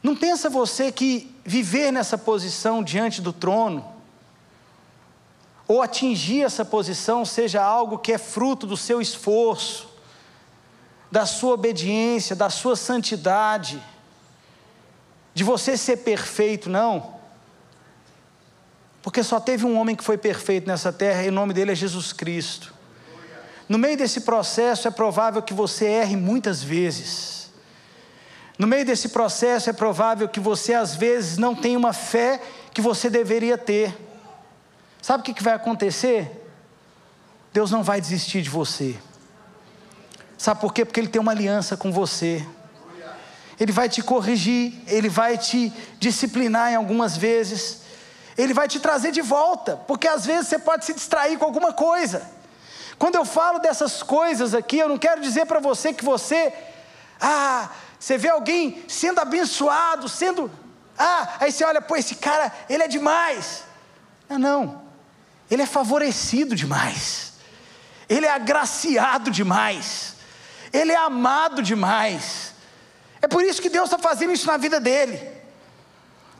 Não 0.01 0.15
pensa 0.15 0.49
você 0.49 0.91
que 0.91 1.33
viver 1.45 1.91
nessa 1.91 2.17
posição 2.17 2.83
diante 2.83 3.21
do 3.21 3.31
trono, 3.31 3.85
ou 5.67 5.81
atingir 5.81 6.43
essa 6.43 6.65
posição, 6.65 7.23
seja 7.23 7.63
algo 7.63 7.99
que 7.99 8.11
é 8.11 8.17
fruto 8.17 8.67
do 8.67 8.75
seu 8.75 8.99
esforço, 8.99 9.89
da 11.09 11.25
sua 11.25 11.53
obediência, 11.53 12.35
da 12.35 12.49
sua 12.49 12.75
santidade 12.75 13.81
de 15.33 15.43
você 15.43 15.77
ser 15.77 15.97
perfeito, 15.97 16.69
não. 16.69 17.15
Porque 19.01 19.23
só 19.23 19.39
teve 19.39 19.65
um 19.65 19.77
homem 19.77 19.95
que 19.95 20.03
foi 20.03 20.17
perfeito 20.17 20.67
nessa 20.67 20.91
terra 20.91 21.23
e 21.23 21.29
o 21.29 21.31
nome 21.31 21.53
dele 21.53 21.71
é 21.71 21.75
Jesus 21.75 22.13
Cristo. 22.13 22.73
No 23.67 23.77
meio 23.77 23.97
desse 23.97 24.21
processo 24.21 24.87
é 24.87 24.91
provável 24.91 25.41
que 25.41 25.53
você 25.53 25.85
erre 25.85 26.15
muitas 26.15 26.61
vezes. 26.61 27.40
No 28.61 28.67
meio 28.67 28.85
desse 28.85 29.09
processo 29.09 29.71
é 29.71 29.73
provável 29.73 30.29
que 30.29 30.39
você 30.39 30.75
às 30.75 30.93
vezes 30.93 31.39
não 31.39 31.55
tenha 31.55 31.79
uma 31.79 31.93
fé 31.93 32.39
que 32.71 32.79
você 32.79 33.09
deveria 33.09 33.57
ter. 33.57 33.91
Sabe 35.01 35.21
o 35.21 35.33
que 35.33 35.41
vai 35.41 35.55
acontecer? 35.55 36.47
Deus 37.51 37.71
não 37.71 37.81
vai 37.81 37.99
desistir 37.99 38.43
de 38.43 38.51
você. 38.51 38.99
Sabe 40.37 40.61
por 40.61 40.75
quê? 40.75 40.85
Porque 40.85 40.99
Ele 40.99 41.07
tem 41.07 41.19
uma 41.19 41.31
aliança 41.31 41.75
com 41.75 41.91
você. 41.91 42.45
Ele 43.59 43.71
vai 43.71 43.89
te 43.89 44.03
corrigir, 44.03 44.79
ele 44.85 45.09
vai 45.09 45.39
te 45.39 45.73
disciplinar 45.97 46.71
em 46.71 46.75
algumas 46.75 47.17
vezes, 47.17 47.81
ele 48.37 48.53
vai 48.53 48.67
te 48.67 48.79
trazer 48.79 49.11
de 49.11 49.23
volta, 49.23 49.75
porque 49.87 50.07
às 50.07 50.23
vezes 50.23 50.49
você 50.49 50.59
pode 50.59 50.85
se 50.85 50.93
distrair 50.93 51.35
com 51.39 51.45
alguma 51.45 51.73
coisa. 51.73 52.29
Quando 52.99 53.15
eu 53.15 53.25
falo 53.25 53.57
dessas 53.57 54.03
coisas 54.03 54.53
aqui, 54.53 54.77
eu 54.77 54.87
não 54.87 54.99
quero 54.99 55.19
dizer 55.19 55.47
para 55.47 55.59
você 55.59 55.91
que 55.93 56.05
você, 56.05 56.53
ah, 57.19 57.67
você 58.01 58.17
vê 58.17 58.29
alguém 58.29 58.83
sendo 58.87 59.19
abençoado, 59.19 60.09
sendo, 60.09 60.49
ah, 60.97 61.35
aí 61.39 61.51
você 61.51 61.63
olha, 61.63 61.79
pô, 61.79 61.95
esse 61.95 62.15
cara, 62.15 62.51
ele 62.67 62.81
é 62.81 62.87
demais. 62.87 63.63
Não, 64.27 64.39
não, 64.39 64.81
ele 65.51 65.61
é 65.61 65.67
favorecido 65.67 66.55
demais, 66.55 67.33
ele 68.09 68.25
é 68.25 68.31
agraciado 68.31 69.29
demais, 69.29 70.15
ele 70.73 70.91
é 70.91 70.95
amado 70.95 71.61
demais. 71.61 72.55
É 73.21 73.27
por 73.27 73.43
isso 73.43 73.61
que 73.61 73.69
Deus 73.69 73.85
está 73.85 73.99
fazendo 73.99 74.33
isso 74.33 74.47
na 74.47 74.57
vida 74.57 74.79
dele. 74.79 75.21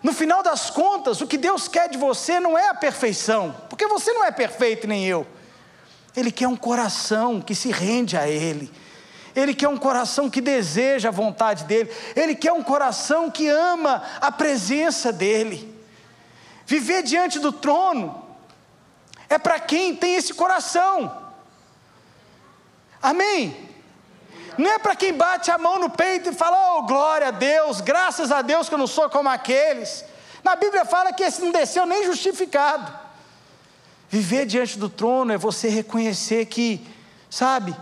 No 0.02 0.14
final 0.14 0.42
das 0.42 0.72
contas, 0.72 1.22
o 1.22 1.28
que 1.28 1.38
Deus 1.38 1.68
quer 1.68 1.88
de 1.88 1.98
você 2.00 2.40
não 2.40 2.58
é 2.58 2.70
a 2.70 2.74
perfeição, 2.74 3.56
porque 3.70 3.86
você 3.86 4.12
não 4.14 4.26
é 4.26 4.32
perfeito 4.32 4.88
nem 4.88 5.06
eu. 5.06 5.28
Ele 6.16 6.32
quer 6.32 6.48
um 6.48 6.56
coração 6.56 7.40
que 7.40 7.54
se 7.54 7.70
rende 7.70 8.18
a 8.18 8.28
Ele. 8.28 8.74
Ele 9.36 9.54
quer 9.54 9.68
um 9.68 9.78
coração 9.78 10.30
que 10.30 10.42
deseja 10.42 11.10
a 11.10 11.12
vontade 11.12 11.64
dEle. 11.64 11.92
Ele 12.16 12.36
quer 12.36 12.52
um 12.52 12.64
coração 12.64 13.30
que 13.30 13.48
ama 13.48 14.04
a 14.20 14.32
presença 14.32 15.12
dEle. 15.12 15.74
Viver 16.66 17.04
diante 17.04 17.40
do 17.40 17.52
trono 17.52 18.26
é 19.30 19.38
para 19.38 19.60
quem 19.60 19.96
tem 19.96 20.16
esse 20.16 20.34
coração. 20.34 21.22
Amém? 23.02 23.70
Não 24.58 24.70
é 24.70 24.78
para 24.78 24.96
quem 24.96 25.14
bate 25.14 25.50
a 25.50 25.58
mão 25.58 25.80
no 25.80 25.90
peito 25.90 26.30
e 26.30 26.34
fala, 26.34 26.78
oh 26.78 26.84
glória 26.84 27.30
a 27.30 27.32
Deus, 27.32 27.82
graças 27.82 28.32
a 28.32 28.42
Deus 28.42 28.68
que 28.68 28.76
eu 28.76 28.80
não 28.80 28.88
sou 28.88 29.10
como 29.10 29.30
aqueles. 29.30 30.04
Na 30.44 30.56
Bíblia 30.56 30.86
fala 30.86 31.14
que 31.14 31.24
esse 31.24 31.42
não 31.42 31.52
desceu 31.52 31.86
nem 31.86 32.06
justificado. 32.06 32.92
Viver 34.10 34.46
diante 34.46 34.78
do 34.78 34.90
trono 34.90 35.32
é 35.32 35.38
você 35.38 35.70
reconhecer 35.70 36.46
que, 36.48 36.86
sabe, 37.30 37.74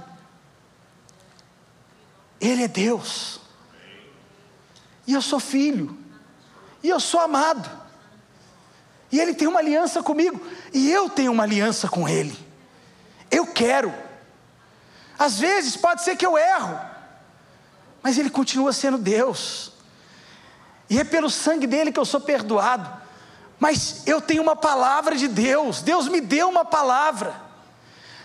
Ele 2.39 2.63
é 2.63 2.67
Deus, 2.67 3.39
e 5.05 5.13
eu 5.13 5.21
sou 5.21 5.39
filho, 5.39 5.97
e 6.81 6.89
eu 6.89 6.99
sou 6.99 7.19
amado, 7.19 7.69
e 9.11 9.19
Ele 9.19 9.33
tem 9.33 9.47
uma 9.47 9.59
aliança 9.59 10.01
comigo, 10.01 10.39
e 10.73 10.91
eu 10.91 11.09
tenho 11.09 11.31
uma 11.31 11.43
aliança 11.43 11.89
com 11.89 12.07
Ele. 12.07 12.37
Eu 13.29 13.45
quero. 13.47 13.93
Às 15.17 15.39
vezes 15.39 15.75
pode 15.75 16.03
ser 16.03 16.15
que 16.15 16.25
eu 16.25 16.37
erro, 16.37 16.79
mas 18.01 18.17
Ele 18.17 18.29
continua 18.29 18.71
sendo 18.71 18.97
Deus, 18.97 19.73
e 20.89 20.99
é 20.99 21.03
pelo 21.03 21.29
sangue 21.29 21.67
dele 21.67 21.91
que 21.91 21.99
eu 21.99 22.05
sou 22.05 22.21
perdoado. 22.21 22.99
Mas 23.59 24.07
eu 24.07 24.21
tenho 24.21 24.41
uma 24.41 24.55
palavra 24.55 25.17
de 25.17 25.27
Deus, 25.27 25.81
Deus 25.81 26.07
me 26.07 26.21
deu 26.21 26.47
uma 26.47 26.63
palavra, 26.63 27.35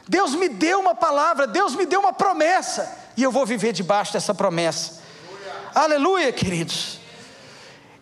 Deus 0.08 0.34
me 0.34 0.48
deu 0.48 0.78
uma 0.78 0.94
palavra, 0.94 1.46
Deus 1.46 1.74
me 1.74 1.84
deu 1.84 1.98
uma 1.98 2.12
promessa, 2.12 3.03
e 3.16 3.22
eu 3.22 3.30
vou 3.30 3.46
viver 3.46 3.72
debaixo 3.72 4.12
dessa 4.12 4.34
promessa. 4.34 5.02
Aleluia, 5.74 5.96
Aleluia 5.96 6.32
queridos. 6.32 6.98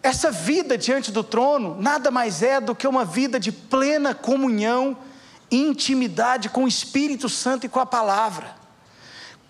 Essa 0.03 0.33
vida 0.33 0.77
diante 0.77 1.13
do 1.13 1.23
trono 1.23 1.81
nada 1.81 2.11
mais 2.11 2.43
é 2.43 2.61
do 2.61 2.75
que 2.75 2.89
uma 2.89 3.05
vida 3.05 3.39
de 3.39 3.53
plena 3.53 4.15
comunhão, 4.15 4.97
intimidade 5.51 6.49
com 6.49 6.65
o 6.65 6.69
Espírito 6.69 7.29
Santo 7.29 7.67
e 7.67 7.69
com 7.69 7.79
a 7.79 7.87
palavra. 7.87 8.63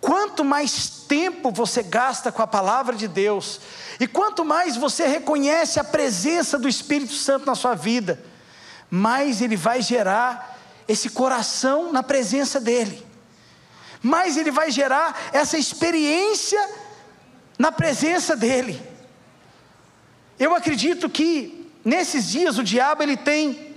Quanto 0.00 0.44
mais 0.44 1.04
tempo 1.08 1.50
você 1.50 1.82
gasta 1.82 2.32
com 2.32 2.42
a 2.42 2.46
palavra 2.46 2.96
de 2.96 3.06
Deus, 3.06 3.60
e 4.00 4.06
quanto 4.06 4.44
mais 4.44 4.76
você 4.76 5.06
reconhece 5.06 5.78
a 5.78 5.84
presença 5.84 6.58
do 6.58 6.68
Espírito 6.68 7.14
Santo 7.14 7.46
na 7.46 7.54
sua 7.54 7.74
vida, 7.74 8.20
mais 8.90 9.40
ele 9.40 9.56
vai 9.56 9.80
gerar 9.80 10.58
esse 10.88 11.08
coração 11.08 11.92
na 11.92 12.02
presença 12.02 12.60
dEle, 12.60 13.06
mais 14.02 14.36
ele 14.36 14.50
vai 14.50 14.70
gerar 14.70 15.30
essa 15.32 15.56
experiência 15.56 16.60
na 17.58 17.70
presença 17.70 18.36
dEle. 18.36 18.82
Eu 20.38 20.54
acredito 20.54 21.08
que 21.08 21.70
nesses 21.84 22.28
dias 22.28 22.58
o 22.58 22.64
diabo 22.64 23.02
ele 23.02 23.16
tem, 23.16 23.76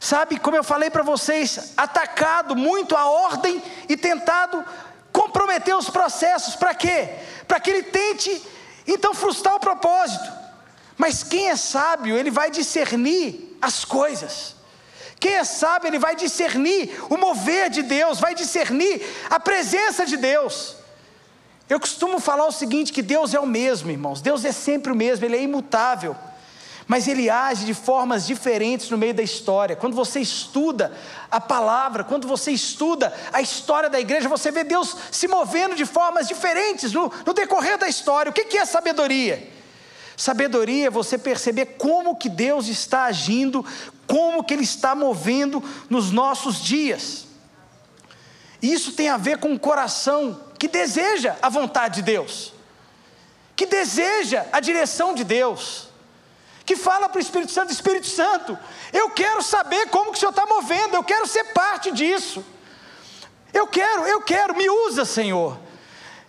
sabe, 0.00 0.38
como 0.38 0.56
eu 0.56 0.64
falei 0.64 0.88
para 0.88 1.02
vocês, 1.02 1.74
atacado 1.76 2.56
muito 2.56 2.96
a 2.96 3.06
ordem 3.06 3.62
e 3.88 3.96
tentado 3.96 4.64
comprometer 5.12 5.76
os 5.76 5.90
processos. 5.90 6.56
Para 6.56 6.74
quê? 6.74 7.10
Para 7.46 7.60
que 7.60 7.70
ele 7.70 7.82
tente 7.82 8.42
então 8.86 9.12
frustrar 9.12 9.56
o 9.56 9.60
propósito. 9.60 10.32
Mas 10.96 11.22
quem 11.22 11.50
é 11.50 11.56
sábio, 11.56 12.16
ele 12.16 12.30
vai 12.30 12.50
discernir 12.50 13.56
as 13.60 13.84
coisas. 13.84 14.57
Quem 15.20 15.44
sábio, 15.44 15.88
ele 15.88 15.98
vai 15.98 16.14
discernir 16.14 16.90
o 17.10 17.16
mover 17.16 17.70
de 17.70 17.82
Deus, 17.82 18.20
vai 18.20 18.34
discernir 18.34 19.02
a 19.28 19.40
presença 19.40 20.06
de 20.06 20.16
Deus. 20.16 20.76
Eu 21.68 21.78
costumo 21.78 22.18
falar 22.20 22.46
o 22.46 22.52
seguinte: 22.52 22.92
que 22.92 23.02
Deus 23.02 23.34
é 23.34 23.40
o 23.40 23.46
mesmo, 23.46 23.90
irmãos. 23.90 24.20
Deus 24.20 24.44
é 24.44 24.52
sempre 24.52 24.92
o 24.92 24.96
mesmo, 24.96 25.24
Ele 25.24 25.36
é 25.36 25.42
imutável. 25.42 26.16
Mas 26.86 27.06
Ele 27.06 27.28
age 27.28 27.66
de 27.66 27.74
formas 27.74 28.26
diferentes 28.26 28.88
no 28.88 28.96
meio 28.96 29.12
da 29.12 29.22
história. 29.22 29.76
Quando 29.76 29.94
você 29.94 30.20
estuda 30.20 30.90
a 31.30 31.38
palavra, 31.38 32.02
quando 32.02 32.26
você 32.26 32.50
estuda 32.50 33.12
a 33.30 33.42
história 33.42 33.90
da 33.90 34.00
igreja, 34.00 34.28
você 34.28 34.50
vê 34.50 34.64
Deus 34.64 34.96
se 35.10 35.28
movendo 35.28 35.74
de 35.74 35.84
formas 35.84 36.26
diferentes 36.26 36.92
no, 36.92 37.12
no 37.26 37.34
decorrer 37.34 37.76
da 37.76 37.88
história. 37.88 38.30
O 38.30 38.32
que, 38.32 38.44
que 38.44 38.56
é 38.56 38.64
sabedoria? 38.64 39.50
Sabedoria 40.16 40.86
é 40.86 40.90
você 40.90 41.18
perceber 41.18 41.76
como 41.76 42.16
que 42.16 42.30
Deus 42.30 42.68
está 42.68 43.04
agindo, 43.04 43.64
como 44.08 44.42
que 44.42 44.54
Ele 44.54 44.64
está 44.64 44.94
movendo 44.94 45.62
nos 45.88 46.10
nossos 46.10 46.60
dias. 46.60 47.26
Isso 48.60 48.92
tem 48.92 49.08
a 49.08 49.16
ver 49.16 49.38
com 49.38 49.52
o 49.52 49.60
coração 49.60 50.40
que 50.58 50.66
deseja 50.66 51.36
a 51.40 51.48
vontade 51.48 51.96
de 51.96 52.02
Deus, 52.02 52.52
que 53.54 53.66
deseja 53.66 54.46
a 54.50 54.58
direção 54.58 55.14
de 55.14 55.22
Deus, 55.22 55.88
que 56.64 56.74
fala 56.74 57.08
para 57.08 57.18
o 57.18 57.22
Espírito 57.22 57.52
Santo: 57.52 57.72
Espírito 57.72 58.06
Santo, 58.06 58.58
eu 58.92 59.10
quero 59.10 59.42
saber 59.42 59.88
como 59.90 60.10
que 60.10 60.16
o 60.16 60.20
Senhor 60.20 60.30
está 60.30 60.46
movendo, 60.46 60.96
eu 60.96 61.04
quero 61.04 61.26
ser 61.26 61.44
parte 61.52 61.92
disso. 61.92 62.44
Eu 63.52 63.66
quero, 63.66 64.06
eu 64.06 64.20
quero, 64.22 64.56
me 64.56 64.68
usa, 64.68 65.04
Senhor. 65.04 65.58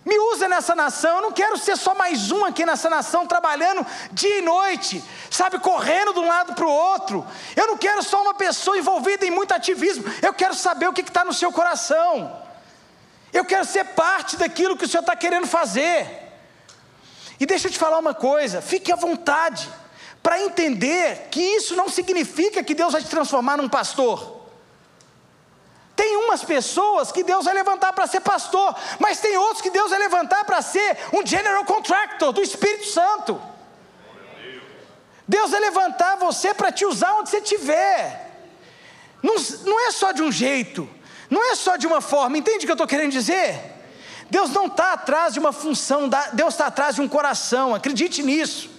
Me 0.04 0.18
usa 0.32 0.48
nessa 0.48 0.74
nação, 0.74 1.16
eu 1.16 1.22
não 1.22 1.32
quero 1.32 1.58
ser 1.58 1.76
só 1.76 1.94
mais 1.94 2.30
um 2.32 2.44
aqui 2.46 2.64
nessa 2.64 2.88
nação, 2.88 3.26
trabalhando 3.26 3.86
dia 4.12 4.38
e 4.38 4.42
noite, 4.42 5.04
sabe, 5.30 5.58
correndo 5.58 6.14
de 6.14 6.20
um 6.20 6.26
lado 6.26 6.54
para 6.54 6.66
o 6.66 6.70
outro. 6.70 7.26
Eu 7.54 7.66
não 7.66 7.76
quero 7.76 8.02
só 8.02 8.22
uma 8.22 8.32
pessoa 8.32 8.78
envolvida 8.78 9.26
em 9.26 9.30
muito 9.30 9.52
ativismo, 9.52 10.04
eu 10.22 10.32
quero 10.32 10.54
saber 10.54 10.88
o 10.88 10.92
que 10.92 11.02
está 11.02 11.22
no 11.22 11.34
seu 11.34 11.52
coração. 11.52 12.34
Eu 13.32 13.44
quero 13.44 13.64
ser 13.64 13.84
parte 13.84 14.36
daquilo 14.36 14.76
que 14.76 14.84
o 14.84 14.88
Senhor 14.88 15.02
está 15.02 15.14
querendo 15.14 15.46
fazer. 15.46 16.30
E 17.38 17.46
deixa 17.46 17.68
eu 17.68 17.72
te 17.72 17.78
falar 17.78 17.98
uma 17.98 18.14
coisa: 18.14 18.60
fique 18.60 18.90
à 18.90 18.96
vontade 18.96 19.68
para 20.22 20.40
entender 20.40 21.28
que 21.30 21.40
isso 21.40 21.76
não 21.76 21.88
significa 21.88 22.62
que 22.62 22.74
Deus 22.74 22.92
vai 22.92 23.02
te 23.02 23.08
transformar 23.08 23.56
num 23.56 23.68
pastor. 23.68 24.39
Tem 26.00 26.16
umas 26.16 26.42
pessoas 26.42 27.12
que 27.12 27.22
Deus 27.22 27.44
vai 27.44 27.52
levantar 27.52 27.92
para 27.92 28.06
ser 28.06 28.20
pastor, 28.20 28.74
mas 28.98 29.20
tem 29.20 29.36
outros 29.36 29.60
que 29.60 29.68
Deus 29.68 29.90
vai 29.90 29.98
levantar 29.98 30.46
para 30.46 30.62
ser 30.62 30.96
um 31.12 31.26
general 31.26 31.62
contractor 31.66 32.32
do 32.32 32.40
Espírito 32.40 32.86
Santo. 32.86 33.38
Deus 35.28 35.50
vai 35.50 35.60
levantar 35.60 36.16
você 36.16 36.54
para 36.54 36.72
te 36.72 36.86
usar 36.86 37.16
onde 37.16 37.28
você 37.28 37.36
estiver. 37.36 38.30
Não, 39.22 39.34
não 39.66 39.78
é 39.88 39.90
só 39.90 40.10
de 40.10 40.22
um 40.22 40.32
jeito. 40.32 40.88
Não 41.28 41.52
é 41.52 41.54
só 41.54 41.76
de 41.76 41.86
uma 41.86 42.00
forma, 42.00 42.38
entende 42.38 42.64
o 42.64 42.66
que 42.66 42.70
eu 42.70 42.80
estou 42.80 42.86
querendo 42.86 43.12
dizer? 43.12 43.60
Deus 44.30 44.48
não 44.52 44.68
está 44.68 44.94
atrás 44.94 45.34
de 45.34 45.38
uma 45.38 45.52
função, 45.52 46.08
Deus 46.32 46.54
está 46.54 46.68
atrás 46.68 46.94
de 46.94 47.02
um 47.02 47.08
coração, 47.08 47.74
acredite 47.74 48.22
nisso. 48.22 48.70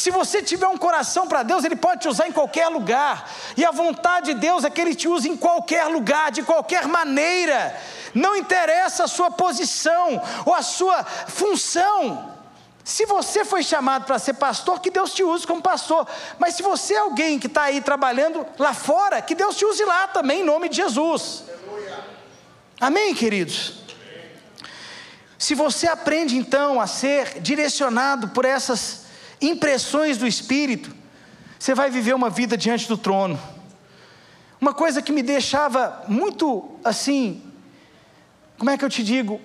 Se 0.00 0.10
você 0.10 0.42
tiver 0.42 0.66
um 0.66 0.78
coração 0.78 1.28
para 1.28 1.42
Deus, 1.42 1.62
Ele 1.62 1.76
pode 1.76 2.00
te 2.00 2.08
usar 2.08 2.26
em 2.26 2.32
qualquer 2.32 2.68
lugar, 2.68 3.30
e 3.54 3.66
a 3.66 3.70
vontade 3.70 4.32
de 4.32 4.40
Deus 4.40 4.64
é 4.64 4.70
que 4.70 4.80
Ele 4.80 4.94
te 4.94 5.06
use 5.06 5.28
em 5.28 5.36
qualquer 5.36 5.84
lugar, 5.88 6.32
de 6.32 6.42
qualquer 6.42 6.88
maneira, 6.88 7.78
não 8.14 8.34
interessa 8.34 9.04
a 9.04 9.08
sua 9.08 9.30
posição 9.30 10.22
ou 10.46 10.54
a 10.54 10.62
sua 10.62 11.04
função, 11.04 12.34
se 12.82 13.04
você 13.04 13.44
foi 13.44 13.62
chamado 13.62 14.06
para 14.06 14.18
ser 14.18 14.32
pastor, 14.32 14.80
que 14.80 14.90
Deus 14.90 15.12
te 15.12 15.22
use 15.22 15.46
como 15.46 15.60
pastor. 15.60 16.08
Mas 16.38 16.54
se 16.54 16.62
você 16.62 16.94
é 16.94 17.00
alguém 17.00 17.38
que 17.38 17.46
está 17.46 17.64
aí 17.64 17.82
trabalhando 17.82 18.46
lá 18.58 18.72
fora, 18.72 19.20
que 19.20 19.34
Deus 19.34 19.54
te 19.54 19.66
use 19.66 19.84
lá 19.84 20.08
também, 20.08 20.40
em 20.40 20.44
nome 20.44 20.70
de 20.70 20.76
Jesus. 20.76 21.44
Amém, 22.80 23.14
queridos? 23.14 23.74
Se 25.38 25.54
você 25.54 25.86
aprende 25.86 26.38
então 26.38 26.80
a 26.80 26.86
ser 26.86 27.38
direcionado 27.40 28.28
por 28.28 28.46
essas 28.46 29.09
impressões 29.40 30.18
do 30.18 30.26
Espírito, 30.26 30.94
você 31.58 31.74
vai 31.74 31.90
viver 31.90 32.14
uma 32.14 32.30
vida 32.30 32.56
diante 32.56 32.88
do 32.88 32.96
trono. 32.96 33.38
Uma 34.60 34.74
coisa 34.74 35.00
que 35.00 35.12
me 35.12 35.22
deixava 35.22 36.04
muito 36.06 36.70
assim, 36.84 37.42
como 38.58 38.70
é 38.70 38.76
que 38.76 38.84
eu 38.84 38.90
te 38.90 39.02
digo? 39.02 39.40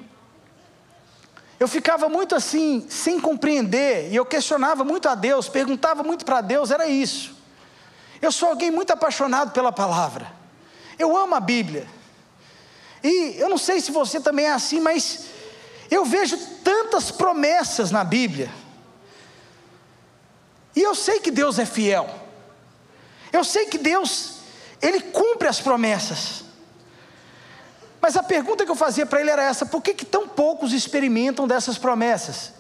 Eu 1.58 1.68
ficava 1.70 2.10
muito 2.10 2.36
assim, 2.36 2.86
sem 2.90 3.20
compreender, 3.20 4.12
e 4.12 4.16
eu 4.16 4.26
questionava 4.26 4.84
muito 4.84 5.08
a 5.08 5.16
Deus, 5.16 5.48
perguntava 5.48 6.04
muito 6.04 6.26
para 6.26 6.42
Deus, 6.42 6.70
era 6.70 6.86
isso. 6.88 7.34
Eu 8.22 8.32
sou 8.32 8.50
alguém 8.50 8.72
muito 8.72 8.92
apaixonado 8.92 9.52
pela 9.52 9.72
palavra, 9.72 10.32
eu 11.00 11.16
amo 11.16 11.36
a 11.36 11.40
Bíblia, 11.40 11.88
e 13.02 13.36
eu 13.38 13.48
não 13.48 13.58
sei 13.58 13.80
se 13.80 13.92
você 13.92 14.20
também 14.20 14.48
é 14.48 14.52
assim, 14.52 14.82
mas 14.82 15.28
eu 15.90 16.04
vejo 16.04 16.38
tantas 16.64 17.12
promessas 17.12 17.92
na 17.92 18.04
Bíblia, 18.04 18.52
e 20.76 20.82
eu 20.82 20.94
sei 20.94 21.20
que 21.20 21.32
Deus 21.32 21.58
é 21.60 21.66
fiel, 21.66 22.10
eu 23.32 23.44
sei 23.44 23.66
que 23.66 23.78
Deus, 23.78 24.40
Ele 24.82 25.00
cumpre 25.00 25.48
as 25.48 25.62
promessas, 25.62 26.46
mas 28.06 28.16
a 28.16 28.22
pergunta 28.22 28.64
que 28.64 28.70
eu 28.70 28.76
fazia 28.76 29.04
para 29.04 29.20
ele 29.20 29.32
era 29.32 29.44
essa: 29.44 29.66
por 29.66 29.82
que, 29.82 29.92
que 29.92 30.06
tão 30.06 30.28
poucos 30.28 30.74
experimentam 30.74 31.48
dessas 31.48 31.76
promessas? 31.76 32.54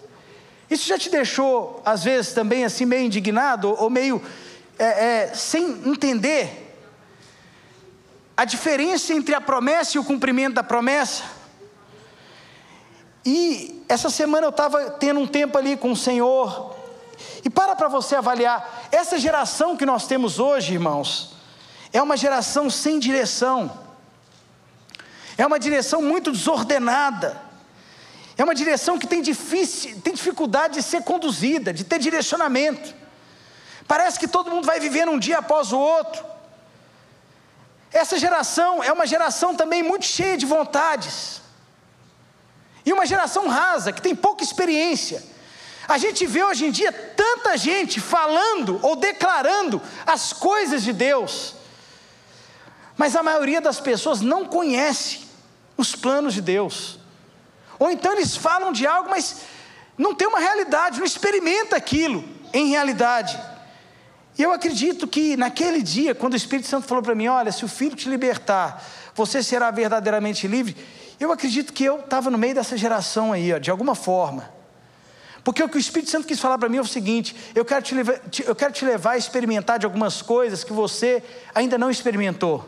Isso 0.68 0.88
já 0.88 0.97
te 0.97 1.07
deixou, 1.07 1.84
às 1.86 2.03
vezes, 2.03 2.34
também 2.34 2.66
assim, 2.66 2.84
meio 2.84 3.05
indignado 3.05 3.70
ou 3.80 3.88
meio 3.88 4.20
é, 4.80 4.86
é, 4.86 5.34
sem 5.36 5.63
entender 5.86 6.76
a 8.36 8.43
diferença 8.43 9.13
entre 9.13 9.36
a 9.36 9.39
promessa 9.39 9.97
e 9.97 9.99
o 9.99 10.03
cumprimento 10.03 10.55
da 10.55 10.63
promessa? 10.63 11.24
E 13.24 13.84
essa 13.88 14.09
semana 14.09 14.47
eu 14.47 14.49
estava 14.49 14.89
tendo 14.91 15.20
um 15.20 15.28
tempo 15.28 15.57
ali 15.59 15.78
com 15.78 15.91
o 15.91 15.95
Senhor, 15.95 16.74
e 17.45 17.49
para 17.49 17.75
para 17.75 17.87
você 17.87 18.15
avaliar, 18.15 18.87
essa 18.91 19.19
geração 19.19 19.77
que 19.77 19.85
nós 19.85 20.07
temos 20.07 20.39
hoje, 20.39 20.73
irmãos, 20.73 21.35
é 21.93 22.01
uma 22.01 22.17
geração 22.17 22.71
sem 22.71 22.97
direção. 22.97 23.85
É 25.37 25.45
uma 25.45 25.59
direção 25.59 26.01
muito 26.01 26.31
desordenada. 26.31 27.39
É 28.35 28.43
uma 28.43 28.55
direção 28.55 28.97
que 28.97 29.05
tem, 29.05 29.21
difícil, 29.21 30.01
tem 30.01 30.15
dificuldade 30.15 30.73
de 30.73 30.81
ser 30.81 31.03
conduzida, 31.03 31.71
de 31.71 31.83
ter 31.83 31.99
direcionamento. 31.99 32.95
Parece 33.87 34.17
que 34.17 34.27
todo 34.27 34.49
mundo 34.49 34.65
vai 34.65 34.79
vivendo 34.79 35.11
um 35.11 35.19
dia 35.19 35.37
após 35.37 35.71
o 35.71 35.77
outro. 35.77 36.25
Essa 37.93 38.17
geração 38.17 38.83
é 38.83 38.91
uma 38.91 39.05
geração 39.05 39.55
também 39.55 39.83
muito 39.83 40.05
cheia 40.05 40.35
de 40.35 40.47
vontades. 40.47 41.41
E 42.83 42.91
uma 42.91 43.05
geração 43.05 43.47
rasa, 43.47 43.93
que 43.93 44.01
tem 44.01 44.15
pouca 44.15 44.43
experiência. 44.43 45.34
A 45.88 45.97
gente 45.97 46.25
vê 46.25 46.43
hoje 46.43 46.65
em 46.65 46.71
dia 46.71 46.91
tanta 46.91 47.57
gente 47.57 47.99
falando 47.99 48.79
ou 48.81 48.95
declarando 48.95 49.81
as 50.05 50.33
coisas 50.33 50.83
de 50.83 50.91
Deus, 50.91 51.55
mas 52.97 53.15
a 53.15 53.21
maioria 53.21 53.61
das 53.61 53.79
pessoas 53.79 54.21
não 54.21 54.45
conhece 54.45 55.21
os 55.77 55.95
planos 55.95 56.33
de 56.33 56.41
Deus. 56.41 56.99
Ou 57.77 57.91
então 57.91 58.13
eles 58.13 58.36
falam 58.36 58.71
de 58.71 58.88
algo, 58.88 59.09
mas 59.09 59.41
não 59.97 60.15
tem 60.15 60.27
uma 60.27 60.39
realidade, 60.39 60.97
não 60.97 61.05
experimenta 61.05 61.75
aquilo 61.75 62.23
em 62.53 62.69
realidade. 62.69 63.39
E 64.38 64.41
eu 64.41 64.51
acredito 64.51 65.07
que 65.07 65.38
naquele 65.38 65.81
dia, 65.81 66.15
quando 66.15 66.33
o 66.33 66.38
Espírito 66.38 66.67
Santo 66.67 66.88
falou 66.88 67.03
para 67.03 67.15
mim: 67.15 67.27
Olha, 67.27 67.51
se 67.51 67.63
o 67.63 67.67
Filho 67.67 67.95
te 67.95 68.09
libertar, 68.09 68.83
você 69.13 69.43
será 69.43 69.71
verdadeiramente 69.71 70.47
livre. 70.47 70.75
Eu 71.19 71.31
acredito 71.31 71.71
que 71.71 71.83
eu 71.83 71.99
estava 71.99 72.29
no 72.29 72.38
meio 72.38 72.55
dessa 72.55 72.77
geração 72.77 73.31
aí, 73.31 73.53
ó, 73.53 73.57
de 73.57 73.71
alguma 73.71 73.95
forma. 73.95 74.55
Porque 75.45 75.61
o 75.61 75.69
que 75.69 75.77
o 75.77 75.79
Espírito 75.79 76.09
Santo 76.09 76.25
quis 76.27 76.39
falar 76.39 76.57
para 76.57 76.67
mim 76.67 76.77
é 76.77 76.81
o 76.81 76.87
seguinte: 76.87 77.35
eu 77.53 77.63
quero, 77.63 77.83
te 77.83 77.93
levar, 77.93 78.19
eu 78.45 78.55
quero 78.55 78.73
te 78.73 78.83
levar 78.83 79.11
a 79.11 79.17
experimentar 79.17 79.77
de 79.77 79.85
algumas 79.85 80.19
coisas 80.19 80.63
que 80.63 80.73
você 80.73 81.23
ainda 81.53 81.77
não 81.77 81.91
experimentou. 81.91 82.67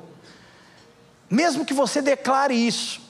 Mesmo 1.28 1.66
que 1.66 1.74
você 1.74 2.04
declare 2.04 2.54
isso, 2.54 3.02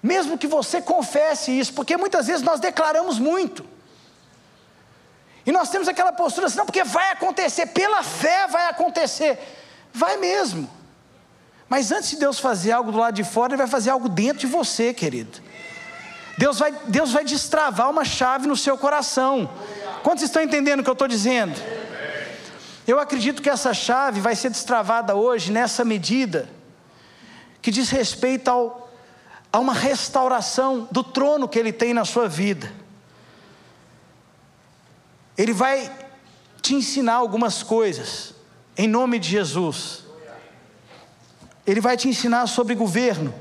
mesmo 0.00 0.38
que 0.38 0.46
você 0.46 0.80
confesse 0.80 1.50
isso, 1.50 1.74
porque 1.74 1.96
muitas 1.96 2.28
vezes 2.28 2.42
nós 2.42 2.60
declaramos 2.60 3.18
muito, 3.18 3.64
e 5.44 5.50
nós 5.50 5.68
temos 5.68 5.88
aquela 5.88 6.12
postura 6.12 6.46
assim, 6.46 6.56
não, 6.56 6.66
porque 6.66 6.84
vai 6.84 7.10
acontecer, 7.10 7.66
pela 7.66 8.04
fé 8.04 8.46
vai 8.46 8.68
acontecer. 8.68 9.38
Vai 9.92 10.16
mesmo. 10.18 10.70
Mas 11.68 11.90
antes 11.90 12.10
de 12.10 12.16
Deus 12.16 12.38
fazer 12.38 12.70
algo 12.70 12.92
do 12.92 12.98
lado 12.98 13.14
de 13.14 13.24
fora, 13.24 13.54
Ele 13.54 13.58
vai 13.58 13.66
fazer 13.66 13.90
algo 13.90 14.08
dentro 14.08 14.38
de 14.38 14.46
você, 14.46 14.94
querido. 14.94 15.40
Deus 16.38 16.60
vai, 16.60 16.72
Deus 16.86 17.10
vai 17.10 17.24
destravar 17.24 17.90
uma 17.90 18.04
chave 18.04 18.46
no 18.46 18.56
seu 18.56 18.78
coração. 18.78 19.50
Quantos 20.04 20.22
estão 20.22 20.40
entendendo 20.40 20.80
o 20.80 20.82
que 20.84 20.88
eu 20.88 20.92
estou 20.92 21.08
dizendo? 21.08 21.60
Eu 22.86 23.00
acredito 23.00 23.42
que 23.42 23.50
essa 23.50 23.74
chave 23.74 24.20
vai 24.20 24.36
ser 24.36 24.48
destravada 24.48 25.16
hoje 25.16 25.50
nessa 25.50 25.84
medida 25.84 26.48
que 27.60 27.72
diz 27.72 27.90
respeito 27.90 28.48
ao, 28.48 28.88
a 29.52 29.58
uma 29.58 29.72
restauração 29.72 30.86
do 30.92 31.02
trono 31.02 31.48
que 31.48 31.58
Ele 31.58 31.72
tem 31.72 31.92
na 31.92 32.04
sua 32.04 32.28
vida. 32.28 32.72
Ele 35.36 35.52
vai 35.52 35.90
te 36.62 36.76
ensinar 36.76 37.14
algumas 37.14 37.64
coisas, 37.64 38.32
em 38.76 38.86
nome 38.86 39.18
de 39.18 39.28
Jesus. 39.28 40.04
Ele 41.66 41.80
vai 41.80 41.96
te 41.96 42.08
ensinar 42.08 42.46
sobre 42.46 42.76
governo. 42.76 43.34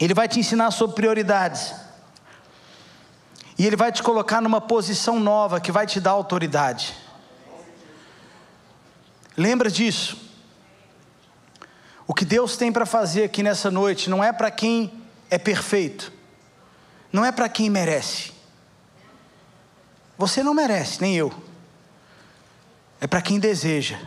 Ele 0.00 0.14
vai 0.14 0.26
te 0.26 0.40
ensinar 0.40 0.70
sobre 0.70 0.96
prioridades. 0.96 1.74
E 3.58 3.66
Ele 3.66 3.76
vai 3.76 3.92
te 3.92 4.02
colocar 4.02 4.40
numa 4.40 4.60
posição 4.60 5.20
nova 5.20 5.60
que 5.60 5.70
vai 5.70 5.86
te 5.86 6.00
dar 6.00 6.12
autoridade. 6.12 6.96
Lembra 9.36 9.70
disso. 9.70 10.16
O 12.06 12.14
que 12.14 12.24
Deus 12.24 12.56
tem 12.56 12.72
para 12.72 12.86
fazer 12.86 13.24
aqui 13.24 13.42
nessa 13.42 13.70
noite 13.70 14.08
não 14.08 14.24
é 14.24 14.32
para 14.32 14.50
quem 14.50 14.92
é 15.30 15.38
perfeito, 15.38 16.12
não 17.12 17.24
é 17.24 17.30
para 17.30 17.48
quem 17.48 17.70
merece. 17.70 18.32
Você 20.18 20.42
não 20.42 20.52
merece, 20.52 21.00
nem 21.00 21.14
eu. 21.14 21.32
É 23.00 23.06
para 23.06 23.22
quem 23.22 23.38
deseja 23.38 23.98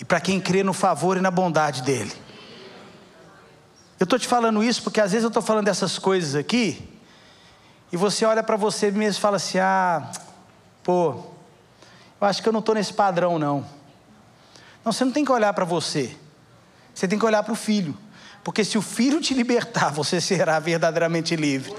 e 0.00 0.04
para 0.04 0.20
quem 0.20 0.40
crê 0.40 0.62
no 0.62 0.72
favor 0.72 1.16
e 1.16 1.20
na 1.20 1.30
bondade 1.30 1.82
dEle. 1.82 2.27
Eu 3.98 4.04
estou 4.04 4.18
te 4.18 4.28
falando 4.28 4.62
isso 4.62 4.82
porque 4.82 5.00
às 5.00 5.10
vezes 5.10 5.24
eu 5.24 5.28
estou 5.28 5.42
falando 5.42 5.64
dessas 5.64 5.98
coisas 5.98 6.34
aqui, 6.34 6.88
e 7.90 7.96
você 7.96 8.24
olha 8.24 8.42
para 8.42 8.56
você 8.56 8.90
mesmo 8.90 9.18
e 9.18 9.20
fala 9.20 9.36
assim: 9.36 9.58
ah, 9.58 10.10
pô, 10.82 11.24
eu 12.20 12.26
acho 12.26 12.42
que 12.42 12.48
eu 12.48 12.52
não 12.52 12.60
estou 12.60 12.74
nesse 12.74 12.92
padrão, 12.92 13.38
não. 13.38 13.66
Não, 14.84 14.92
você 14.92 15.04
não 15.04 15.12
tem 15.12 15.24
que 15.24 15.32
olhar 15.32 15.52
para 15.52 15.64
você, 15.64 16.16
você 16.94 17.08
tem 17.08 17.18
que 17.18 17.24
olhar 17.24 17.42
para 17.42 17.52
o 17.52 17.56
filho, 17.56 17.96
porque 18.44 18.64
se 18.64 18.78
o 18.78 18.82
filho 18.82 19.20
te 19.20 19.34
libertar, 19.34 19.90
você 19.92 20.20
será 20.20 20.58
verdadeiramente 20.60 21.34
livre. 21.34 21.74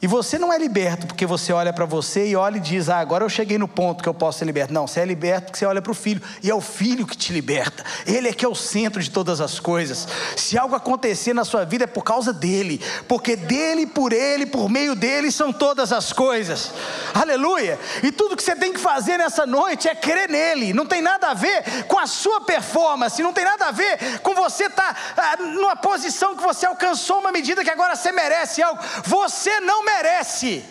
E 0.00 0.06
você 0.06 0.38
não 0.38 0.52
é 0.52 0.58
liberto 0.58 1.08
porque 1.08 1.26
você 1.26 1.52
olha 1.52 1.72
para 1.72 1.84
você 1.84 2.28
e 2.28 2.36
olha 2.36 2.58
e 2.58 2.60
diz: 2.60 2.88
Ah, 2.88 2.98
agora 2.98 3.24
eu 3.24 3.28
cheguei 3.28 3.58
no 3.58 3.66
ponto 3.66 4.00
que 4.00 4.08
eu 4.08 4.14
posso 4.14 4.38
ser 4.38 4.44
liberto. 4.44 4.72
Não, 4.72 4.86
você 4.86 5.00
é 5.00 5.04
liberto 5.04 5.46
porque 5.46 5.58
você 5.58 5.66
olha 5.66 5.82
para 5.82 5.90
o 5.90 5.94
filho, 5.94 6.22
e 6.40 6.48
é 6.48 6.54
o 6.54 6.60
filho 6.60 7.04
que 7.04 7.16
te 7.16 7.32
liberta. 7.32 7.84
Ele 8.06 8.28
é 8.28 8.32
que 8.32 8.44
é 8.44 8.48
o 8.48 8.54
centro 8.54 9.02
de 9.02 9.10
todas 9.10 9.40
as 9.40 9.58
coisas. 9.58 10.06
Se 10.36 10.56
algo 10.56 10.76
acontecer 10.76 11.34
na 11.34 11.44
sua 11.44 11.64
vida 11.64 11.82
é 11.82 11.86
por 11.86 12.04
causa 12.04 12.32
dele, 12.32 12.80
porque 13.08 13.34
dele, 13.34 13.86
por 13.88 14.12
ele, 14.12 14.46
por 14.46 14.68
meio 14.68 14.94
dele 14.94 15.32
são 15.32 15.52
todas 15.52 15.92
as 15.92 16.12
coisas. 16.12 16.70
Aleluia! 17.12 17.76
E 18.00 18.12
tudo 18.12 18.36
que 18.36 18.42
você 18.42 18.54
tem 18.54 18.72
que 18.72 18.78
fazer 18.78 19.16
nessa 19.16 19.46
noite 19.46 19.88
é 19.88 19.96
crer 19.96 20.28
nele. 20.28 20.72
Não 20.72 20.86
tem 20.86 21.02
nada 21.02 21.30
a 21.30 21.34
ver 21.34 21.84
com 21.88 21.98
a 21.98 22.06
sua 22.06 22.40
performance, 22.42 23.20
não 23.20 23.32
tem 23.32 23.44
nada 23.44 23.66
a 23.66 23.72
ver 23.72 24.20
com 24.20 24.32
você 24.32 24.66
estar 24.66 24.94
tá, 25.16 25.32
ah, 25.32 25.42
numa 25.42 25.74
posição 25.74 26.36
que 26.36 26.42
você 26.42 26.66
alcançou 26.66 27.18
uma 27.18 27.32
medida 27.32 27.64
que 27.64 27.70
agora 27.70 27.96
você 27.96 28.12
merece 28.12 28.62
algo. 28.62 28.80
Você 29.04 29.58
não 29.58 29.87
merece. 29.88 30.64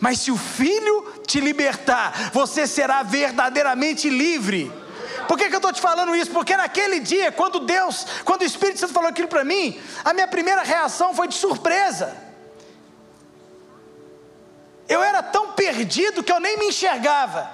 Mas 0.00 0.20
se 0.20 0.30
o 0.30 0.36
Filho 0.36 1.22
te 1.26 1.40
libertar, 1.40 2.30
você 2.32 2.66
será 2.66 3.02
verdadeiramente 3.02 4.08
livre. 4.08 4.72
Por 5.28 5.38
que, 5.38 5.48
que 5.48 5.54
eu 5.54 5.58
estou 5.58 5.72
te 5.72 5.80
falando 5.80 6.14
isso? 6.14 6.30
Porque 6.30 6.56
naquele 6.56 7.00
dia, 7.00 7.32
quando 7.32 7.60
Deus, 7.60 8.06
quando 8.24 8.42
o 8.42 8.44
Espírito 8.44 8.80
Santo 8.80 8.92
falou 8.92 9.08
aquilo 9.08 9.28
para 9.28 9.44
mim, 9.44 9.80
a 10.04 10.12
minha 10.12 10.28
primeira 10.28 10.62
reação 10.62 11.14
foi 11.14 11.28
de 11.28 11.34
surpresa. 11.34 12.14
Eu 14.88 15.02
era 15.02 15.22
tão 15.22 15.52
perdido 15.52 16.22
que 16.22 16.32
eu 16.32 16.40
nem 16.40 16.58
me 16.58 16.66
enxergava, 16.66 17.48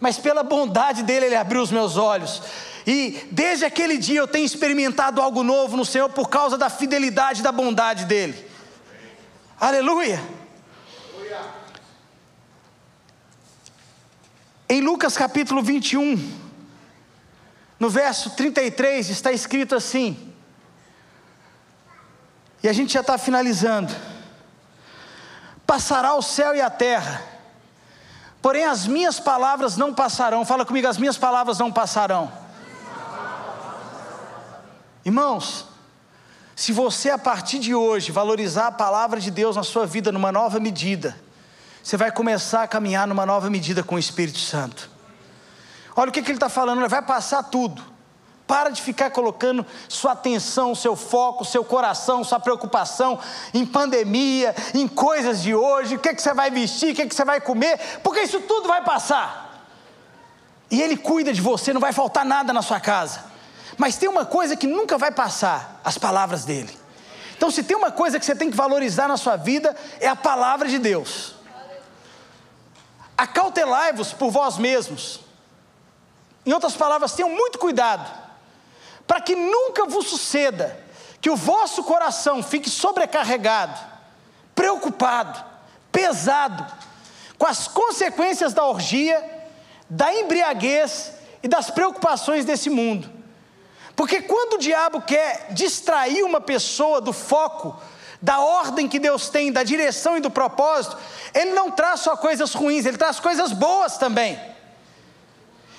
mas 0.00 0.18
pela 0.18 0.42
bondade 0.42 1.02
dele, 1.02 1.26
ele 1.26 1.36
abriu 1.36 1.62
os 1.62 1.70
meus 1.70 1.96
olhos. 1.96 2.42
E 2.86 3.26
desde 3.30 3.64
aquele 3.64 3.96
dia 3.96 4.18
eu 4.18 4.28
tenho 4.28 4.44
experimentado 4.44 5.22
algo 5.22 5.42
novo 5.42 5.76
no 5.76 5.84
Senhor 5.84 6.08
por 6.10 6.28
causa 6.28 6.58
da 6.58 6.68
fidelidade 6.68 7.40
e 7.40 7.42
da 7.42 7.52
bondade 7.52 8.04
dele. 8.04 8.53
Aleluia. 9.64 10.22
Em 14.68 14.82
Lucas 14.82 15.16
capítulo 15.16 15.62
21, 15.62 16.18
no 17.80 17.88
verso 17.88 18.28
33, 18.36 19.08
está 19.08 19.32
escrito 19.32 19.74
assim, 19.74 20.34
e 22.62 22.68
a 22.68 22.74
gente 22.74 22.92
já 22.92 23.00
está 23.00 23.16
finalizando: 23.16 23.90
Passará 25.66 26.14
o 26.14 26.20
céu 26.20 26.54
e 26.54 26.60
a 26.60 26.68
terra, 26.68 27.22
porém 28.42 28.66
as 28.66 28.86
minhas 28.86 29.18
palavras 29.18 29.78
não 29.78 29.94
passarão. 29.94 30.44
Fala 30.44 30.66
comigo, 30.66 30.86
as 30.88 30.98
minhas 30.98 31.16
palavras 31.16 31.58
não 31.58 31.72
passarão. 31.72 32.30
Irmãos, 35.06 35.73
se 36.56 36.72
você 36.72 37.10
a 37.10 37.18
partir 37.18 37.58
de 37.58 37.74
hoje 37.74 38.12
valorizar 38.12 38.68
a 38.68 38.72
palavra 38.72 39.20
de 39.20 39.30
Deus 39.30 39.56
na 39.56 39.64
sua 39.64 39.86
vida 39.86 40.12
numa 40.12 40.30
nova 40.30 40.60
medida, 40.60 41.16
você 41.82 41.96
vai 41.96 42.12
começar 42.12 42.62
a 42.62 42.68
caminhar 42.68 43.06
numa 43.06 43.26
nova 43.26 43.50
medida 43.50 43.82
com 43.82 43.96
o 43.96 43.98
Espírito 43.98 44.38
Santo. 44.38 44.90
Olha 45.96 46.08
o 46.08 46.12
que, 46.12 46.22
que 46.22 46.30
ele 46.30 46.36
está 46.36 46.48
falando, 46.48 46.88
vai 46.88 47.02
passar 47.02 47.42
tudo. 47.42 47.82
Para 48.46 48.70
de 48.70 48.82
ficar 48.82 49.10
colocando 49.10 49.64
sua 49.88 50.12
atenção, 50.12 50.74
seu 50.74 50.94
foco, 50.94 51.44
seu 51.44 51.64
coração, 51.64 52.22
sua 52.22 52.38
preocupação 52.38 53.18
em 53.52 53.64
pandemia, 53.64 54.54
em 54.74 54.86
coisas 54.86 55.42
de 55.42 55.54
hoje, 55.54 55.96
o 55.96 55.98
que, 55.98 56.14
que 56.14 56.22
você 56.22 56.34
vai 56.34 56.50
vestir, 56.50 56.92
o 56.92 56.94
que, 56.94 57.06
que 57.06 57.14
você 57.14 57.24
vai 57.24 57.40
comer, 57.40 57.78
porque 58.02 58.20
isso 58.20 58.40
tudo 58.40 58.68
vai 58.68 58.84
passar. 58.84 59.66
E 60.70 60.80
Ele 60.80 60.96
cuida 60.96 61.32
de 61.32 61.40
você, 61.40 61.72
não 61.72 61.80
vai 61.80 61.92
faltar 61.92 62.24
nada 62.24 62.52
na 62.52 62.60
sua 62.60 62.80
casa. 62.80 63.33
Mas 63.76 63.96
tem 63.96 64.08
uma 64.08 64.24
coisa 64.24 64.56
que 64.56 64.66
nunca 64.66 64.96
vai 64.96 65.10
passar: 65.10 65.80
as 65.84 65.98
palavras 65.98 66.44
dele. 66.44 66.84
Então, 67.36 67.50
se 67.50 67.62
tem 67.62 67.76
uma 67.76 67.90
coisa 67.90 68.18
que 68.18 68.24
você 68.24 68.34
tem 68.34 68.50
que 68.50 68.56
valorizar 68.56 69.08
na 69.08 69.16
sua 69.16 69.36
vida, 69.36 69.76
é 70.00 70.08
a 70.08 70.16
palavra 70.16 70.68
de 70.68 70.78
Deus. 70.78 71.34
Acautelai-vos 73.16 74.12
por 74.12 74.30
vós 74.30 74.56
mesmos. 74.56 75.20
Em 76.46 76.52
outras 76.52 76.74
palavras, 76.74 77.12
tenham 77.12 77.30
muito 77.30 77.58
cuidado, 77.58 78.10
para 79.06 79.20
que 79.20 79.34
nunca 79.34 79.86
vos 79.86 80.06
suceda 80.06 80.78
que 81.20 81.30
o 81.30 81.36
vosso 81.36 81.82
coração 81.84 82.42
fique 82.42 82.68
sobrecarregado, 82.68 83.78
preocupado, 84.54 85.42
pesado, 85.90 86.66
com 87.38 87.46
as 87.46 87.66
consequências 87.66 88.52
da 88.52 88.64
orgia, 88.64 89.22
da 89.88 90.14
embriaguez 90.14 91.12
e 91.42 91.48
das 91.48 91.70
preocupações 91.70 92.44
desse 92.44 92.68
mundo 92.68 93.13
porque 93.96 94.22
quando 94.22 94.54
o 94.54 94.58
diabo 94.58 95.00
quer 95.02 95.48
distrair 95.50 96.22
uma 96.24 96.40
pessoa 96.40 97.00
do 97.00 97.12
foco, 97.12 97.76
da 98.20 98.40
ordem 98.40 98.88
que 98.88 98.98
Deus 98.98 99.28
tem, 99.28 99.52
da 99.52 99.62
direção 99.62 100.16
e 100.16 100.20
do 100.20 100.30
propósito, 100.30 100.96
ele 101.32 101.52
não 101.52 101.70
traz 101.70 102.00
só 102.00 102.16
coisas 102.16 102.54
ruins, 102.54 102.86
ele 102.86 102.96
traz 102.96 103.20
coisas 103.20 103.52
boas 103.52 103.98
também. 103.98 104.40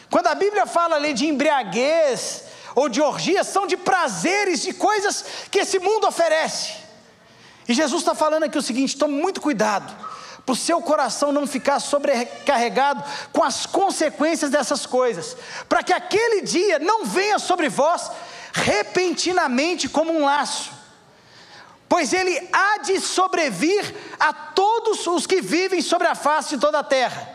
Quando 0.09 0.27
a 0.27 0.35
Bíblia 0.35 0.65
fala 0.65 0.95
ali 0.95 1.13
de 1.13 1.25
embriaguez 1.27 2.43
ou 2.75 2.87
de 2.87 3.01
orgia, 3.01 3.43
são 3.43 3.65
de 3.65 3.75
prazeres, 3.75 4.61
de 4.61 4.73
coisas 4.73 5.25
que 5.51 5.59
esse 5.59 5.79
mundo 5.79 6.07
oferece. 6.07 6.73
E 7.67 7.73
Jesus 7.73 8.01
está 8.01 8.13
falando 8.13 8.43
aqui 8.43 8.57
o 8.57 8.61
seguinte: 8.61 8.95
tome 8.95 9.15
muito 9.19 9.41
cuidado 9.41 9.93
para 10.45 10.53
o 10.53 10.55
seu 10.55 10.79
coração 10.79 11.31
não 11.31 11.47
ficar 11.47 11.79
sobrecarregado 11.79 13.03
com 13.33 13.43
as 13.43 13.65
consequências 13.65 14.51
dessas 14.51 14.85
coisas, 14.85 15.35
para 15.67 15.81
que 15.81 15.91
aquele 15.91 16.41
dia 16.41 16.77
não 16.77 17.03
venha 17.03 17.39
sobre 17.39 17.67
vós 17.67 18.11
repentinamente 18.53 19.89
como 19.89 20.13
um 20.13 20.23
laço, 20.23 20.71
pois 21.89 22.13
ele 22.13 22.47
há 22.53 22.77
de 22.77 22.99
sobrevir 22.99 23.95
a 24.19 24.31
todos 24.31 25.07
os 25.07 25.25
que 25.25 25.41
vivem 25.41 25.81
sobre 25.81 26.07
a 26.07 26.15
face 26.15 26.55
de 26.55 26.61
toda 26.61 26.79
a 26.79 26.83
terra. 26.83 27.33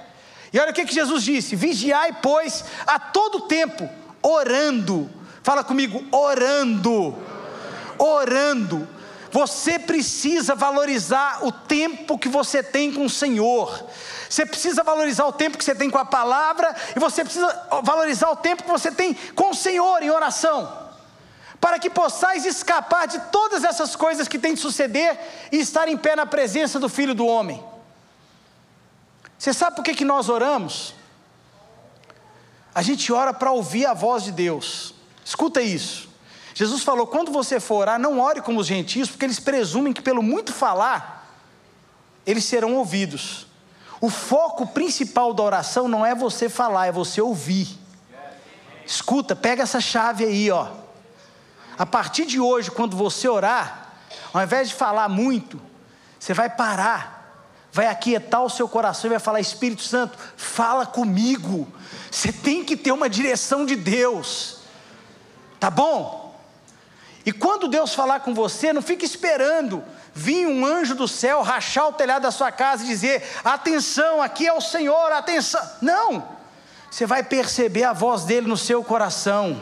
E 0.53 0.59
olha 0.59 0.71
o 0.71 0.75
que, 0.75 0.85
que 0.85 0.95
Jesus 0.95 1.23
disse: 1.25 1.57
vigiai, 1.57 2.17
pois, 2.23 2.65
a 2.87 2.99
todo 2.99 3.43
tempo, 3.43 3.89
orando. 4.23 5.11
Fala 5.43 5.63
comigo, 5.65 6.05
orando. 6.11 7.17
Orando 7.99 8.89
você 9.31 9.79
precisa 9.79 10.55
valorizar 10.55 11.45
o 11.45 11.53
tempo 11.53 12.19
que 12.19 12.29
você 12.29 12.63
tem 12.63 12.93
com 12.93 13.05
o 13.05 13.11
Senhor. 13.11 13.87
Você 14.29 14.45
precisa 14.45 14.83
valorizar 14.83 15.25
o 15.27 15.33
tempo 15.33 15.57
que 15.57 15.65
você 15.65 15.75
tem 15.75 15.89
com 15.89 15.99
a 15.99 16.05
palavra 16.05 16.75
e 16.97 16.99
você 16.99 17.23
precisa 17.23 17.69
valorizar 17.83 18.31
o 18.31 18.37
tempo 18.37 18.65
que 18.65 18.71
você 18.71 18.91
tem 18.91 19.15
com 19.35 19.51
o 19.51 19.55
Senhor 19.55 20.03
em 20.03 20.11
oração. 20.11 20.91
Para 21.61 21.79
que 21.79 21.91
possais 21.91 22.45
escapar 22.45 23.07
de 23.07 23.21
todas 23.31 23.65
essas 23.65 23.95
coisas 23.95 24.27
que 24.27 24.39
têm 24.39 24.55
de 24.55 24.61
suceder 24.61 25.19
e 25.53 25.59
estar 25.59 25.89
em 25.89 25.97
pé 25.97 26.17
na 26.17 26.27
presença 26.27 26.81
do 26.81 26.89
Filho 26.89 27.15
do 27.15 27.27
Homem. 27.27 27.63
Você 29.39 29.53
sabe 29.53 29.77
por 29.77 29.85
que, 29.85 29.95
que 29.95 30.05
nós 30.05 30.29
oramos? 30.29 30.95
A 32.75 32.83
gente 32.83 33.13
ora 33.13 33.33
para 33.33 33.53
ouvir 33.53 33.87
a 33.87 33.95
voz 33.95 34.25
de 34.25 34.33
Deus. 34.33 34.95
Escuta 35.25 35.63
isso. 35.63 36.10
Jesus 36.61 36.83
falou: 36.83 37.07
quando 37.07 37.33
você 37.33 37.59
for 37.59 37.77
orar, 37.77 37.99
não 37.99 38.21
ore 38.21 38.43
como 38.43 38.61
os 38.61 38.67
gentios, 38.67 39.09
porque 39.09 39.25
eles 39.25 39.41
presumem 39.41 39.95
que 39.95 40.03
pelo 40.03 40.23
muito 40.23 40.53
falar, 40.53 41.27
eles 42.27 42.45
serão 42.45 42.75
ouvidos. 42.75 43.47
O 43.99 44.11
foco 44.11 44.67
principal 44.67 45.33
da 45.33 45.43
oração 45.43 45.89
não 45.89 46.05
é 46.05 46.15
você 46.15 46.51
falar, 46.51 46.89
é 46.89 46.93
você 46.93 47.19
ouvir. 47.19 47.67
Escuta, 48.85 49.35
pega 49.35 49.63
essa 49.63 49.81
chave 49.81 50.23
aí, 50.23 50.51
ó. 50.51 50.69
A 51.79 51.87
partir 51.87 52.27
de 52.27 52.39
hoje, 52.39 52.71
quando 52.71 52.95
você 52.95 53.27
orar, 53.27 53.95
ao 54.31 54.43
invés 54.43 54.69
de 54.69 54.75
falar 54.75 55.09
muito, 55.09 55.59
você 56.19 56.35
vai 56.35 56.51
parar, 56.51 57.43
vai 57.73 57.87
aquietar 57.87 58.45
o 58.45 58.51
seu 58.51 58.69
coração 58.69 59.09
e 59.09 59.13
vai 59.13 59.19
falar: 59.19 59.41
Espírito 59.41 59.81
Santo, 59.81 60.19
fala 60.37 60.85
comigo. 60.85 61.67
Você 62.11 62.31
tem 62.31 62.63
que 62.63 62.77
ter 62.77 62.93
uma 62.93 63.09
direção 63.09 63.65
de 63.65 63.77
Deus, 63.77 64.59
tá 65.59 65.71
bom? 65.71 66.20
E 67.25 67.33
quando 67.33 67.69
Deus 67.69 67.95
falar 67.95 68.21
com 68.21 68.33
você, 68.33 68.73
não 68.73 68.81
fique 68.81 69.05
esperando 69.05 69.85
vir 70.15 70.47
um 70.47 70.65
anjo 70.65 70.95
do 70.95 71.07
céu 71.07 71.43
rachar 71.43 71.89
o 71.89 71.93
telhado 71.93 72.23
da 72.23 72.31
sua 72.31 72.51
casa 72.51 72.85
e 72.85 72.87
dizer: 72.87 73.23
atenção, 73.45 74.23
aqui 74.23 74.47
é 74.47 74.53
o 74.53 74.61
Senhor, 74.61 75.13
atenção. 75.13 75.61
Não, 75.83 76.27
você 76.91 77.07
vai 77.07 77.23
perceber 77.23 77.85
a 77.85 77.93
voz 77.93 78.25
dele 78.25 78.47
no 78.47 78.57
seu 78.57 78.83
coração. 78.83 79.61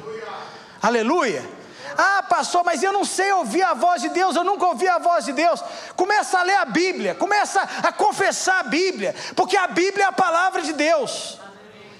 Aleluia. 0.80 1.42
Aleluia. 1.42 1.58
Ah, 2.00 2.22
pastor, 2.22 2.62
mas 2.64 2.80
eu 2.80 2.92
não 2.92 3.04
sei 3.04 3.32
ouvir 3.32 3.62
a 3.62 3.74
voz 3.74 4.00
de 4.00 4.08
Deus, 4.10 4.36
eu 4.36 4.44
nunca 4.44 4.66
ouvi 4.66 4.86
a 4.86 4.98
voz 4.98 5.24
de 5.24 5.32
Deus. 5.32 5.60
Começa 5.96 6.38
a 6.38 6.44
ler 6.44 6.54
a 6.54 6.64
Bíblia, 6.64 7.12
começa 7.12 7.60
a 7.60 7.92
confessar 7.92 8.60
a 8.60 8.62
Bíblia, 8.62 9.16
porque 9.34 9.56
a 9.56 9.66
Bíblia 9.66 10.04
é 10.04 10.06
a 10.06 10.12
palavra 10.12 10.62
de 10.62 10.72
Deus. 10.72 11.40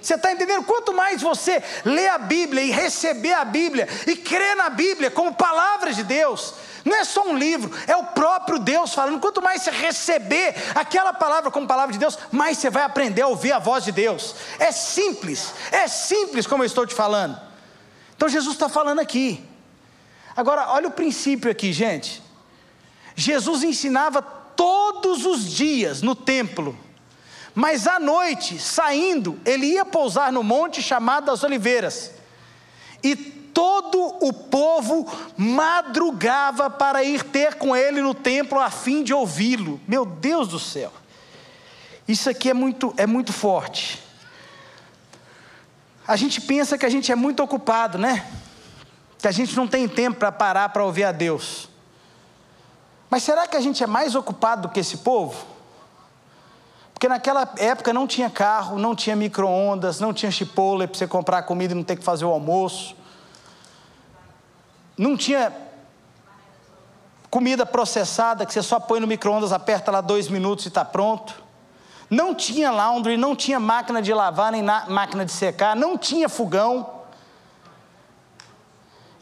Você 0.01 0.15
está 0.15 0.31
entendendo? 0.31 0.63
Quanto 0.63 0.93
mais 0.93 1.21
você 1.21 1.61
lê 1.83 2.07
a 2.07 2.17
Bíblia 2.17 2.63
e 2.63 2.71
receber 2.71 3.33
a 3.33 3.43
Bíblia 3.43 3.87
e 4.07 4.15
crer 4.15 4.55
na 4.55 4.69
Bíblia 4.69 5.11
como 5.11 5.33
palavra 5.33 5.93
de 5.93 6.03
Deus, 6.03 6.53
não 6.85 6.95
é 6.95 7.03
só 7.03 7.27
um 7.27 7.37
livro, 7.37 7.71
é 7.85 7.95
o 7.95 8.05
próprio 8.05 8.59
Deus 8.59 8.93
falando. 8.93 9.19
Quanto 9.19 9.41
mais 9.41 9.61
você 9.61 9.71
receber 9.71 10.55
aquela 10.73 11.13
palavra 11.13 11.51
como 11.51 11.67
palavra 11.67 11.91
de 11.91 11.99
Deus, 11.99 12.17
mais 12.31 12.57
você 12.57 12.69
vai 12.69 12.83
aprender 12.83 13.21
a 13.21 13.27
ouvir 13.27 13.51
a 13.51 13.59
voz 13.59 13.83
de 13.83 13.91
Deus. 13.91 14.35
É 14.57 14.71
simples, 14.71 15.53
é 15.71 15.87
simples 15.87 16.47
como 16.47 16.63
eu 16.63 16.67
estou 16.67 16.85
te 16.85 16.93
falando. 16.93 17.39
Então 18.15 18.29
Jesus 18.29 18.55
está 18.55 18.69
falando 18.69 18.99
aqui. 18.99 19.43
Agora, 20.35 20.69
olha 20.69 20.87
o 20.87 20.91
princípio 20.91 21.51
aqui, 21.51 21.73
gente. 21.73 22.23
Jesus 23.15 23.63
ensinava 23.63 24.21
todos 24.21 25.25
os 25.25 25.45
dias 25.51 26.01
no 26.01 26.15
templo, 26.15 26.77
mas 27.55 27.87
à 27.87 27.99
noite, 27.99 28.59
saindo, 28.59 29.39
ele 29.45 29.67
ia 29.67 29.85
pousar 29.85 30.31
no 30.31 30.43
monte 30.43 30.81
chamado 30.81 31.25
das 31.25 31.43
Oliveiras, 31.43 32.11
e 33.03 33.15
todo 33.15 34.17
o 34.21 34.31
povo 34.31 35.07
madrugava 35.37 36.69
para 36.69 37.03
ir 37.03 37.23
ter 37.23 37.55
com 37.55 37.75
ele 37.75 38.01
no 38.01 38.13
templo 38.13 38.59
a 38.59 38.69
fim 38.69 39.03
de 39.03 39.13
ouvi-lo. 39.13 39.79
Meu 39.87 40.05
Deus 40.05 40.49
do 40.49 40.59
céu, 40.59 40.91
isso 42.07 42.29
aqui 42.29 42.49
é 42.49 42.53
muito, 42.53 42.93
é 42.97 43.05
muito 43.05 43.33
forte. 43.33 44.01
A 46.07 46.15
gente 46.15 46.41
pensa 46.41 46.77
que 46.77 46.85
a 46.85 46.89
gente 46.89 47.11
é 47.11 47.15
muito 47.15 47.43
ocupado, 47.43 47.97
né? 47.97 48.25
que 49.19 49.27
a 49.27 49.31
gente 49.31 49.55
não 49.55 49.67
tem 49.67 49.87
tempo 49.87 50.17
para 50.17 50.31
parar 50.31 50.69
para 50.69 50.83
ouvir 50.83 51.03
a 51.03 51.11
Deus. 51.11 51.69
Mas 53.09 53.23
será 53.23 53.47
que 53.47 53.57
a 53.57 53.61
gente 53.61 53.83
é 53.83 53.87
mais 53.87 54.15
ocupado 54.15 54.63
do 54.63 54.69
que 54.69 54.79
esse 54.79 54.97
povo? 54.97 55.45
Porque 56.99 57.07
naquela 57.07 57.49
época 57.55 57.93
não 57.93 58.05
tinha 58.05 58.29
carro, 58.29 58.77
não 58.77 58.93
tinha 58.93 59.15
micro-ondas, 59.15 60.01
não 60.01 60.13
tinha 60.13 60.29
chipotle 60.29 60.85
para 60.85 60.97
você 60.97 61.07
comprar 61.07 61.43
comida 61.43 61.71
e 61.71 61.75
não 61.77 61.81
ter 61.81 61.95
que 61.95 62.03
fazer 62.03 62.25
o 62.25 62.29
almoço. 62.29 62.93
Não 64.97 65.15
tinha 65.15 65.55
comida 67.29 67.65
processada 67.65 68.45
que 68.45 68.51
você 68.51 68.61
só 68.61 68.81
põe 68.81 68.99
no 68.99 69.07
micro-ondas, 69.07 69.53
aperta 69.53 69.89
lá 69.89 70.01
dois 70.01 70.27
minutos 70.27 70.65
e 70.65 70.67
está 70.67 70.83
pronto. 70.83 71.41
Não 72.09 72.35
tinha 72.35 72.69
laundry, 72.69 73.15
não 73.15 73.33
tinha 73.33 73.61
máquina 73.61 74.01
de 74.01 74.13
lavar, 74.13 74.51
nem 74.51 74.61
máquina 74.61 75.23
de 75.23 75.31
secar, 75.31 75.77
não 75.77 75.97
tinha 75.97 76.27
fogão. 76.27 77.03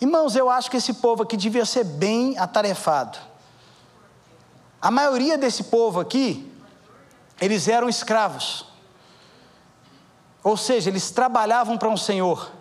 Irmãos, 0.02 0.36
eu 0.36 0.50
acho 0.50 0.72
que 0.72 0.78
esse 0.78 0.96
povo 0.96 1.22
aqui 1.22 1.38
devia 1.38 1.64
ser 1.64 1.84
bem 1.84 2.40
atarefado. 2.40 3.20
A 4.82 4.90
maioria 4.90 5.38
desse 5.38 5.66
povo 5.66 6.00
aqui, 6.00 6.57
eles 7.40 7.68
eram 7.68 7.88
escravos. 7.88 8.66
Ou 10.44 10.56
seja, 10.56 10.90
eles 10.90 11.12
trabalhavam 11.12 11.78
para 11.78 11.90
um 11.90 11.98
senhor. 11.98 12.52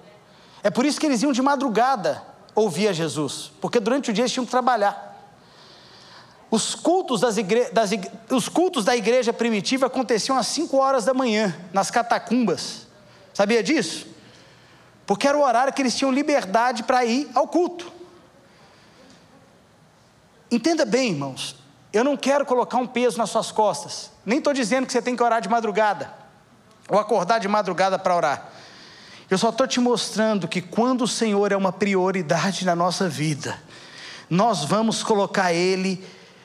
É 0.62 0.70
por 0.70 0.85
isso 0.85 0.99
que 0.99 1.07
eles 1.07 1.22
iam 1.22 1.33
de 1.33 1.43
madrugada 1.43 2.22
ouvir 2.55 2.89
a 2.89 2.93
Jesus, 2.93 3.53
porque 3.61 3.79
durante 3.79 4.11
o 4.11 4.12
dia 4.12 4.22
eles 4.22 4.33
tinham 4.33 4.45
que 4.45 4.51
trabalhar. 4.51 5.05
Os 6.51 6.74
cultos, 6.74 7.20
das 7.20 7.37
igre... 7.37 7.70
das 7.70 7.93
igre... 7.93 8.11
Os 8.31 8.49
cultos 8.49 8.85
da 8.85 8.97
igreja 8.97 9.33
primitiva 9.33 9.87
aconteciam 9.87 10.39
às 10.39 10.47
5 10.49 10.77
horas 10.77 11.05
da 11.05 11.12
manhã, 11.12 11.55
nas 11.72 11.91
catacumbas. 11.91 12.87
Sabia 13.35 13.62
disso? 13.62 14.07
porque 15.07 15.29
era 15.29 15.39
o 15.39 15.43
horário 15.43 15.72
que 15.72 15.81
eles 15.81 15.95
tinham 15.95 16.11
liberdade 16.11 16.83
para 16.83 17.05
ir 17.05 17.31
ao 17.35 17.47
culto. 17.47 17.93
Entenda 20.51 20.85
bem, 20.85 21.12
irmãos, 21.12 21.57
eu 21.93 22.03
não 22.03 22.16
quero 22.16 22.45
colocar 22.45 22.77
um 22.79 22.87
peso 22.87 23.16
nas 23.16 23.31
suas 23.31 23.53
costas, 23.53 24.11
nem 24.27 24.39
estou 24.39 24.53
dizendo 24.53 24.87
que 24.87 24.93
você 24.93 25.01
tem 25.01 25.14
que 25.14 25.22
orar 25.22 25.41
de 25.41 25.49
madrugada, 25.49 26.12
ou 26.89 26.99
acordar 26.99 27.39
de 27.39 27.47
madrugada 27.47 27.97
para 27.99 28.16
orar. 28.16 28.51
Eu 29.31 29.39
só 29.39 29.51
estou 29.51 29.66
te 29.66 29.81
mostrando 29.81 30.49
que 30.49 30.61
quando 30.61 31.03
o 31.03 31.09
Senhor 31.09 31.53
é 31.53 31.57
uma 31.57 31.72
prioridade 31.72 32.64
na 32.64 32.74
nossa 32.74 33.09
vida, 33.09 33.59
nós 34.29 34.64
vamos 34.64 35.03
colocar 35.03 35.53
Ele 35.53 36.05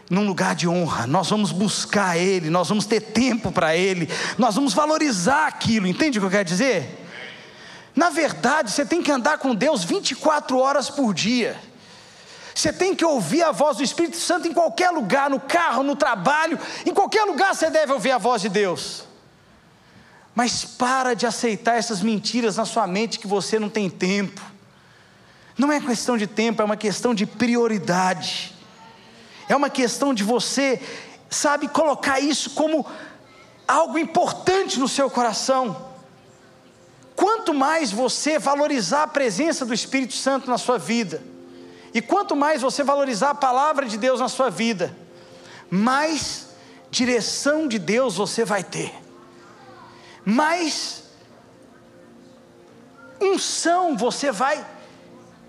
num 0.09 0.25
lugar 0.25 0.55
de 0.55 0.67
honra, 0.67 1.07
nós 1.07 1.29
vamos 1.29 1.51
buscar 1.51 2.17
Ele, 2.17 2.49
nós 2.49 2.69
vamos 2.69 2.85
ter 2.85 2.99
tempo 3.01 3.51
para 3.51 3.75
Ele, 3.75 4.09
nós 4.37 4.55
vamos 4.55 4.73
valorizar 4.73 5.47
aquilo, 5.47 5.87
entende 5.87 6.17
o 6.17 6.21
que 6.21 6.27
eu 6.27 6.31
quero 6.31 6.45
dizer? 6.45 6.99
Na 7.95 8.09
verdade, 8.09 8.71
você 8.71 8.85
tem 8.85 9.01
que 9.01 9.11
andar 9.11 9.37
com 9.37 9.55
Deus 9.55 9.83
24 9.83 10.57
horas 10.57 10.89
por 10.89 11.13
dia. 11.13 11.59
Você 12.53 12.73
tem 12.73 12.93
que 12.93 13.05
ouvir 13.05 13.43
a 13.43 13.51
voz 13.51 13.77
do 13.77 13.83
Espírito 13.83 14.17
Santo 14.17 14.47
em 14.47 14.53
qualquer 14.53 14.91
lugar, 14.91 15.29
no 15.29 15.39
carro, 15.39 15.83
no 15.83 15.95
trabalho, 15.95 16.59
em 16.85 16.93
qualquer 16.93 17.23
lugar 17.23 17.55
você 17.55 17.69
deve 17.69 17.93
ouvir 17.93 18.11
a 18.11 18.17
voz 18.17 18.41
de 18.41 18.49
Deus. 18.49 19.03
Mas 20.35 20.63
para 20.65 21.13
de 21.13 21.25
aceitar 21.25 21.77
essas 21.77 22.01
mentiras 22.01 22.57
na 22.57 22.65
sua 22.65 22.87
mente 22.87 23.19
que 23.19 23.27
você 23.27 23.59
não 23.59 23.69
tem 23.69 23.89
tempo. 23.89 24.41
Não 25.57 25.71
é 25.71 25.79
questão 25.79 26.17
de 26.17 26.27
tempo, 26.27 26.61
é 26.61 26.65
uma 26.65 26.77
questão 26.77 27.13
de 27.13 27.25
prioridade. 27.25 28.55
É 29.47 29.55
uma 29.55 29.69
questão 29.69 30.13
de 30.13 30.23
você, 30.23 30.81
sabe, 31.29 31.67
colocar 31.67 32.19
isso 32.19 32.51
como 32.51 32.85
algo 33.67 33.97
importante 33.97 34.79
no 34.79 34.87
seu 34.87 35.09
coração. 35.09 35.89
Quanto 37.15 37.53
mais 37.53 37.91
você 37.91 38.39
valorizar 38.39 39.03
a 39.03 39.07
presença 39.07 39.65
do 39.65 39.73
Espírito 39.73 40.13
Santo 40.13 40.49
na 40.49 40.57
sua 40.57 40.77
vida, 40.77 41.21
e 41.93 42.01
quanto 42.01 42.35
mais 42.35 42.61
você 42.61 42.83
valorizar 42.83 43.31
a 43.31 43.35
palavra 43.35 43.85
de 43.85 43.97
Deus 43.97 44.19
na 44.19 44.29
sua 44.29 44.49
vida, 44.49 44.95
mais 45.69 46.47
direção 46.89 47.67
de 47.67 47.77
Deus 47.77 48.15
você 48.15 48.45
vai 48.45 48.63
ter, 48.63 48.93
mais 50.25 51.03
unção 53.19 53.95
você 53.95 54.31
vai 54.31 54.65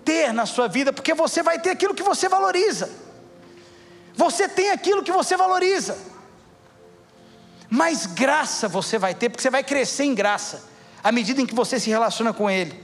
ter 0.03 0.33
na 0.33 0.45
sua 0.45 0.67
vida, 0.67 0.91
porque 0.91 1.13
você 1.13 1.41
vai 1.41 1.59
ter 1.59 1.71
aquilo 1.71 1.93
que 1.93 2.03
você 2.03 2.27
valoriza. 2.27 2.89
Você 4.15 4.47
tem 4.47 4.69
aquilo 4.69 5.03
que 5.03 5.11
você 5.11 5.35
valoriza. 5.35 5.97
Mais 7.69 8.05
graça 8.05 8.67
você 8.67 8.99
vai 8.99 9.15
ter, 9.15 9.29
porque 9.29 9.41
você 9.41 9.49
vai 9.49 9.63
crescer 9.63 10.03
em 10.03 10.13
graça 10.13 10.69
à 11.03 11.11
medida 11.11 11.41
em 11.41 11.45
que 11.45 11.55
você 11.55 11.79
se 11.79 11.89
relaciona 11.89 12.31
com 12.31 12.49
Ele. 12.49 12.82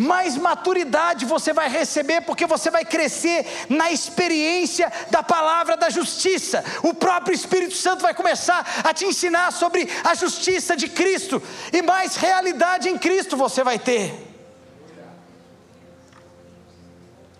Mais 0.00 0.34
maturidade 0.34 1.26
você 1.26 1.52
vai 1.52 1.68
receber, 1.68 2.22
porque 2.22 2.46
você 2.46 2.70
vai 2.70 2.86
crescer 2.86 3.66
na 3.68 3.92
experiência 3.92 4.90
da 5.10 5.22
palavra 5.22 5.76
da 5.76 5.90
justiça. 5.90 6.64
O 6.82 6.94
próprio 6.94 7.34
Espírito 7.34 7.74
Santo 7.74 8.00
vai 8.00 8.14
começar 8.14 8.66
a 8.82 8.94
te 8.94 9.04
ensinar 9.04 9.52
sobre 9.52 9.86
a 10.02 10.14
justiça 10.14 10.74
de 10.74 10.88
Cristo, 10.88 11.42
e 11.70 11.82
mais 11.82 12.16
realidade 12.16 12.88
em 12.88 12.96
Cristo 12.96 13.36
você 13.36 13.62
vai 13.62 13.78
ter. 13.78 14.26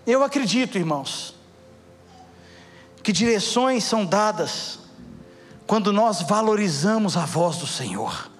Eu 0.07 0.23
acredito, 0.23 0.77
irmãos, 0.77 1.35
que 3.03 3.11
direções 3.11 3.85
são 3.85 4.05
dadas 4.05 4.81
quando 5.67 5.95
nós 5.95 6.21
valorizamos 6.21 7.17
a 7.17 7.25
voz 7.25 7.57
do 7.57 7.67
Senhor. 7.67 8.31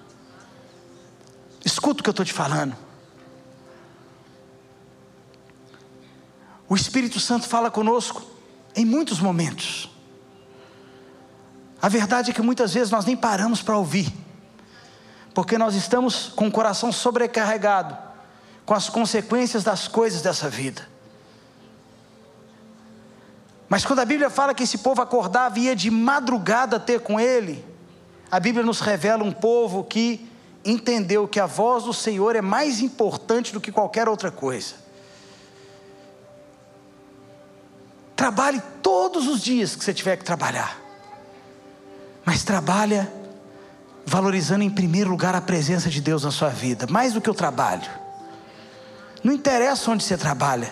Escuta 1.65 2.01
o 2.01 2.03
que 2.03 2.09
eu 2.09 2.11
estou 2.11 2.25
te 2.25 2.33
falando. 2.33 2.90
O 6.71 6.75
Espírito 6.77 7.19
Santo 7.19 7.49
fala 7.49 7.69
conosco 7.69 8.23
em 8.73 8.85
muitos 8.85 9.19
momentos. 9.19 9.89
A 11.81 11.89
verdade 11.89 12.31
é 12.31 12.33
que 12.33 12.41
muitas 12.41 12.73
vezes 12.73 12.89
nós 12.89 13.03
nem 13.03 13.17
paramos 13.17 13.61
para 13.61 13.77
ouvir, 13.77 14.09
porque 15.33 15.57
nós 15.57 15.75
estamos 15.75 16.29
com 16.29 16.47
o 16.47 16.51
coração 16.51 16.89
sobrecarregado 16.89 17.97
com 18.65 18.73
as 18.73 18.89
consequências 18.89 19.65
das 19.65 19.89
coisas 19.89 20.21
dessa 20.21 20.49
vida. 20.49 20.87
Mas 23.67 23.83
quando 23.83 23.99
a 23.99 24.05
Bíblia 24.05 24.29
fala 24.29 24.53
que 24.53 24.63
esse 24.63 24.77
povo 24.77 25.01
acordava 25.01 25.59
e 25.59 25.63
ia 25.63 25.75
de 25.75 25.91
madrugada 25.91 26.79
ter 26.79 27.01
com 27.01 27.19
ele, 27.19 27.65
a 28.31 28.39
Bíblia 28.39 28.65
nos 28.65 28.79
revela 28.79 29.25
um 29.25 29.33
povo 29.33 29.83
que 29.83 30.25
entendeu 30.63 31.27
que 31.27 31.41
a 31.41 31.45
voz 31.45 31.83
do 31.83 31.93
Senhor 31.93 32.33
é 32.33 32.41
mais 32.41 32.79
importante 32.79 33.51
do 33.51 33.59
que 33.59 33.73
qualquer 33.73 34.07
outra 34.07 34.31
coisa. 34.31 34.80
Trabalhe 38.21 38.61
todos 38.83 39.27
os 39.27 39.41
dias 39.41 39.75
que 39.75 39.83
você 39.83 39.95
tiver 39.95 40.15
que 40.15 40.23
trabalhar, 40.23 40.79
mas 42.23 42.43
trabalha 42.43 43.11
valorizando 44.05 44.63
em 44.63 44.69
primeiro 44.69 45.09
lugar 45.09 45.33
a 45.33 45.41
presença 45.41 45.89
de 45.89 45.99
Deus 45.99 46.23
na 46.23 46.29
sua 46.29 46.49
vida, 46.49 46.85
mais 46.87 47.13
do 47.13 47.19
que 47.19 47.31
o 47.31 47.33
trabalho. 47.33 47.89
Não 49.23 49.33
interessa 49.33 49.89
onde 49.89 50.03
você 50.03 50.15
trabalha, 50.15 50.71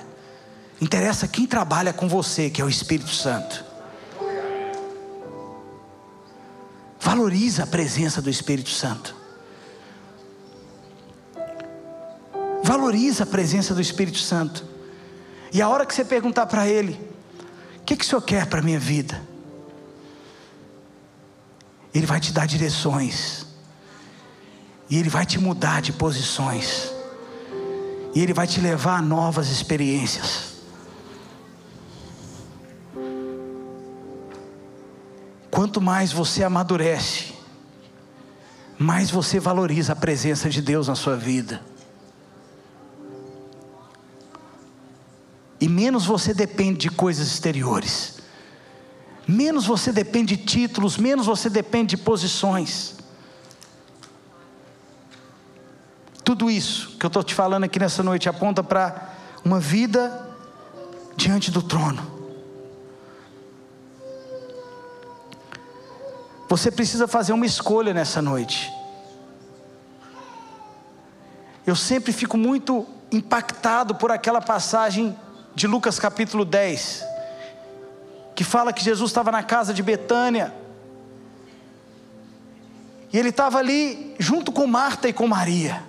Interessa 0.80 1.28
quem 1.28 1.48
trabalha 1.48 1.92
com 1.92 2.08
você, 2.08 2.52
que 2.52 2.62
é 2.62 2.64
o 2.64 2.70
Espírito 2.70 3.10
Santo. 3.10 3.66
Valoriza 7.02 7.64
a 7.64 7.68
presença 7.68 8.22
do 8.22 8.30
Espírito 8.30 8.70
Santo. 8.70 9.16
Valoriza 12.64 13.24
a 13.24 13.28
presença 13.28 13.74
do 13.74 13.82
Espírito 13.82 14.20
Santo. 14.20 14.64
E 15.52 15.64
a 15.64 15.68
hora 15.68 15.84
que 15.84 15.96
você 15.96 16.06
perguntar 16.06 16.46
para 16.46 16.68
Ele: 16.68 17.09
que, 17.90 17.96
que 17.96 18.06
o 18.06 18.08
Senhor 18.08 18.22
quer 18.22 18.46
para 18.46 18.60
a 18.60 18.62
minha 18.62 18.80
vida? 18.80 19.20
Ele 21.92 22.06
vai 22.06 22.20
te 22.20 22.32
dar 22.32 22.46
direções. 22.46 23.48
E 24.88 24.96
Ele 24.96 25.10
vai 25.10 25.26
te 25.26 25.40
mudar 25.40 25.82
de 25.82 25.92
posições. 25.92 26.92
E 28.14 28.22
Ele 28.22 28.32
vai 28.32 28.46
te 28.46 28.62
levar 28.62 29.00
a 29.00 29.02
novas 29.02 29.50
experiências. 29.50 30.54
Quanto 35.50 35.82
mais 35.82 36.12
você 36.12 36.44
amadurece, 36.44 37.34
mais 38.78 39.10
você 39.10 39.40
valoriza 39.40 39.94
a 39.94 39.96
presença 39.96 40.48
de 40.48 40.62
Deus 40.62 40.88
na 40.88 40.96
sua 40.96 41.18
vida. 41.18 41.60
E 45.60 45.68
menos 45.68 46.06
você 46.06 46.34
depende 46.34 46.80
de 46.80 46.90
coisas 46.90 47.28
exteriores. 47.28 48.20
Menos 49.28 49.66
você 49.66 49.92
depende 49.92 50.36
de 50.36 50.44
títulos, 50.44 50.98
menos 50.98 51.26
você 51.26 51.50
depende 51.50 51.96
de 51.96 52.02
posições. 52.02 52.96
Tudo 56.24 56.50
isso 56.50 56.98
que 56.98 57.06
eu 57.06 57.10
estou 57.10 57.24
te 57.24 57.36
falando 57.36 57.66
aqui 57.66 57.80
nessa 57.80 58.02
noite 58.02 58.30
aponta 58.30 58.64
para 58.64 59.14
uma 59.44 59.60
vida 59.60 60.30
diante 61.16 61.52
do 61.52 61.62
trono. 61.62 62.20
Você 66.48 66.72
precisa 66.72 67.08
fazer 67.08 67.34
uma 67.34 67.46
escolha 67.46 67.94
nessa 67.94 68.22
noite. 68.22 68.72
Eu 71.68 71.76
sempre 71.76 72.12
fico 72.12 72.36
muito 72.38 72.88
impactado 73.12 73.94
por 73.94 74.12
aquela 74.12 74.42
passagem 74.42 75.16
de 75.60 75.68
Lucas 75.68 76.00
capítulo 76.00 76.46
10, 76.46 77.04
que 78.34 78.46
fala 78.46 78.72
que 78.72 78.82
Jesus 78.82 79.10
estava 79.10 79.30
na 79.30 79.44
casa 79.44 79.74
de 79.74 79.84
Betânia, 79.84 80.54
e 83.12 83.20
ele 83.20 83.28
estava 83.28 83.58
ali 83.58 84.16
junto 84.18 84.54
com 84.54 84.66
Marta 84.66 85.10
e 85.10 85.12
com 85.12 85.28
Maria. 85.28 85.84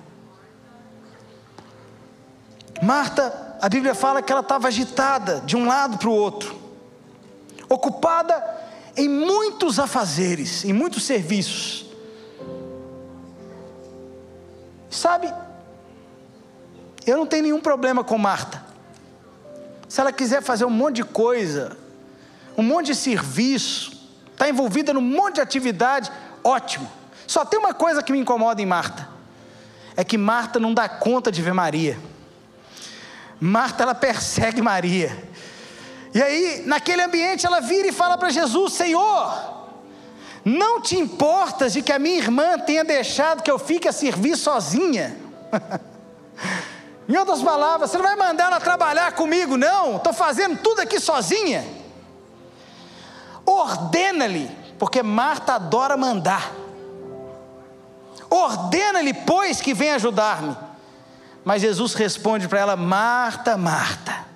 Marta, 2.82 3.58
a 3.62 3.68
Bíblia 3.68 3.94
fala 3.94 4.20
que 4.20 4.32
ela 4.32 4.40
estava 4.40 4.66
agitada 4.66 5.40
de 5.42 5.56
um 5.56 5.68
lado 5.68 5.98
para 5.98 6.08
o 6.08 6.14
outro, 6.14 6.60
ocupada 7.68 8.42
em 8.96 9.08
muitos 9.08 9.78
afazeres, 9.78 10.64
em 10.64 10.72
muitos 10.72 11.04
serviços. 11.04 11.86
Sabe, 14.90 15.32
eu 17.06 17.16
não 17.16 17.24
tenho 17.24 17.44
nenhum 17.44 17.60
problema 17.60 18.02
com 18.02 18.18
Marta. 18.18 18.69
Se 19.90 20.00
ela 20.00 20.12
quiser 20.12 20.40
fazer 20.40 20.64
um 20.64 20.70
monte 20.70 20.96
de 20.96 21.04
coisa, 21.04 21.76
um 22.56 22.62
monte 22.62 22.86
de 22.86 22.94
serviço, 22.94 23.90
está 24.30 24.48
envolvida 24.48 24.94
num 24.94 25.00
monte 25.00 25.34
de 25.34 25.40
atividade, 25.40 26.12
ótimo. 26.44 26.88
Só 27.26 27.44
tem 27.44 27.58
uma 27.58 27.74
coisa 27.74 28.00
que 28.00 28.12
me 28.12 28.20
incomoda 28.20 28.62
em 28.62 28.66
Marta: 28.66 29.08
é 29.96 30.04
que 30.04 30.16
Marta 30.16 30.60
não 30.60 30.72
dá 30.72 30.88
conta 30.88 31.32
de 31.32 31.42
ver 31.42 31.52
Maria. 31.52 31.98
Marta, 33.40 33.82
ela 33.82 33.92
persegue 33.92 34.62
Maria. 34.62 35.24
E 36.14 36.22
aí, 36.22 36.62
naquele 36.66 37.02
ambiente, 37.02 37.44
ela 37.44 37.58
vira 37.58 37.88
e 37.88 37.92
fala 37.92 38.16
para 38.16 38.30
Jesus: 38.30 38.74
Senhor, 38.74 39.74
não 40.44 40.80
te 40.80 40.96
importas 40.96 41.72
de 41.72 41.82
que 41.82 41.92
a 41.92 41.98
minha 41.98 42.18
irmã 42.18 42.56
tenha 42.60 42.84
deixado 42.84 43.42
que 43.42 43.50
eu 43.50 43.58
fique 43.58 43.88
a 43.88 43.92
servir 43.92 44.36
sozinha? 44.36 45.18
em 47.10 47.16
outras 47.18 47.42
palavras, 47.42 47.90
você 47.90 47.98
não 47.98 48.04
vai 48.04 48.16
mandar 48.16 48.46
ela 48.46 48.60
trabalhar 48.60 49.12
comigo, 49.12 49.56
não, 49.56 49.96
estou 49.96 50.12
fazendo 50.12 50.58
tudo 50.58 50.80
aqui 50.80 51.00
sozinha. 51.00 51.66
Ordena-lhe, 53.44 54.50
porque 54.78 55.02
Marta 55.02 55.54
adora 55.54 55.96
mandar. 55.96 56.52
Ordena-lhe, 58.28 59.12
pois, 59.12 59.60
que 59.60 59.74
vem 59.74 59.92
ajudar-me. 59.92 60.56
Mas 61.44 61.62
Jesus 61.62 61.94
responde 61.94 62.46
para 62.46 62.60
ela: 62.60 62.76
Marta, 62.76 63.56
Marta 63.56 64.30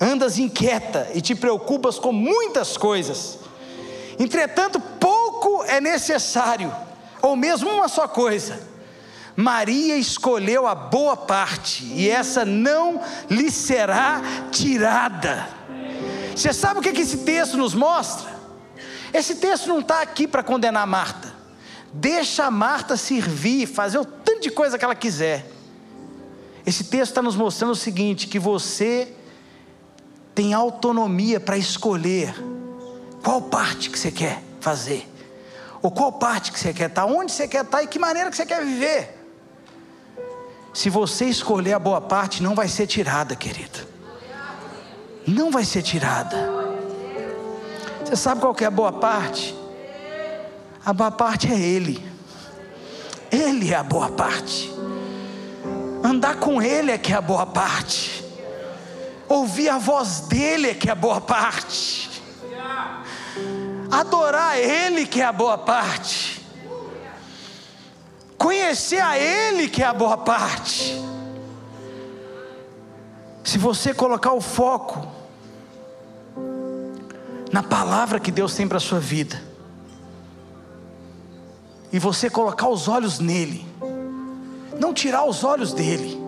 andas 0.00 0.38
inquieta 0.38 1.08
e 1.14 1.20
te 1.20 1.34
preocupas 1.34 1.98
com 1.98 2.12
muitas 2.12 2.76
coisas. 2.76 3.38
Entretanto, 4.18 4.80
pouco 4.80 5.64
é 5.64 5.80
necessário, 5.80 6.74
ou 7.20 7.36
mesmo 7.36 7.70
uma 7.70 7.88
só 7.88 8.06
coisa. 8.06 8.75
Maria 9.36 9.96
escolheu 9.98 10.66
a 10.66 10.74
boa 10.74 11.14
parte, 11.14 11.84
e 11.84 12.08
essa 12.08 12.44
não 12.44 13.02
lhe 13.28 13.50
será 13.50 14.22
tirada. 14.50 15.46
Você 16.34 16.52
sabe 16.54 16.80
o 16.80 16.82
que, 16.82 16.88
esse 16.88 17.18
texto 17.18 17.56
nos 17.56 17.74
mostra? 17.74 18.34
Esse 19.12 19.36
texto 19.36 19.68
não 19.68 19.80
está 19.80 20.00
aqui 20.00 20.26
para 20.26 20.42
condenar 20.42 20.86
Marta. 20.86 21.34
Deixa 21.92 22.46
a 22.46 22.50
Marta 22.50 22.96
servir, 22.96 23.66
fazer 23.66 23.98
o 23.98 24.04
tanto 24.04 24.40
de 24.40 24.50
coisa 24.50 24.78
que 24.78 24.84
ela 24.84 24.94
quiser. 24.94 25.46
Esse 26.66 26.84
texto 26.84 27.12
está 27.12 27.22
nos 27.22 27.36
mostrando 27.36 27.72
o 27.72 27.76
seguinte: 27.76 28.26
que 28.26 28.38
você 28.38 29.14
tem 30.34 30.52
autonomia 30.52 31.40
para 31.40 31.56
escolher 31.56 32.34
qual 33.22 33.40
parte 33.42 33.88
que 33.88 33.98
você 33.98 34.10
quer 34.10 34.42
fazer, 34.60 35.08
ou 35.80 35.90
qual 35.90 36.12
parte 36.12 36.52
que 36.52 36.58
você 36.60 36.74
quer 36.74 36.90
estar, 36.90 37.06
onde 37.06 37.32
você 37.32 37.48
quer 37.48 37.64
estar 37.64 37.82
e 37.82 37.86
que 37.86 37.98
maneira 37.98 38.28
que 38.30 38.36
você 38.36 38.44
quer 38.44 38.64
viver. 38.64 39.15
Se 40.76 40.90
você 40.90 41.24
escolher 41.24 41.72
a 41.72 41.78
boa 41.78 42.02
parte, 42.02 42.42
não 42.42 42.54
vai 42.54 42.68
ser 42.68 42.86
tirada, 42.86 43.34
querido. 43.34 43.78
Não 45.26 45.50
vai 45.50 45.64
ser 45.64 45.80
tirada. 45.80 46.36
Você 48.04 48.14
sabe 48.14 48.42
qual 48.42 48.54
é 48.60 48.66
a 48.66 48.70
boa 48.70 48.92
parte? 48.92 49.56
A 50.84 50.92
boa 50.92 51.10
parte 51.10 51.50
é 51.50 51.58
Ele. 51.58 52.06
Ele 53.32 53.72
é 53.72 53.74
a 53.74 53.82
boa 53.82 54.10
parte. 54.10 54.70
Andar 56.04 56.36
com 56.36 56.60
Ele 56.60 56.90
é 56.90 56.98
que 56.98 57.10
é 57.10 57.16
a 57.16 57.22
boa 57.22 57.46
parte. 57.46 58.22
Ouvir 59.26 59.70
a 59.70 59.78
voz 59.78 60.20
dele 60.28 60.68
é 60.68 60.74
que 60.74 60.90
é 60.90 60.92
a 60.92 60.94
boa 60.94 61.22
parte. 61.22 62.22
Adorar 63.90 64.58
Ele 64.58 65.06
que 65.06 65.22
é 65.22 65.24
a 65.24 65.32
boa 65.32 65.56
parte. 65.56 66.35
Conhecer 68.38 69.00
a 69.00 69.18
Ele 69.18 69.68
que 69.68 69.82
é 69.82 69.86
a 69.86 69.94
boa 69.94 70.16
parte. 70.16 71.00
Se 73.42 73.58
você 73.58 73.94
colocar 73.94 74.32
o 74.32 74.40
foco 74.40 75.06
na 77.52 77.62
palavra 77.62 78.18
que 78.20 78.30
Deus 78.30 78.54
tem 78.54 78.66
para 78.66 78.78
a 78.78 78.80
sua 78.80 78.98
vida, 78.98 79.40
e 81.92 81.98
você 81.98 82.28
colocar 82.28 82.68
os 82.68 82.88
olhos 82.88 83.20
nele, 83.20 83.64
não 84.78 84.92
tirar 84.92 85.24
os 85.24 85.44
olhos 85.44 85.72
dele, 85.72 86.20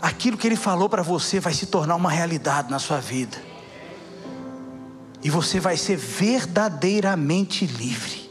aquilo 0.00 0.36
que 0.36 0.46
Ele 0.46 0.56
falou 0.56 0.88
para 0.88 1.02
você 1.02 1.40
vai 1.40 1.52
se 1.54 1.66
tornar 1.66 1.96
uma 1.96 2.10
realidade 2.10 2.70
na 2.70 2.78
sua 2.78 3.00
vida. 3.00 3.36
E 5.24 5.30
você 5.30 5.58
vai 5.58 5.76
ser 5.76 5.96
verdadeiramente 5.96 7.66
livre. 7.66 8.21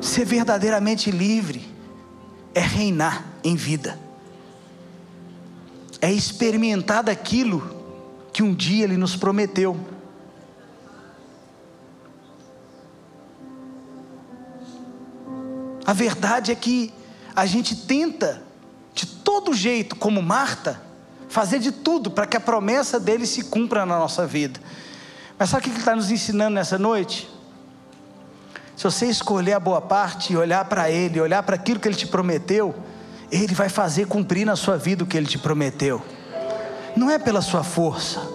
Ser 0.00 0.24
verdadeiramente 0.24 1.10
livre 1.10 1.68
é 2.54 2.60
reinar 2.60 3.24
em 3.44 3.54
vida, 3.54 3.98
é 6.00 6.10
experimentar 6.10 7.02
daquilo 7.02 7.78
que 8.32 8.42
um 8.42 8.54
dia 8.54 8.84
Ele 8.84 8.96
nos 8.96 9.14
prometeu. 9.14 9.78
A 15.84 15.92
verdade 15.92 16.52
é 16.52 16.54
que 16.54 16.92
a 17.34 17.44
gente 17.46 17.74
tenta, 17.74 18.42
de 18.94 19.06
todo 19.06 19.52
jeito, 19.52 19.96
como 19.96 20.22
Marta, 20.22 20.80
fazer 21.28 21.58
de 21.58 21.72
tudo 21.72 22.10
para 22.10 22.26
que 22.26 22.36
a 22.36 22.40
promessa 22.40 22.98
dele 22.98 23.26
se 23.26 23.44
cumpra 23.44 23.84
na 23.84 23.98
nossa 23.98 24.26
vida. 24.26 24.60
Mas 25.38 25.50
sabe 25.50 25.60
o 25.60 25.64
que 25.64 25.70
ele 25.70 25.78
está 25.78 25.96
nos 25.96 26.10
ensinando 26.10 26.54
nessa 26.54 26.78
noite? 26.78 27.28
Se 28.80 28.84
você 28.84 29.06
escolher 29.08 29.52
a 29.52 29.60
boa 29.60 29.78
parte 29.78 30.32
e 30.32 30.36
olhar 30.38 30.64
para 30.64 30.90
Ele, 30.90 31.20
olhar 31.20 31.42
para 31.42 31.54
aquilo 31.54 31.78
que 31.78 31.86
Ele 31.86 31.94
te 31.94 32.06
prometeu, 32.06 32.74
Ele 33.30 33.54
vai 33.54 33.68
fazer 33.68 34.06
cumprir 34.06 34.46
na 34.46 34.56
sua 34.56 34.78
vida 34.78 35.04
o 35.04 35.06
que 35.06 35.18
Ele 35.18 35.26
te 35.26 35.36
prometeu. 35.36 36.02
Não 36.96 37.10
é 37.10 37.18
pela 37.18 37.42
sua 37.42 37.62
força. 37.62 38.26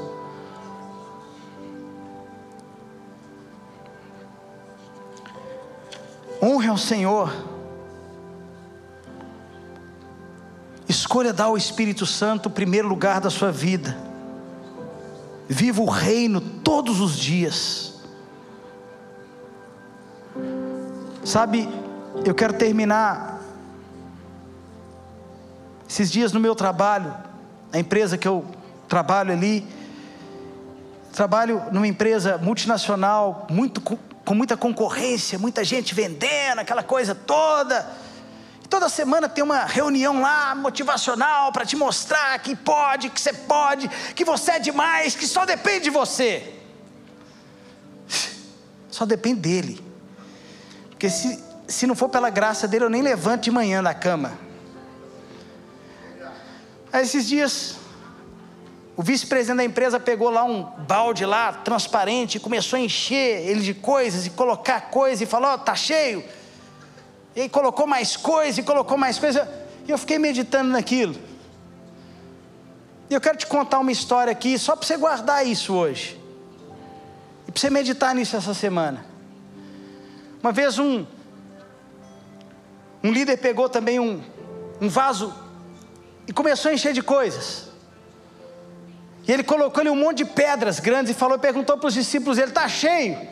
Honre 6.40 6.68
ao 6.68 6.78
Senhor. 6.78 7.34
Escolha 10.88 11.34
dar 11.34 11.46
ao 11.46 11.58
Espírito 11.58 12.06
Santo 12.06 12.50
o 12.50 12.52
primeiro 12.52 12.88
lugar 12.88 13.20
da 13.20 13.32
sua 13.32 13.52
vida. 13.52 13.98
Viva 15.50 15.82
o 15.82 15.90
reino 15.90 16.40
todos 16.40 17.02
os 17.02 17.18
dias. 17.18 17.95
Sabe, 21.26 21.68
eu 22.24 22.36
quero 22.36 22.54
terminar 22.54 23.42
esses 25.90 26.12
dias 26.12 26.32
no 26.32 26.40
meu 26.40 26.54
trabalho, 26.54 27.18
a 27.74 27.80
empresa 27.80 28.16
que 28.16 28.28
eu 28.28 28.46
trabalho 28.88 29.32
ali, 29.32 29.68
trabalho 31.12 31.64
numa 31.72 31.88
empresa 31.88 32.38
multinacional, 32.38 33.48
muito 33.50 33.82
com 33.82 34.36
muita 34.36 34.56
concorrência, 34.56 35.40
muita 35.40 35.64
gente 35.64 35.96
vendendo, 35.96 36.60
aquela 36.60 36.84
coisa 36.84 37.16
toda. 37.16 37.90
E 38.64 38.68
toda 38.68 38.88
semana 38.88 39.28
tem 39.28 39.44
uma 39.44 39.66
reunião 39.66 40.22
lá 40.22 40.54
motivacional 40.54 41.52
para 41.52 41.66
te 41.66 41.76
mostrar 41.76 42.38
que 42.38 42.56
pode, 42.56 43.10
que 43.10 43.20
você 43.20 43.34
pode, 43.34 43.88
que 44.14 44.24
você 44.24 44.52
é 44.52 44.60
demais, 44.60 45.16
que 45.16 45.26
só 45.26 45.44
depende 45.44 45.86
de 45.86 45.90
você. 45.90 46.54
Só 48.92 49.08
depende 49.08 49.42
dele. 49.42 49.85
Porque 51.06 51.10
se, 51.10 51.40
se 51.68 51.86
não 51.86 51.94
for 51.94 52.10
pela 52.10 52.32
graça 52.32 52.68
dele, 52.68 52.86
eu 52.86 52.90
nem 52.90 53.04
levanto 53.04 53.44
de 53.44 53.52
manhã 53.52 53.84
da 53.84 53.94
cama. 53.94 54.34
Aí 56.92 57.04
esses 57.04 57.28
dias, 57.28 57.76
o 58.98 59.04
vice-presidente 59.04 59.58
da 59.58 59.64
empresa 59.64 60.00
pegou 60.00 60.32
lá 60.32 60.44
um 60.44 60.64
balde 60.64 61.24
lá, 61.24 61.54
transparente, 61.54 62.38
e 62.38 62.40
começou 62.40 62.78
a 62.78 62.80
encher 62.80 63.48
ele 63.48 63.62
de 63.62 63.76
coisas, 63.76 64.26
e 64.26 64.32
colocar 64.32 64.90
coisas, 64.90 65.22
e 65.22 65.28
falou, 65.28 65.54
oh, 65.54 65.58
tá 65.60 65.76
cheio. 65.76 66.24
E 67.36 67.42
aí 67.42 67.50
colocou 67.50 67.86
mais 67.86 68.18
coisa, 68.18 68.60
e 68.60 68.64
colocou 68.64 68.98
mais 68.98 69.20
coisa. 69.20 69.48
E 69.88 69.92
eu 69.92 70.00
fiquei 70.00 70.18
meditando 70.18 70.72
naquilo. 70.72 71.16
E 73.12 73.14
eu 73.14 73.22
quero 73.22 73.38
te 73.38 73.46
contar 73.46 73.78
uma 73.78 73.92
história 73.92 74.32
aqui, 74.32 74.58
só 74.58 74.76
para 74.76 74.88
você 74.88 74.98
guardar 74.98 75.46
isso 75.46 75.72
hoje. 75.76 76.20
E 77.48 77.52
para 77.52 77.62
você 77.62 77.70
meditar 77.70 78.16
nisso 78.16 78.36
essa 78.36 78.56
semana. 78.56 79.14
Uma 80.46 80.52
vez 80.52 80.78
um, 80.78 81.04
um 83.04 83.12
líder 83.12 83.38
pegou 83.38 83.68
também 83.68 84.00
um, 84.00 84.24
um 84.80 84.88
vaso 84.88 85.34
e 86.28 86.32
começou 86.32 86.70
a 86.70 86.74
encher 86.76 86.94
de 86.94 87.02
coisas. 87.02 87.70
E 89.28 89.32
ele 89.32 89.44
colocou 89.44 89.82
ali 89.82 89.90
um 89.90 89.96
monte 89.96 90.18
de 90.18 90.26
pedras 90.26 90.80
grandes 90.80 91.10
e 91.10 91.16
falou, 91.16 91.40
perguntou 91.40 91.80
para 91.80 91.88
os 91.88 91.96
discípulos, 91.96 92.38
ele 92.38 92.50
está 92.50 92.70
cheio. 92.70 93.28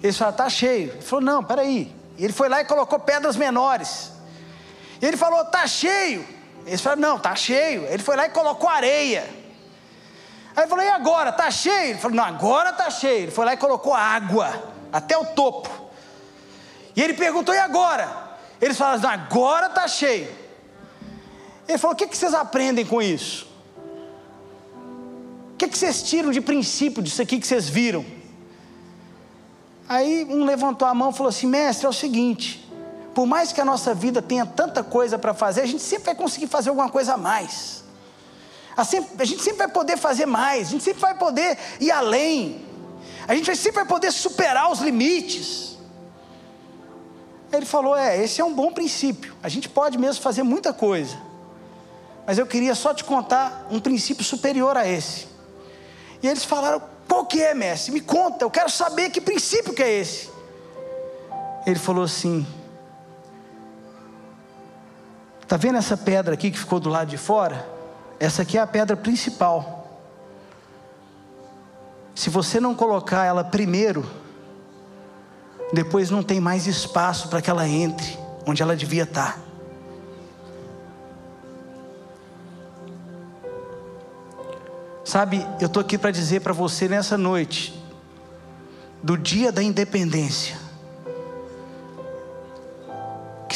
Eles 0.00 0.16
falaram, 0.16 0.36
está 0.36 0.48
cheio. 0.48 0.92
Ele 0.92 1.02
falou, 1.02 1.24
não, 1.24 1.42
peraí. 1.42 1.92
E 2.16 2.22
ele 2.22 2.32
foi 2.32 2.48
lá 2.48 2.60
e 2.60 2.64
colocou 2.64 3.00
pedras 3.00 3.34
menores. 3.34 4.12
E 5.02 5.06
ele 5.06 5.16
falou, 5.16 5.42
está 5.42 5.66
cheio. 5.66 6.24
Eles 6.64 6.80
falaram, 6.80 7.02
não, 7.02 7.16
está 7.16 7.34
cheio. 7.34 7.84
Ele 7.86 8.00
foi 8.00 8.14
lá 8.14 8.26
e 8.26 8.30
colocou 8.30 8.68
areia. 8.68 9.28
Aí 10.54 10.62
ele 10.62 10.68
falou, 10.68 10.84
e 10.84 10.88
agora? 10.88 11.30
Está 11.30 11.50
cheio? 11.50 11.90
Ele 11.90 11.98
falou, 11.98 12.16
não, 12.16 12.24
agora 12.24 12.70
está 12.70 12.88
cheio. 12.90 13.24
Ele 13.24 13.32
foi 13.32 13.44
lá 13.44 13.54
e 13.54 13.56
colocou 13.56 13.92
água, 13.92 14.72
até 14.92 15.18
o 15.18 15.24
topo. 15.24 15.77
E 16.98 17.00
ele 17.00 17.14
perguntou: 17.14 17.54
e 17.54 17.58
agora? 17.58 18.10
Eles 18.60 18.76
falaram: 18.76 19.08
agora 19.08 19.66
está 19.66 19.86
cheio. 19.86 20.28
Ele 21.68 21.78
falou: 21.78 21.94
o 21.94 21.96
que, 21.96 22.04
vocês 22.06 22.34
aprendem 22.34 22.84
com 22.84 23.00
isso? 23.00 23.46
O 25.52 25.56
que 25.56 25.68
vocês 25.68 26.02
tiram 26.02 26.32
de 26.32 26.40
princípio 26.40 27.00
disso 27.00 27.22
aqui 27.22 27.38
que 27.38 27.46
vocês 27.46 27.68
viram? 27.68 28.04
Aí 29.88 30.26
um 30.28 30.44
levantou 30.44 30.88
a 30.88 30.92
mão 30.92 31.10
e 31.10 31.12
falou 31.12 31.28
assim: 31.28 31.46
mestre, 31.46 31.86
é 31.86 31.88
o 31.88 31.92
seguinte. 31.92 32.68
Por 33.14 33.26
mais 33.26 33.52
que 33.52 33.60
a 33.60 33.64
nossa 33.64 33.94
vida 33.94 34.20
tenha 34.20 34.44
tanta 34.44 34.82
coisa 34.82 35.16
para 35.16 35.32
fazer, 35.32 35.60
a 35.60 35.66
gente 35.66 35.82
sempre 35.84 36.06
vai 36.06 36.16
conseguir 36.16 36.48
fazer 36.48 36.70
alguma 36.70 36.88
coisa 36.88 37.14
a 37.14 37.16
mais. 37.16 37.84
A 38.76 39.24
gente 39.24 39.42
sempre 39.42 39.58
vai 39.58 39.68
poder 39.68 39.96
fazer 39.96 40.26
mais, 40.26 40.68
a 40.68 40.70
gente 40.72 40.82
sempre 40.82 41.00
vai 41.00 41.14
poder 41.14 41.56
ir 41.80 41.92
além, 41.92 42.64
a 43.28 43.34
gente 43.36 43.54
sempre 43.54 43.82
vai 43.82 43.86
poder 43.86 44.10
superar 44.10 44.70
os 44.72 44.80
limites. 44.80 45.77
Ele 47.58 47.66
falou: 47.66 47.96
É, 47.96 48.16
esse 48.22 48.40
é 48.40 48.44
um 48.44 48.54
bom 48.54 48.72
princípio. 48.72 49.34
A 49.42 49.48
gente 49.48 49.68
pode 49.68 49.98
mesmo 49.98 50.22
fazer 50.22 50.42
muita 50.42 50.72
coisa. 50.72 51.16
Mas 52.26 52.38
eu 52.38 52.46
queria 52.46 52.74
só 52.74 52.94
te 52.94 53.04
contar 53.04 53.66
um 53.70 53.80
princípio 53.80 54.24
superior 54.24 54.76
a 54.76 54.86
esse. 54.86 55.26
E 56.22 56.28
eles 56.28 56.44
falaram: 56.44 56.80
Qual 57.08 57.26
que 57.26 57.42
é, 57.42 57.52
mestre? 57.54 57.92
Me 57.92 58.00
conta, 58.00 58.44
eu 58.44 58.50
quero 58.50 58.70
saber 58.70 59.10
que 59.10 59.20
princípio 59.20 59.74
que 59.74 59.82
é 59.82 59.90
esse. 59.90 60.30
Ele 61.66 61.78
falou 61.78 62.04
assim: 62.04 62.46
Está 65.42 65.56
vendo 65.56 65.78
essa 65.78 65.96
pedra 65.96 66.34
aqui 66.34 66.50
que 66.50 66.58
ficou 66.58 66.78
do 66.78 66.88
lado 66.88 67.08
de 67.08 67.18
fora? 67.18 67.66
Essa 68.20 68.42
aqui 68.42 68.56
é 68.56 68.60
a 68.60 68.66
pedra 68.66 68.96
principal. 68.96 69.88
Se 72.14 72.30
você 72.30 72.60
não 72.60 72.74
colocar 72.74 73.24
ela 73.24 73.42
primeiro, 73.42 74.08
depois 75.72 76.10
não 76.10 76.22
tem 76.22 76.40
mais 76.40 76.66
espaço 76.66 77.28
para 77.28 77.42
que 77.42 77.50
ela 77.50 77.68
entre 77.68 78.18
onde 78.46 78.62
ela 78.62 78.74
devia 78.74 79.02
estar. 79.02 79.38
Sabe, 85.04 85.46
eu 85.60 85.66
estou 85.66 85.80
aqui 85.80 85.96
para 85.96 86.10
dizer 86.10 86.40
para 86.40 86.52
você 86.52 86.86
nessa 86.86 87.16
noite, 87.16 87.82
do 89.02 89.16
dia 89.16 89.50
da 89.50 89.62
independência, 89.62 90.56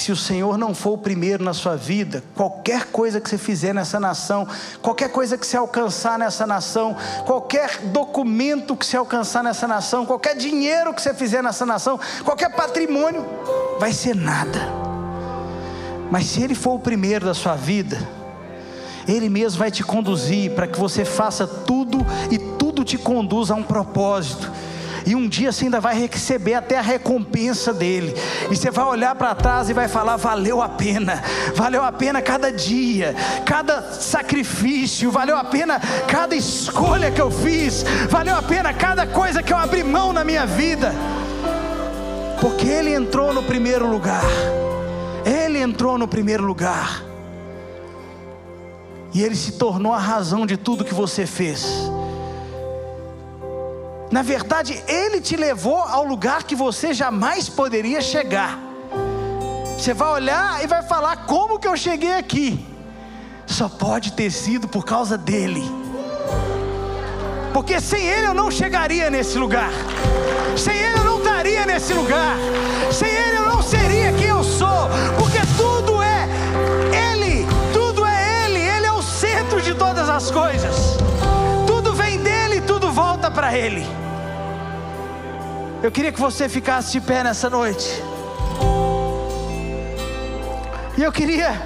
se 0.01 0.13
o 0.13 0.17
Senhor 0.17 0.57
não 0.57 0.75
for 0.75 0.93
o 0.93 0.99
primeiro 0.99 1.45
na 1.45 1.53
sua 1.53 1.77
vida, 1.77 2.23
qualquer 2.35 2.87
coisa 2.87 3.21
que 3.21 3.29
você 3.29 3.37
fizer 3.37 3.75
nessa 3.75 4.01
nação, 4.01 4.47
qualquer 4.81 5.11
coisa 5.11 5.37
que 5.37 5.47
você 5.47 5.57
alcançar 5.57 6.19
nessa 6.19 6.47
nação, 6.47 6.97
qualquer 7.27 7.79
documento 7.87 8.77
que 8.77 8.87
você 8.87 8.97
alcançar 8.97 9.45
nessa 9.45 9.69
nação, 9.69 10.07
qualquer 10.07 10.37
dinheiro 10.37 10.95
que 10.95 11.03
você 11.03 11.13
fizer 11.13 11.43
nessa 11.43 11.67
nação, 11.67 12.01
qualquer 12.25 12.51
patrimônio, 12.55 13.25
vai 13.79 13.93
ser 13.93 14.15
nada. 14.15 14.61
Mas 16.11 16.27
se 16.27 16.43
Ele 16.43 16.55
for 16.55 16.75
o 16.75 16.79
primeiro 16.79 17.27
da 17.27 17.35
sua 17.35 17.55
vida, 17.55 17.99
Ele 19.07 19.29
mesmo 19.29 19.59
vai 19.59 19.71
te 19.71 19.83
conduzir 19.83 20.53
para 20.53 20.67
que 20.67 20.79
você 20.79 21.05
faça 21.05 21.47
tudo 21.47 21.99
e 22.31 22.39
tudo 22.39 22.85
te 22.85 22.97
conduza 22.97 23.55
a 23.55 23.57
um 23.57 23.63
propósito 23.63 24.51
e 25.07 25.15
um 25.15 25.29
dia 25.29 25.53
você 25.53 25.65
ainda 25.65 25.81
vai 25.81 25.95
receber 25.95 26.55
até 26.55 26.79
a 26.79 26.83
recompensa 26.83 27.73
dele, 27.73 28.15
e 28.51 28.57
você 28.57 28.71
vai 28.71 28.85
olhar 28.85 29.15
para 29.15 29.35
trás 29.35 29.69
e 29.69 29.73
vai 29.73 29.89
falar: 29.89 30.17
valeu 30.17 30.63
a 30.63 30.69
pena, 30.69 31.23
valeu 31.55 31.83
a 31.83 31.93
pena 31.93 32.23
cada 32.23 32.53
dia, 32.53 33.15
cada 33.45 33.83
sacrifício, 33.93 35.11
valeu 35.11 35.37
a 35.37 35.45
pena 35.45 35.81
cada 36.07 36.35
escolha 36.35 37.11
que 37.11 37.21
eu 37.21 37.31
fiz, 37.31 37.85
valeu 38.09 38.37
a 38.37 38.43
pena 38.43 38.73
cada 38.73 39.07
coisa 39.07 39.43
que 39.43 39.53
eu 39.53 39.57
abri 39.57 39.83
mão 39.83 40.13
na 40.13 40.25
minha 40.25 40.47
vida, 40.47 40.93
porque 42.41 42.67
ele 42.67 42.95
entrou 42.95 43.33
no 43.33 43.43
primeiro 43.43 43.87
lugar, 43.87 44.25
ele 45.25 45.59
entrou 45.59 45.99
no 45.99 46.09
primeiro 46.09 46.45
lugar. 46.45 47.03
E 49.15 49.23
ele 49.23 49.37
se 49.37 49.53
tornou 49.53 49.93
a 49.93 49.99
razão 49.99 50.47
de 50.47 50.57
tudo 50.57 50.85
que 50.85 50.95
você 50.95 51.27
fez. 51.27 51.91
Na 54.13 54.21
verdade, 54.21 54.85
Ele 54.87 55.23
te 55.23 55.37
levou 55.37 55.79
ao 55.79 56.05
lugar 56.05 56.43
que 56.43 56.55
você 56.55 56.93
jamais 56.93 57.49
poderia 57.49 58.03
chegar. 58.03 58.59
Você 59.79 59.95
vai 59.95 60.11
olhar 60.11 60.63
e 60.63 60.67
vai 60.67 60.83
falar: 60.83 61.25
como 61.25 61.59
que 61.59 61.67
eu 61.67 61.75
cheguei 61.75 62.13
aqui? 62.13 62.63
Só 63.47 63.71
pode 63.71 64.13
ter 64.13 64.31
sido 64.31 64.69
por 64.69 64.85
causa 64.85 65.17
dele. 65.17 65.65
Porque 67.55 67.81
sem 67.81 68.07
Ele 68.07 68.27
eu 68.27 68.35
não 68.35 68.51
chegaria 68.51 69.09
nesse 69.09 69.39
lugar. 69.39 69.71
Sem 70.59 70.77
Ele 70.77 70.99
eu 70.99 71.05
não 71.05 71.19
estaria 71.19 71.65
nesse 71.65 71.95
lugar. 71.95 72.37
Sem 72.93 73.09
Ele 73.09 73.39
eu 73.39 73.49
não 73.49 73.63
seria 73.63 74.13
quem 74.13 74.29
eu 74.29 74.45
sou. 74.45 74.91
Porque 75.19 75.39
tudo 75.57 76.03
é 76.03 76.29
Ele. 77.13 77.47
Tudo 77.73 78.05
é 78.05 78.45
Ele. 78.45 78.59
Ele 78.59 78.87
é 78.87 78.93
o 78.93 79.03
centro 79.03 79.63
de 79.63 79.75
todas 79.75 80.11
as 80.11 80.31
coisas. 80.31 80.99
Tudo 81.67 81.95
vem 81.95 82.19
dele, 82.19 82.61
tudo 82.61 82.93
volta 82.93 83.31
para 83.31 83.57
Ele. 83.57 84.02
Eu 85.83 85.91
queria 85.91 86.13
que 86.13 86.21
você 86.21 86.49
ficasse 86.49 86.93
de 86.93 87.01
pé 87.01 87.25
nessa 87.25 87.51
noite. 87.51 88.01
E 90.97 91.03
eu 91.03 91.11
queria 91.11 91.61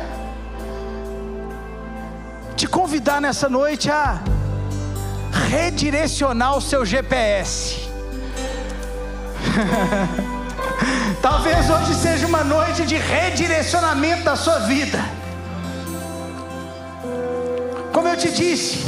te 2.56 2.66
convidar 2.66 3.20
nessa 3.20 3.46
noite 3.50 3.90
a 3.90 4.18
redirecionar 5.50 6.56
o 6.56 6.62
seu 6.62 6.82
GPS. 6.86 7.90
Talvez 11.20 11.68
hoje 11.68 11.94
seja 11.94 12.26
uma 12.26 12.42
noite 12.42 12.86
de 12.86 12.96
redirecionamento 12.96 14.24
da 14.24 14.34
sua 14.34 14.60
vida. 14.60 14.98
Como 17.92 18.08
eu 18.08 18.16
te 18.16 18.30
disse, 18.30 18.86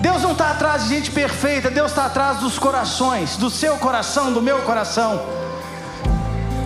Deus 0.00 0.22
não 0.22 0.32
está 0.32 0.50
atrás 0.50 0.84
de 0.84 0.88
gente 0.88 1.10
perfeita, 1.10 1.70
Deus 1.70 1.90
está 1.90 2.06
atrás 2.06 2.38
dos 2.38 2.58
corações, 2.58 3.36
do 3.36 3.50
seu 3.50 3.76
coração, 3.76 4.32
do 4.32 4.40
meu 4.40 4.60
coração. 4.62 5.22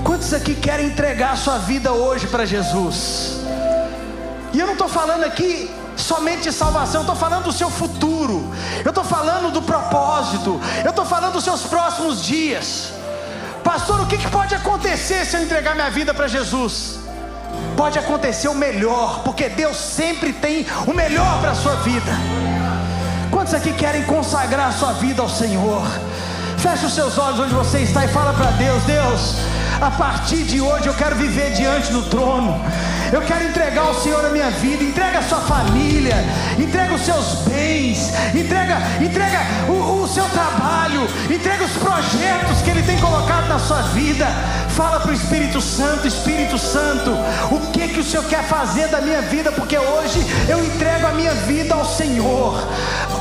Quantos 0.04 0.32
aqui 0.32 0.54
querem 0.54 0.86
entregar 0.86 1.32
a 1.32 1.36
sua 1.36 1.58
vida 1.58 1.92
hoje 1.92 2.28
para 2.28 2.44
Jesus? 2.44 3.40
E 4.52 4.60
eu 4.60 4.66
não 4.66 4.74
estou 4.74 4.88
falando 4.88 5.24
aqui 5.24 5.68
somente 5.96 6.42
de 6.42 6.52
salvação, 6.52 7.00
eu 7.00 7.00
estou 7.00 7.16
falando 7.16 7.44
do 7.44 7.52
seu 7.52 7.68
futuro, 7.68 8.52
eu 8.84 8.90
estou 8.90 9.02
falando 9.02 9.50
do 9.50 9.62
propósito, 9.62 10.60
eu 10.84 10.90
estou 10.90 11.04
falando 11.04 11.32
dos 11.32 11.44
seus 11.44 11.62
próximos 11.62 12.22
dias. 12.24 12.92
Pastor, 13.64 14.00
o 14.00 14.06
que, 14.06 14.18
que 14.18 14.30
pode 14.30 14.54
acontecer 14.54 15.24
se 15.24 15.36
eu 15.36 15.42
entregar 15.42 15.74
minha 15.74 15.90
vida 15.90 16.14
para 16.14 16.28
Jesus? 16.28 17.00
Pode 17.76 17.98
acontecer 17.98 18.46
o 18.46 18.54
melhor, 18.54 19.22
porque 19.24 19.48
Deus 19.48 19.76
sempre 19.76 20.32
tem 20.32 20.64
o 20.86 20.92
melhor 20.92 21.40
para 21.40 21.50
a 21.50 21.54
sua 21.54 21.74
vida. 21.76 22.12
Quantos 23.44 23.60
aqui 23.60 23.74
querem 23.74 24.02
consagrar 24.04 24.68
a 24.68 24.72
sua 24.72 24.94
vida 24.94 25.20
ao 25.20 25.28
Senhor? 25.28 25.86
Feche 26.56 26.86
os 26.86 26.94
seus 26.94 27.18
olhos 27.18 27.40
onde 27.40 27.52
você 27.52 27.80
está 27.80 28.02
e 28.02 28.08
fala 28.08 28.32
para 28.32 28.52
Deus: 28.52 28.82
Deus, 28.84 29.36
a 29.82 29.90
partir 29.90 30.44
de 30.44 30.62
hoje 30.62 30.86
eu 30.86 30.94
quero 30.94 31.14
viver 31.14 31.52
diante 31.52 31.92
do 31.92 32.04
trono. 32.04 32.58
Eu 33.12 33.20
quero 33.20 33.44
entregar 33.44 33.82
ao 33.82 34.00
Senhor 34.00 34.24
a 34.24 34.30
minha 34.30 34.50
vida, 34.50 34.82
entrega 34.82 35.18
a 35.18 35.22
sua 35.22 35.40
família, 35.40 36.14
entrega 36.58 36.94
os 36.94 37.02
seus 37.02 37.42
bens, 37.46 38.14
entrega, 38.34 38.78
entrega 38.98 39.40
o, 39.68 40.04
o 40.04 40.08
seu 40.08 40.24
trabalho, 40.30 41.06
entrega 41.30 41.64
os 41.64 41.72
projetos 41.72 42.62
que 42.62 42.70
Ele 42.70 42.82
tem 42.82 42.98
colocado 42.98 43.46
na 43.46 43.58
sua 43.58 43.82
vida. 43.92 44.26
Fala 44.74 44.98
para 44.98 45.12
o 45.12 45.14
Espírito 45.14 45.60
Santo, 45.60 46.08
Espírito 46.08 46.58
Santo, 46.58 47.12
o 47.52 47.70
que 47.70 47.86
que 47.86 48.00
o 48.00 48.04
Senhor 48.04 48.24
quer 48.24 48.42
fazer 48.42 48.88
da 48.88 49.00
minha 49.00 49.22
vida, 49.22 49.52
porque 49.52 49.78
hoje 49.78 50.18
eu 50.48 50.64
entrego 50.64 51.06
a 51.06 51.12
minha 51.12 51.32
vida 51.32 51.76
ao 51.76 51.84
Senhor. 51.84 52.60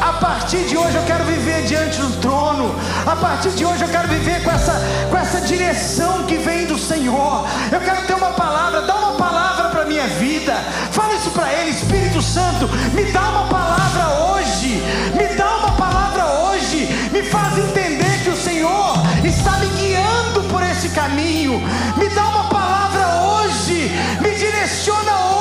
A 0.01 0.13
partir 0.13 0.65
de 0.65 0.75
hoje 0.75 0.95
eu 0.95 1.03
quero 1.03 1.23
viver 1.25 1.61
diante 1.63 2.01
do 2.01 2.19
trono. 2.19 2.73
A 3.05 3.15
partir 3.15 3.51
de 3.51 3.63
hoje 3.63 3.83
eu 3.83 3.87
quero 3.87 4.07
viver 4.07 4.43
com 4.43 4.49
essa, 4.49 4.81
com 5.11 5.15
essa 5.15 5.41
direção 5.41 6.23
que 6.23 6.37
vem 6.37 6.65
do 6.65 6.77
Senhor. 6.77 7.47
Eu 7.71 7.79
quero 7.81 8.01
ter 8.07 8.15
uma 8.15 8.31
palavra, 8.31 8.81
dá 8.81 8.95
uma 8.95 9.11
palavra 9.11 9.69
para 9.69 9.85
minha 9.85 10.07
vida. 10.07 10.55
Fala 10.91 11.13
isso 11.13 11.29
para 11.29 11.53
Ele, 11.53 11.69
Espírito 11.69 12.19
Santo, 12.19 12.67
me 12.95 13.11
dá 13.11 13.29
uma 13.29 13.47
palavra 13.47 14.23
hoje. 14.23 14.81
Me 15.15 15.35
dá 15.35 15.55
uma 15.57 15.71
palavra 15.73 16.25
hoje. 16.25 16.87
Me 17.11 17.21
faz 17.21 17.59
entender 17.59 18.12
Me 21.97 22.09
dá 22.09 22.27
uma 22.27 22.43
palavra 22.45 23.21
hoje. 23.21 23.91
Me 24.21 24.31
direciona 24.31 25.25
hoje. 25.25 25.32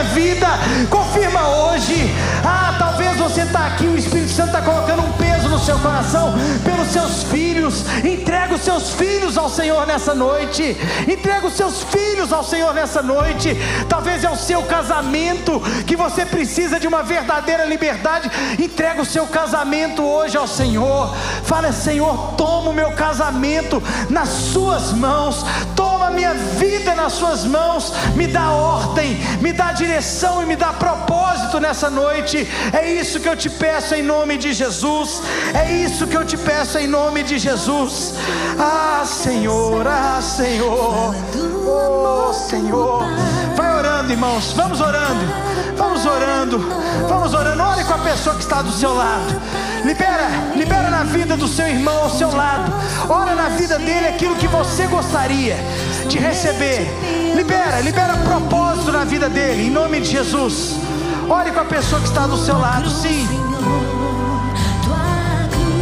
Minha 0.00 0.04
vida. 0.04 0.46
Confirma 0.88 1.48
hoje. 1.48 2.14
Ah, 2.44 2.74
talvez 2.78 3.16
você 3.16 3.42
está 3.42 3.66
aqui, 3.66 3.84
o 3.84 3.96
Espírito 3.96 4.30
Santo 4.30 4.48
está 4.48 4.62
colocando 4.62 5.02
um 5.02 5.12
peso 5.12 5.48
no 5.48 5.58
seu 5.58 5.78
coração 5.78 6.34
pelos 6.64 6.88
seus 6.88 7.24
filhos. 7.24 7.84
Entrega 8.04 8.54
os 8.54 8.62
seus 8.62 8.90
filhos 8.94 9.36
ao 9.36 9.48
Senhor 9.48 9.86
nessa 9.86 10.14
noite. 10.14 10.76
Entrega 11.06 11.46
os 11.46 11.54
seus 11.54 11.82
filhos 11.82 12.32
ao 12.32 12.42
Senhor 12.42 12.72
nessa 12.72 13.02
noite. 13.02 13.56
Talvez 13.88 14.24
é 14.24 14.30
o 14.30 14.36
seu 14.36 14.62
casamento 14.62 15.60
que 15.86 15.96
você 15.96 16.24
precisa 16.24 16.80
de 16.80 16.86
uma 16.86 17.02
verdadeira 17.02 17.64
liberdade. 17.64 18.30
Entrega 18.58 19.02
o 19.02 19.06
seu 19.06 19.26
casamento 19.26 20.02
hoje 20.02 20.36
ao 20.36 20.46
Senhor. 20.46 21.14
Fala, 21.44 21.72
Senhor, 21.72 22.34
toma 22.36 22.70
o 22.70 22.74
meu 22.74 22.92
casamento 22.92 23.82
nas 24.08 24.28
suas 24.28 24.92
mãos. 24.92 25.44
Toma 25.76 26.08
a 26.08 26.10
minha 26.10 26.34
vida 26.34 26.94
nas 26.94 27.12
suas 27.12 27.44
mãos. 27.44 27.92
Me 28.14 28.26
dá 28.26 28.50
ordem, 28.50 29.16
me 29.40 29.52
dá 29.52 29.72
direção 29.72 29.89
e 30.42 30.46
me 30.46 30.54
dá 30.54 30.72
propósito 30.72 31.58
nessa 31.58 31.90
noite. 31.90 32.48
É 32.72 32.92
isso 32.92 33.18
que 33.18 33.28
eu 33.28 33.36
te 33.36 33.50
peço 33.50 33.94
em 33.94 34.02
nome 34.02 34.38
de 34.38 34.52
Jesus. 34.52 35.20
É 35.52 35.72
isso 35.72 36.06
que 36.06 36.16
eu 36.16 36.24
te 36.24 36.36
peço 36.36 36.78
em 36.78 36.86
nome 36.86 37.24
de 37.24 37.38
Jesus. 37.38 38.14
Ah, 38.58 39.02
Senhor, 39.04 39.86
ah, 39.86 40.20
Senhor. 40.22 41.14
Oh, 41.66 42.32
Senhor. 42.32 43.02
Vai 43.56 43.76
orando, 43.78 44.12
irmãos. 44.12 44.52
Vamos 44.52 44.80
orando. 44.80 45.24
Vamos 45.76 46.06
orando. 46.06 46.58
Vamos 47.08 47.34
orando. 47.34 47.62
Ore 47.62 47.84
com 47.84 47.94
a 47.94 47.98
pessoa 47.98 48.36
que 48.36 48.42
está 48.42 48.62
do 48.62 48.72
seu 48.72 48.94
lado. 48.94 49.40
Libera, 49.84 50.28
libera 50.54 50.88
na 50.88 51.02
vida 51.02 51.36
do 51.36 51.48
seu 51.48 51.66
irmão 51.66 52.04
ao 52.04 52.10
seu 52.10 52.30
lado. 52.30 52.72
Ora 53.08 53.34
na 53.34 53.48
vida 53.50 53.78
dele 53.78 54.06
aquilo 54.06 54.36
que 54.36 54.46
você 54.46 54.86
gostaria 54.86 55.56
de 56.06 56.18
receber. 56.18 57.19
Libera, 57.34 57.80
libera 57.80 58.14
propósito 58.18 58.92
na 58.92 59.04
vida 59.04 59.28
dele, 59.28 59.66
em 59.66 59.70
nome 59.70 60.00
de 60.00 60.10
Jesus. 60.10 60.76
Ore 61.28 61.50
com 61.52 61.60
a 61.60 61.64
pessoa 61.64 62.00
que 62.00 62.08
está 62.08 62.26
do 62.26 62.36
seu 62.36 62.58
lado, 62.58 62.90
sim. 62.90 63.26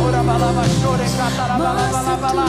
Ora, 0.06 0.22
balaba, 0.22 0.64
chore, 0.80 1.04
catara, 1.16 1.54
balaba, 1.58 2.16
balaba, 2.16 2.44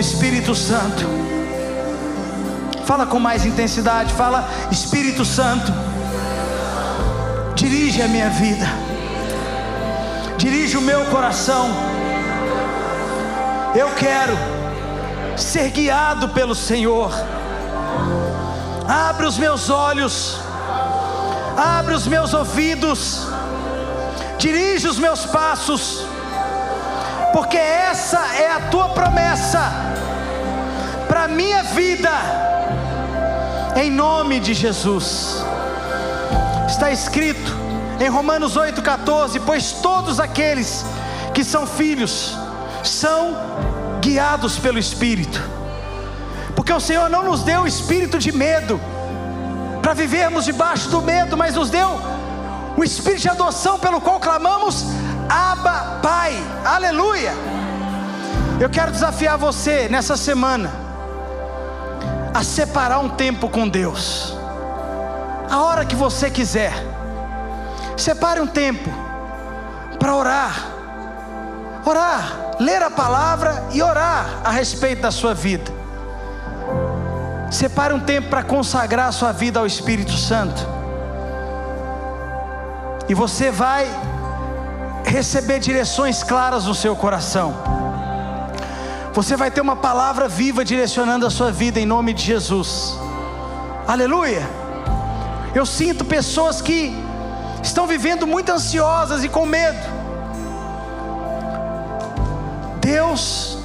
Espírito 0.00 0.54
Santo. 0.54 1.04
Fala 2.86 3.06
com 3.06 3.20
mais 3.20 3.44
intensidade. 3.44 4.12
Fala, 4.14 4.48
Espírito 4.72 5.24
Santo. 5.24 5.70
Dirige 7.54 8.00
a 8.00 8.08
minha 8.08 8.30
vida. 8.30 8.66
Dirige 10.38 10.78
o 10.78 10.80
meu 10.80 11.04
coração. 11.06 11.68
Eu 13.74 13.90
quero 13.94 14.36
ser 15.36 15.70
guiado 15.70 16.30
pelo 16.30 16.54
Senhor. 16.54 17.12
Abre 18.88 19.26
os 19.26 19.36
meus 19.36 19.68
olhos. 19.68 20.38
Abre 21.56 21.94
os 21.94 22.06
meus 22.06 22.32
ouvidos. 22.32 23.28
Dirige 24.38 24.88
os 24.88 24.98
meus 24.98 25.26
passos 25.26 26.09
porque 27.32 27.56
essa 27.56 28.18
é 28.36 28.50
a 28.52 28.60
tua 28.70 28.88
promessa 28.90 29.60
para 31.08 31.28
minha 31.28 31.62
vida, 31.62 32.10
em 33.76 33.90
nome 33.90 34.40
de 34.40 34.54
Jesus. 34.54 35.44
Está 36.68 36.90
escrito 36.90 37.56
em 38.00 38.08
Romanos 38.08 38.56
8,14: 38.56 39.40
Pois 39.44 39.72
todos 39.72 40.20
aqueles 40.20 40.84
que 41.34 41.44
são 41.44 41.66
filhos 41.66 42.36
são 42.82 43.36
guiados 44.00 44.58
pelo 44.58 44.78
Espírito, 44.78 45.42
porque 46.56 46.72
o 46.72 46.80
Senhor 46.80 47.08
não 47.08 47.24
nos 47.24 47.42
deu 47.42 47.62
o 47.62 47.66
espírito 47.66 48.18
de 48.18 48.32
medo, 48.32 48.80
para 49.82 49.94
vivermos 49.94 50.44
debaixo 50.44 50.88
do 50.88 51.02
medo, 51.02 51.36
mas 51.36 51.54
nos 51.54 51.70
deu 51.70 52.00
o 52.76 52.84
espírito 52.84 53.22
de 53.22 53.28
adoção 53.28 53.78
pelo 53.78 54.00
qual 54.00 54.20
clamamos 54.20 54.86
Pai, 56.02 56.34
aleluia. 56.64 57.32
Eu 58.58 58.70
quero 58.70 58.90
desafiar 58.90 59.36
você 59.36 59.88
nessa 59.88 60.16
semana 60.16 60.70
a 62.32 62.42
separar 62.42 63.00
um 63.00 63.08
tempo 63.08 63.48
com 63.48 63.68
Deus, 63.68 64.36
a 65.50 65.60
hora 65.60 65.84
que 65.84 65.96
você 65.96 66.30
quiser, 66.30 66.72
separe 67.96 68.40
um 68.40 68.46
tempo 68.46 68.88
para 69.98 70.14
orar, 70.14 70.66
orar, 71.84 72.54
ler 72.58 72.82
a 72.82 72.90
palavra 72.90 73.64
e 73.72 73.82
orar 73.82 74.40
a 74.44 74.50
respeito 74.50 75.02
da 75.02 75.10
sua 75.10 75.34
vida. 75.34 75.70
Separe 77.50 77.92
um 77.92 78.00
tempo 78.00 78.28
para 78.28 78.42
consagrar 78.42 79.08
a 79.08 79.12
sua 79.12 79.32
vida 79.32 79.58
ao 79.58 79.66
Espírito 79.66 80.12
Santo. 80.12 80.66
E 83.08 83.14
você 83.14 83.50
vai 83.50 83.88
receber 85.10 85.58
direções 85.58 86.22
claras 86.22 86.64
no 86.66 86.74
seu 86.74 86.94
coração. 86.94 87.54
Você 89.12 89.36
vai 89.36 89.50
ter 89.50 89.60
uma 89.60 89.74
palavra 89.74 90.28
viva 90.28 90.64
direcionando 90.64 91.26
a 91.26 91.30
sua 91.30 91.50
vida 91.50 91.80
em 91.80 91.84
nome 91.84 92.14
de 92.14 92.22
Jesus. 92.22 92.96
Aleluia. 93.86 94.48
Eu 95.52 95.66
sinto 95.66 96.04
pessoas 96.04 96.62
que 96.62 96.94
estão 97.60 97.88
vivendo 97.88 98.24
muito 98.24 98.52
ansiosas 98.52 99.24
e 99.24 99.28
com 99.28 99.44
medo. 99.44 99.84
Deus, 102.80 103.58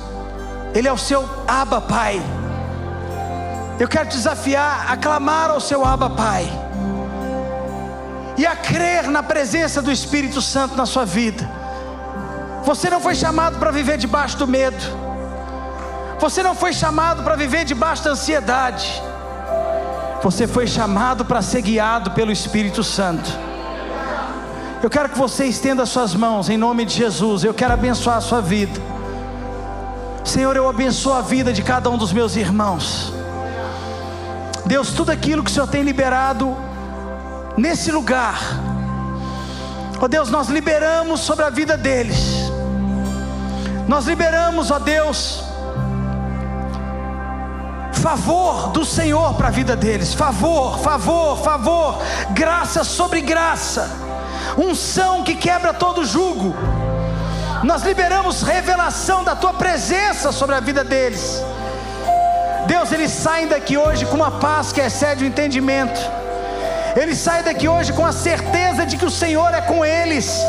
Ele 0.74 0.88
é 0.88 0.92
o 0.92 0.98
seu 0.98 1.30
Abba 1.48 1.80
Pai. 1.80 2.20
Eu 3.80 3.88
quero 3.88 4.10
desafiar 4.10 4.92
a 4.92 4.98
clamar 4.98 5.52
ao 5.52 5.62
seu 5.62 5.86
Abba 5.86 6.10
Pai 6.10 6.65
e 8.38 8.46
a 8.46 8.56
crer 8.56 9.10
na 9.10 9.24
presença 9.24 9.82
do 9.82 9.92
Espírito 9.92 10.42
Santo 10.42 10.76
na 10.76 10.86
sua 10.86 11.06
vida. 11.06 11.50
Você 12.64 12.90
não 12.90 13.00
foi 13.00 13.16
chamado 13.16 13.60
para 13.60 13.72
viver 13.72 13.98
debaixo 13.98 14.38
do 14.38 14.48
medo. 14.48 14.84
Você 16.20 16.42
não 16.42 16.56
foi 16.56 16.74
chamado 16.74 17.24
para 17.24 17.36
viver 17.36 17.64
debaixo 17.66 18.04
da 18.04 18.12
ansiedade. 18.12 19.02
Você 20.24 20.48
foi 20.48 20.66
chamado 20.66 21.24
para 21.24 21.42
ser 21.42 21.62
guiado 21.62 22.12
pelo 22.12 22.32
Espírito 22.32 22.84
Santo. 22.84 23.30
Eu 24.82 24.90
quero 24.90 25.10
que 25.10 25.18
você 25.18 25.46
estenda 25.46 25.86
suas 25.86 26.14
mãos 26.16 26.50
em 26.50 26.58
nome 26.58 26.86
de 26.86 26.96
Jesus. 26.96 27.44
Eu 27.44 27.54
quero 27.54 27.74
abençoar 27.74 28.18
a 28.18 28.22
sua 28.22 28.42
vida. 28.42 28.82
Senhor, 30.24 30.56
eu 30.56 30.68
abençoo 30.68 31.14
a 31.14 31.22
vida 31.22 31.54
de 31.54 31.62
cada 31.62 31.90
um 31.90 31.98
dos 31.98 32.12
meus 32.12 32.36
irmãos. 32.36 33.14
Deus, 34.66 34.92
tudo 34.92 35.12
aquilo 35.12 35.44
que 35.44 35.52
o 35.52 35.54
Senhor 35.54 35.68
tem 35.68 35.84
liberado 35.84 36.58
nesse 37.58 37.92
lugar. 37.92 38.40
Ó 40.00 40.08
Deus, 40.08 40.30
nós 40.30 40.50
liberamos 40.50 41.22
sobre 41.22 41.46
a 41.46 41.50
vida 41.50 41.78
deles. 41.78 42.52
Nós 43.88 44.06
liberamos, 44.06 44.72
ó 44.72 44.80
Deus, 44.80 45.44
favor 47.94 48.72
do 48.72 48.84
Senhor 48.84 49.36
para 49.36 49.48
a 49.48 49.52
vida 49.52 49.76
deles. 49.76 50.14
Favor, 50.14 50.80
favor, 50.80 51.38
favor, 51.38 52.00
graça 52.32 52.84
sobre 52.84 53.22
graça. 53.22 53.90
Unção 54.58 55.24
que 55.24 55.36
quebra 55.36 55.74
todo 55.74 56.06
jugo. 56.06 56.54
Nós 57.64 57.84
liberamos 57.84 58.42
revelação 58.42 59.24
da 59.24 59.36
tua 59.36 59.54
presença 59.54 60.32
sobre 60.32 60.56
a 60.56 60.60
vida 60.60 60.84
deles. 60.84 61.42
Deus, 62.68 62.92
eles 62.92 63.12
saem 63.12 63.48
daqui 63.48 63.78
hoje 63.78 64.06
com 64.06 64.16
uma 64.16 64.32
paz 64.32 64.72
que 64.72 64.82
excede 64.82 65.24
o 65.24 65.28
entendimento 65.28 66.25
eles 66.96 67.18
saem 67.18 67.44
daqui 67.44 67.68
hoje 67.68 67.92
com 67.92 68.06
a 68.06 68.14
certeza 68.14 68.86
de 68.86 68.96
que 68.96 69.06
o 69.06 69.12
Senhor 69.12 69.54
é 69.54 69.62
com 69.62 69.86
eles. 69.86 70.40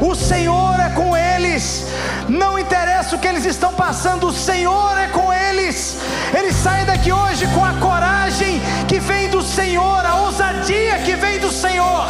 O 0.00 0.14
Senhor 0.14 0.78
é 0.80 0.90
com 0.90 1.16
eles. 1.16 1.86
Não 2.28 2.58
interessa 2.58 3.14
o 3.14 3.18
que 3.18 3.28
eles 3.28 3.44
estão 3.44 3.72
passando, 3.72 4.26
o 4.26 4.32
Senhor 4.32 4.98
é 4.98 5.06
com 5.08 5.32
eles. 5.32 5.98
Eles 6.36 6.56
saem 6.56 6.84
daqui 6.84 7.12
hoje 7.12 7.46
com 7.54 7.64
a 7.64 7.74
coragem 7.74 8.60
que 8.88 8.98
vem 8.98 9.28
do 9.28 9.40
Senhor, 9.40 10.04
a 10.04 10.16
ousadia 10.16 10.98
que 10.98 11.14
vem 11.14 11.38
do 11.38 11.50
Senhor. 11.50 12.06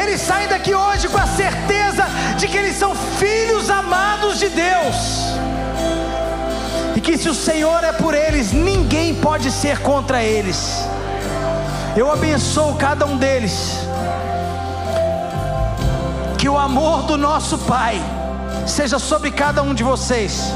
Eles 0.00 0.20
saem 0.20 0.48
daqui 0.48 0.74
hoje 0.74 1.08
com 1.08 1.18
a 1.18 1.26
certeza 1.26 2.06
de 2.36 2.48
que 2.48 2.56
eles 2.56 2.76
são 2.76 2.94
filhos 2.94 3.70
amados 3.70 4.40
de 4.40 4.48
Deus. 4.48 4.96
E 6.96 7.00
que 7.00 7.16
se 7.16 7.28
o 7.28 7.34
Senhor 7.34 7.84
é 7.84 7.92
por 7.92 8.12
eles, 8.12 8.52
ninguém 8.52 9.14
pode 9.14 9.52
ser 9.52 9.78
contra 9.78 10.22
eles. 10.24 10.84
Eu 11.96 12.10
abençoo 12.10 12.76
cada 12.76 13.04
um 13.04 13.16
deles. 13.16 13.78
Que 16.38 16.48
o 16.48 16.56
amor 16.56 17.02
do 17.02 17.16
nosso 17.16 17.58
Pai 17.58 18.00
seja 18.66 18.98
sobre 18.98 19.30
cada 19.30 19.62
um 19.62 19.74
de 19.74 19.82
vocês. 19.82 20.52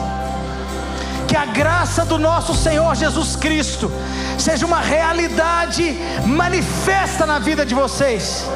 Que 1.27 1.37
a 1.37 1.47
graça 1.47 2.05
do 2.05 2.19
nosso 2.19 2.55
Senhor 2.55 2.95
Jesus 2.95 3.35
Cristo 3.35 3.91
seja 4.39 4.65
uma 4.65 4.81
realidade 4.81 5.99
manifesta 6.25 7.27
na 7.27 7.41
vida 7.41 7.67
de 7.67 7.75
vocês. 7.75 8.47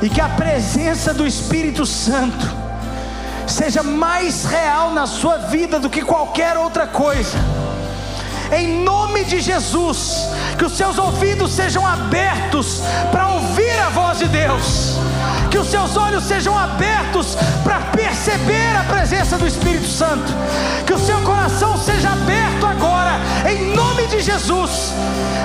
E 0.00 0.08
que 0.08 0.20
a 0.20 0.28
presença 0.28 1.12
do 1.12 1.26
Espírito 1.26 1.84
Santo 1.84 2.46
seja 3.46 3.82
mais 3.82 4.44
real 4.44 4.92
na 4.92 5.06
sua 5.06 5.36
vida 5.36 5.78
do 5.78 5.90
que 5.90 6.02
qualquer 6.02 6.56
outra 6.56 6.86
coisa. 6.86 7.36
Em 8.50 8.82
nome 8.82 9.24
de 9.24 9.40
Jesus, 9.40 10.28
que 10.58 10.64
os 10.64 10.76
seus 10.76 10.98
ouvidos 10.98 11.52
sejam 11.52 11.86
abertos 11.86 12.82
para 13.12 13.28
ouvir 13.28 13.78
a 13.78 13.90
voz 13.90 14.18
de 14.18 14.26
Deus, 14.26 14.96
que 15.50 15.56
os 15.56 15.68
seus 15.68 15.96
olhos 15.96 16.24
sejam 16.24 16.58
abertos 16.58 17.36
para 17.62 17.78
perceber 17.92 18.76
a 18.76 18.82
presença 18.82 19.38
do 19.38 19.46
Espírito 19.46 19.86
Santo, 19.86 20.32
que 20.84 20.92
o 20.92 20.98
seu 20.98 21.20
coração 21.22 21.78
seja 21.78 22.10
aberto 22.10 22.66
agora, 22.66 23.20
em 23.48 23.72
nome 23.74 24.08
de 24.08 24.20
Jesus, 24.20 24.92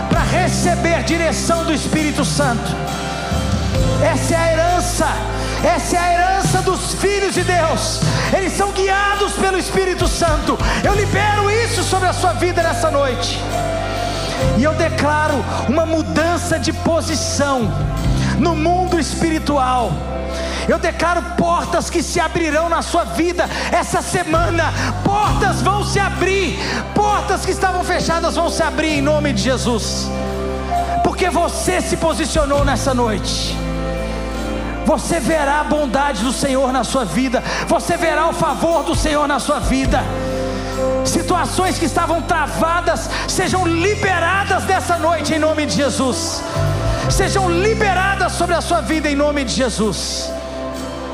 para 0.09 0.21
receber 0.21 1.03
direção 1.03 1.63
do 1.63 1.71
Espírito 1.71 2.25
Santo. 2.25 2.75
Essa 4.03 4.33
é 4.33 4.37
a 4.37 4.51
herança, 4.51 5.07
essa 5.63 5.95
é 5.95 5.99
a 5.99 6.13
herança 6.13 6.61
dos 6.63 6.95
filhos 6.95 7.35
de 7.35 7.43
Deus. 7.43 8.01
Eles 8.35 8.53
são 8.53 8.71
guiados 8.71 9.33
pelo 9.33 9.59
Espírito 9.59 10.07
Santo. 10.07 10.57
Eu 10.83 10.95
libero 10.95 11.51
isso 11.51 11.83
sobre 11.83 12.09
a 12.09 12.13
sua 12.13 12.33
vida 12.33 12.63
nessa 12.63 12.89
noite. 12.89 13.39
E 14.57 14.63
eu 14.63 14.73
declaro 14.73 15.43
uma 15.67 15.85
mudança 15.85 16.59
de 16.59 16.71
posição 16.71 17.71
no 18.39 18.55
mundo 18.55 18.99
espiritual. 18.99 19.91
Eu 20.67 20.77
declaro 20.79 21.21
portas 21.37 21.89
que 21.89 22.01
se 22.01 22.19
abrirão 22.19 22.69
na 22.69 22.81
sua 22.81 23.03
vida 23.03 23.49
essa 23.71 24.01
semana. 24.01 24.73
Portas 25.03 25.61
vão 25.61 25.83
se 25.83 25.99
abrir. 25.99 26.57
Portas 26.95 27.45
que 27.45 27.51
estavam 27.51 27.83
fechadas 27.83 28.35
vão 28.35 28.49
se 28.49 28.63
abrir 28.63 28.99
em 28.99 29.01
nome 29.01 29.33
de 29.33 29.41
Jesus. 29.41 30.09
Porque 31.03 31.29
você 31.29 31.81
se 31.81 31.97
posicionou 31.97 32.63
nessa 32.63 32.93
noite. 32.93 33.57
Você 34.85 35.19
verá 35.19 35.61
a 35.61 35.63
bondade 35.63 36.23
do 36.23 36.31
Senhor 36.31 36.71
na 36.71 36.83
sua 36.83 37.05
vida. 37.05 37.43
Você 37.67 37.97
verá 37.97 38.27
o 38.27 38.33
favor 38.33 38.83
do 38.83 38.95
Senhor 38.95 39.27
na 39.27 39.39
sua 39.39 39.59
vida 39.59 40.03
situações 41.05 41.77
que 41.77 41.85
estavam 41.85 42.21
travadas 42.21 43.09
sejam 43.27 43.65
liberadas 43.65 44.63
dessa 44.63 44.97
noite 44.97 45.33
em 45.33 45.39
nome 45.39 45.65
de 45.65 45.75
Jesus. 45.75 46.41
Sejam 47.09 47.49
liberadas 47.49 48.33
sobre 48.33 48.55
a 48.55 48.61
sua 48.61 48.81
vida 48.81 49.09
em 49.09 49.15
nome 49.15 49.43
de 49.43 49.53
Jesus. 49.53 50.31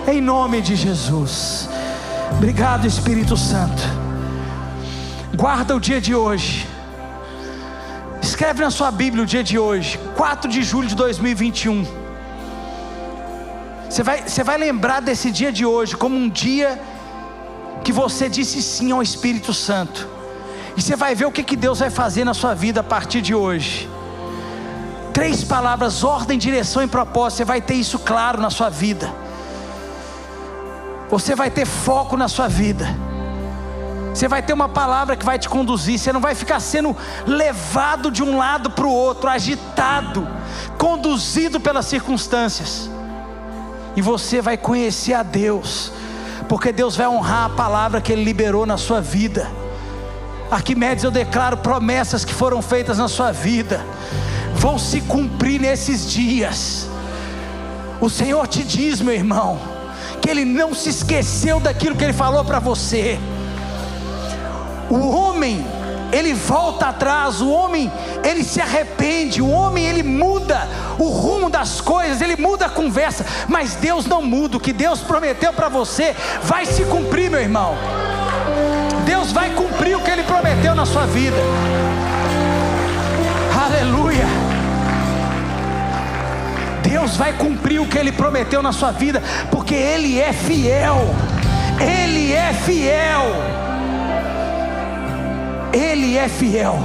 Em 0.08 0.22
nome 0.22 0.62
de 0.62 0.76
Jesus. 0.76 1.70
Obrigado, 2.38 2.86
Espírito 2.86 3.36
Santo. 3.36 3.84
Guarda 5.36 5.76
o 5.76 5.80
dia 5.80 6.00
de 6.00 6.14
hoje. 6.16 6.68
Escreve 8.22 8.62
na 8.62 8.72
sua 8.72 8.92
Bíblia 8.92 9.24
o 9.24 9.26
dia 9.26 9.44
de 9.44 9.58
hoje, 9.58 10.00
4 10.16 10.50
de 10.50 10.62
julho 10.64 10.88
de 10.88 10.96
2021. 10.96 11.86
Você 13.90 14.04
vai, 14.04 14.22
você 14.22 14.44
vai 14.44 14.58
lembrar 14.58 15.02
desse 15.02 15.32
dia 15.32 15.52
de 15.52 15.66
hoje 15.66 15.96
como 15.98 16.16
um 16.16 16.30
dia 16.30 16.80
que 17.84 17.92
você 17.92 18.30
disse 18.30 18.62
sim 18.62 18.92
ao 18.92 19.02
Espírito 19.02 19.54
Santo. 19.54 20.08
E 20.76 20.82
você 20.82 20.96
vai 20.96 21.16
ver 21.16 21.26
o 21.26 21.32
que, 21.32 21.44
que 21.44 21.56
Deus 21.56 21.80
vai 21.80 21.90
fazer 21.90 22.24
na 22.24 22.34
sua 22.34 22.54
vida 22.54 22.80
a 22.80 22.84
partir 22.84 23.22
de 23.22 23.34
hoje. 23.34 23.90
Três 25.14 25.44
palavras: 25.44 26.04
ordem, 26.04 26.38
direção 26.38 26.82
e 26.82 26.88
propósito. 26.88 27.38
Você 27.38 27.46
vai 27.46 27.62
ter 27.62 27.74
isso 27.76 28.00
claro 28.00 28.40
na 28.40 28.50
sua 28.50 28.70
vida. 28.70 29.14
Você 31.10 31.36
vai 31.36 31.50
ter 31.50 31.66
foco 31.66 32.16
na 32.16 32.28
sua 32.28 32.48
vida. 32.48 32.88
Você 34.14 34.28
vai 34.28 34.42
ter 34.42 34.54
uma 34.54 34.70
palavra 34.70 35.16
que 35.16 35.26
vai 35.26 35.40
te 35.40 35.50
conduzir. 35.50 35.98
Você 35.98 36.14
não 36.14 36.22
vai 36.22 36.36
ficar 36.36 36.60
sendo 36.60 36.96
levado 37.26 38.12
de 38.12 38.24
um 38.24 38.38
lado 38.38 38.70
para 38.70 38.86
o 38.86 38.92
outro, 38.92 39.30
agitado, 39.30 40.28
conduzido 40.78 41.60
pelas 41.60 41.86
circunstâncias. 41.86 42.90
E 43.96 44.02
você 44.02 44.42
vai 44.42 44.58
conhecer 44.58 45.14
a 45.14 45.24
Deus, 45.24 45.92
porque 46.50 46.72
Deus 46.72 46.98
vai 46.98 47.08
honrar 47.08 47.46
a 47.46 47.50
palavra 47.50 48.02
que 48.02 48.12
Ele 48.12 48.24
liberou 48.24 48.66
na 48.66 48.76
sua 48.76 49.00
vida. 49.00 49.48
Arquimedes, 50.50 51.04
eu 51.04 51.12
declaro 51.12 51.58
promessas 51.58 52.26
que 52.26 52.34
foram 52.34 52.60
feitas 52.60 52.98
na 52.98 53.08
sua 53.08 53.32
vida, 53.32 53.86
vão 54.56 54.80
se 54.80 55.00
cumprir 55.02 55.62
nesses 55.62 56.10
dias. 56.10 56.90
O 58.02 58.10
Senhor 58.10 58.48
te 58.48 58.64
diz, 58.64 59.00
meu 59.00 59.14
irmão, 59.14 59.60
que 60.20 60.28
Ele 60.28 60.44
não 60.44 60.74
se 60.74 60.90
esqueceu 60.90 61.60
daquilo 61.60 61.96
que 61.96 62.04
Ele 62.04 62.14
falou 62.14 62.44
para 62.44 62.58
você. 62.58 63.20
O 64.90 65.08
homem, 65.16 65.64
ele 66.12 66.34
volta 66.34 66.88
atrás, 66.88 67.42
o 67.42 67.50
homem, 67.50 67.92
ele 68.24 68.44
se 68.44 68.62
arrepende, 68.62 69.42
o 69.42 69.50
homem, 69.50 69.86
ele 69.86 70.04
muda 70.04 70.68
o 70.98 71.08
rumo 71.08 71.50
das 71.50 71.80
coisas, 71.80 72.22
ele 72.22 72.36
muda 72.36 72.66
a 72.66 72.70
conversa, 72.70 73.26
mas 73.48 73.76
Deus 73.76 74.06
não 74.06 74.22
muda, 74.22 74.58
o 74.58 74.60
que 74.60 74.74
Deus 74.74 75.00
prometeu 75.00 75.54
para 75.54 75.70
você 75.70 76.16
vai 76.44 76.66
se 76.66 76.84
cumprir, 76.86 77.30
meu 77.30 77.40
irmão. 77.40 77.78
Deus 79.06 79.32
vai 79.32 79.50
cumprir 79.52 79.96
o 79.96 80.02
que 80.02 80.12
Ele 80.12 80.24
prometeu 80.24 80.76
na 80.76 80.86
sua 80.86 81.06
vida. 81.06 81.38
Aleluia. 83.66 84.26
Deus 86.82 87.18
vai 87.18 87.34
cumprir 87.34 87.80
o 87.80 87.86
que 87.86 87.98
Ele 87.98 88.12
prometeu 88.12 88.62
na 88.62 88.72
sua 88.72 88.92
vida, 88.92 89.22
porque 89.52 89.76
Ele 89.76 90.20
é 90.20 90.34
fiel. 90.34 90.98
Ele 91.80 92.34
é 92.34 92.54
fiel. 92.54 93.69
Ele 95.74 96.18
é 96.18 96.28
fiel. 96.28 96.80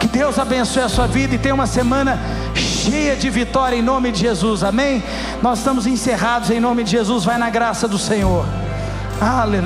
Que 0.00 0.06
Deus 0.06 0.38
abençoe 0.38 0.82
a 0.82 0.88
sua 0.88 1.06
vida 1.06 1.34
e 1.34 1.38
tenha 1.38 1.54
uma 1.54 1.66
semana 1.66 2.18
cheia 2.54 3.16
de 3.16 3.28
vitória 3.30 3.76
em 3.76 3.82
nome 3.82 4.12
de 4.12 4.20
Jesus. 4.20 4.62
Amém? 4.62 5.02
Nós 5.42 5.58
estamos 5.58 5.86
encerrados 5.86 6.50
em 6.50 6.60
nome 6.60 6.84
de 6.84 6.90
Jesus. 6.90 7.24
Vai 7.24 7.38
na 7.38 7.50
graça 7.50 7.88
do 7.88 7.98
Senhor. 7.98 8.46
Aleluia. 9.20 9.64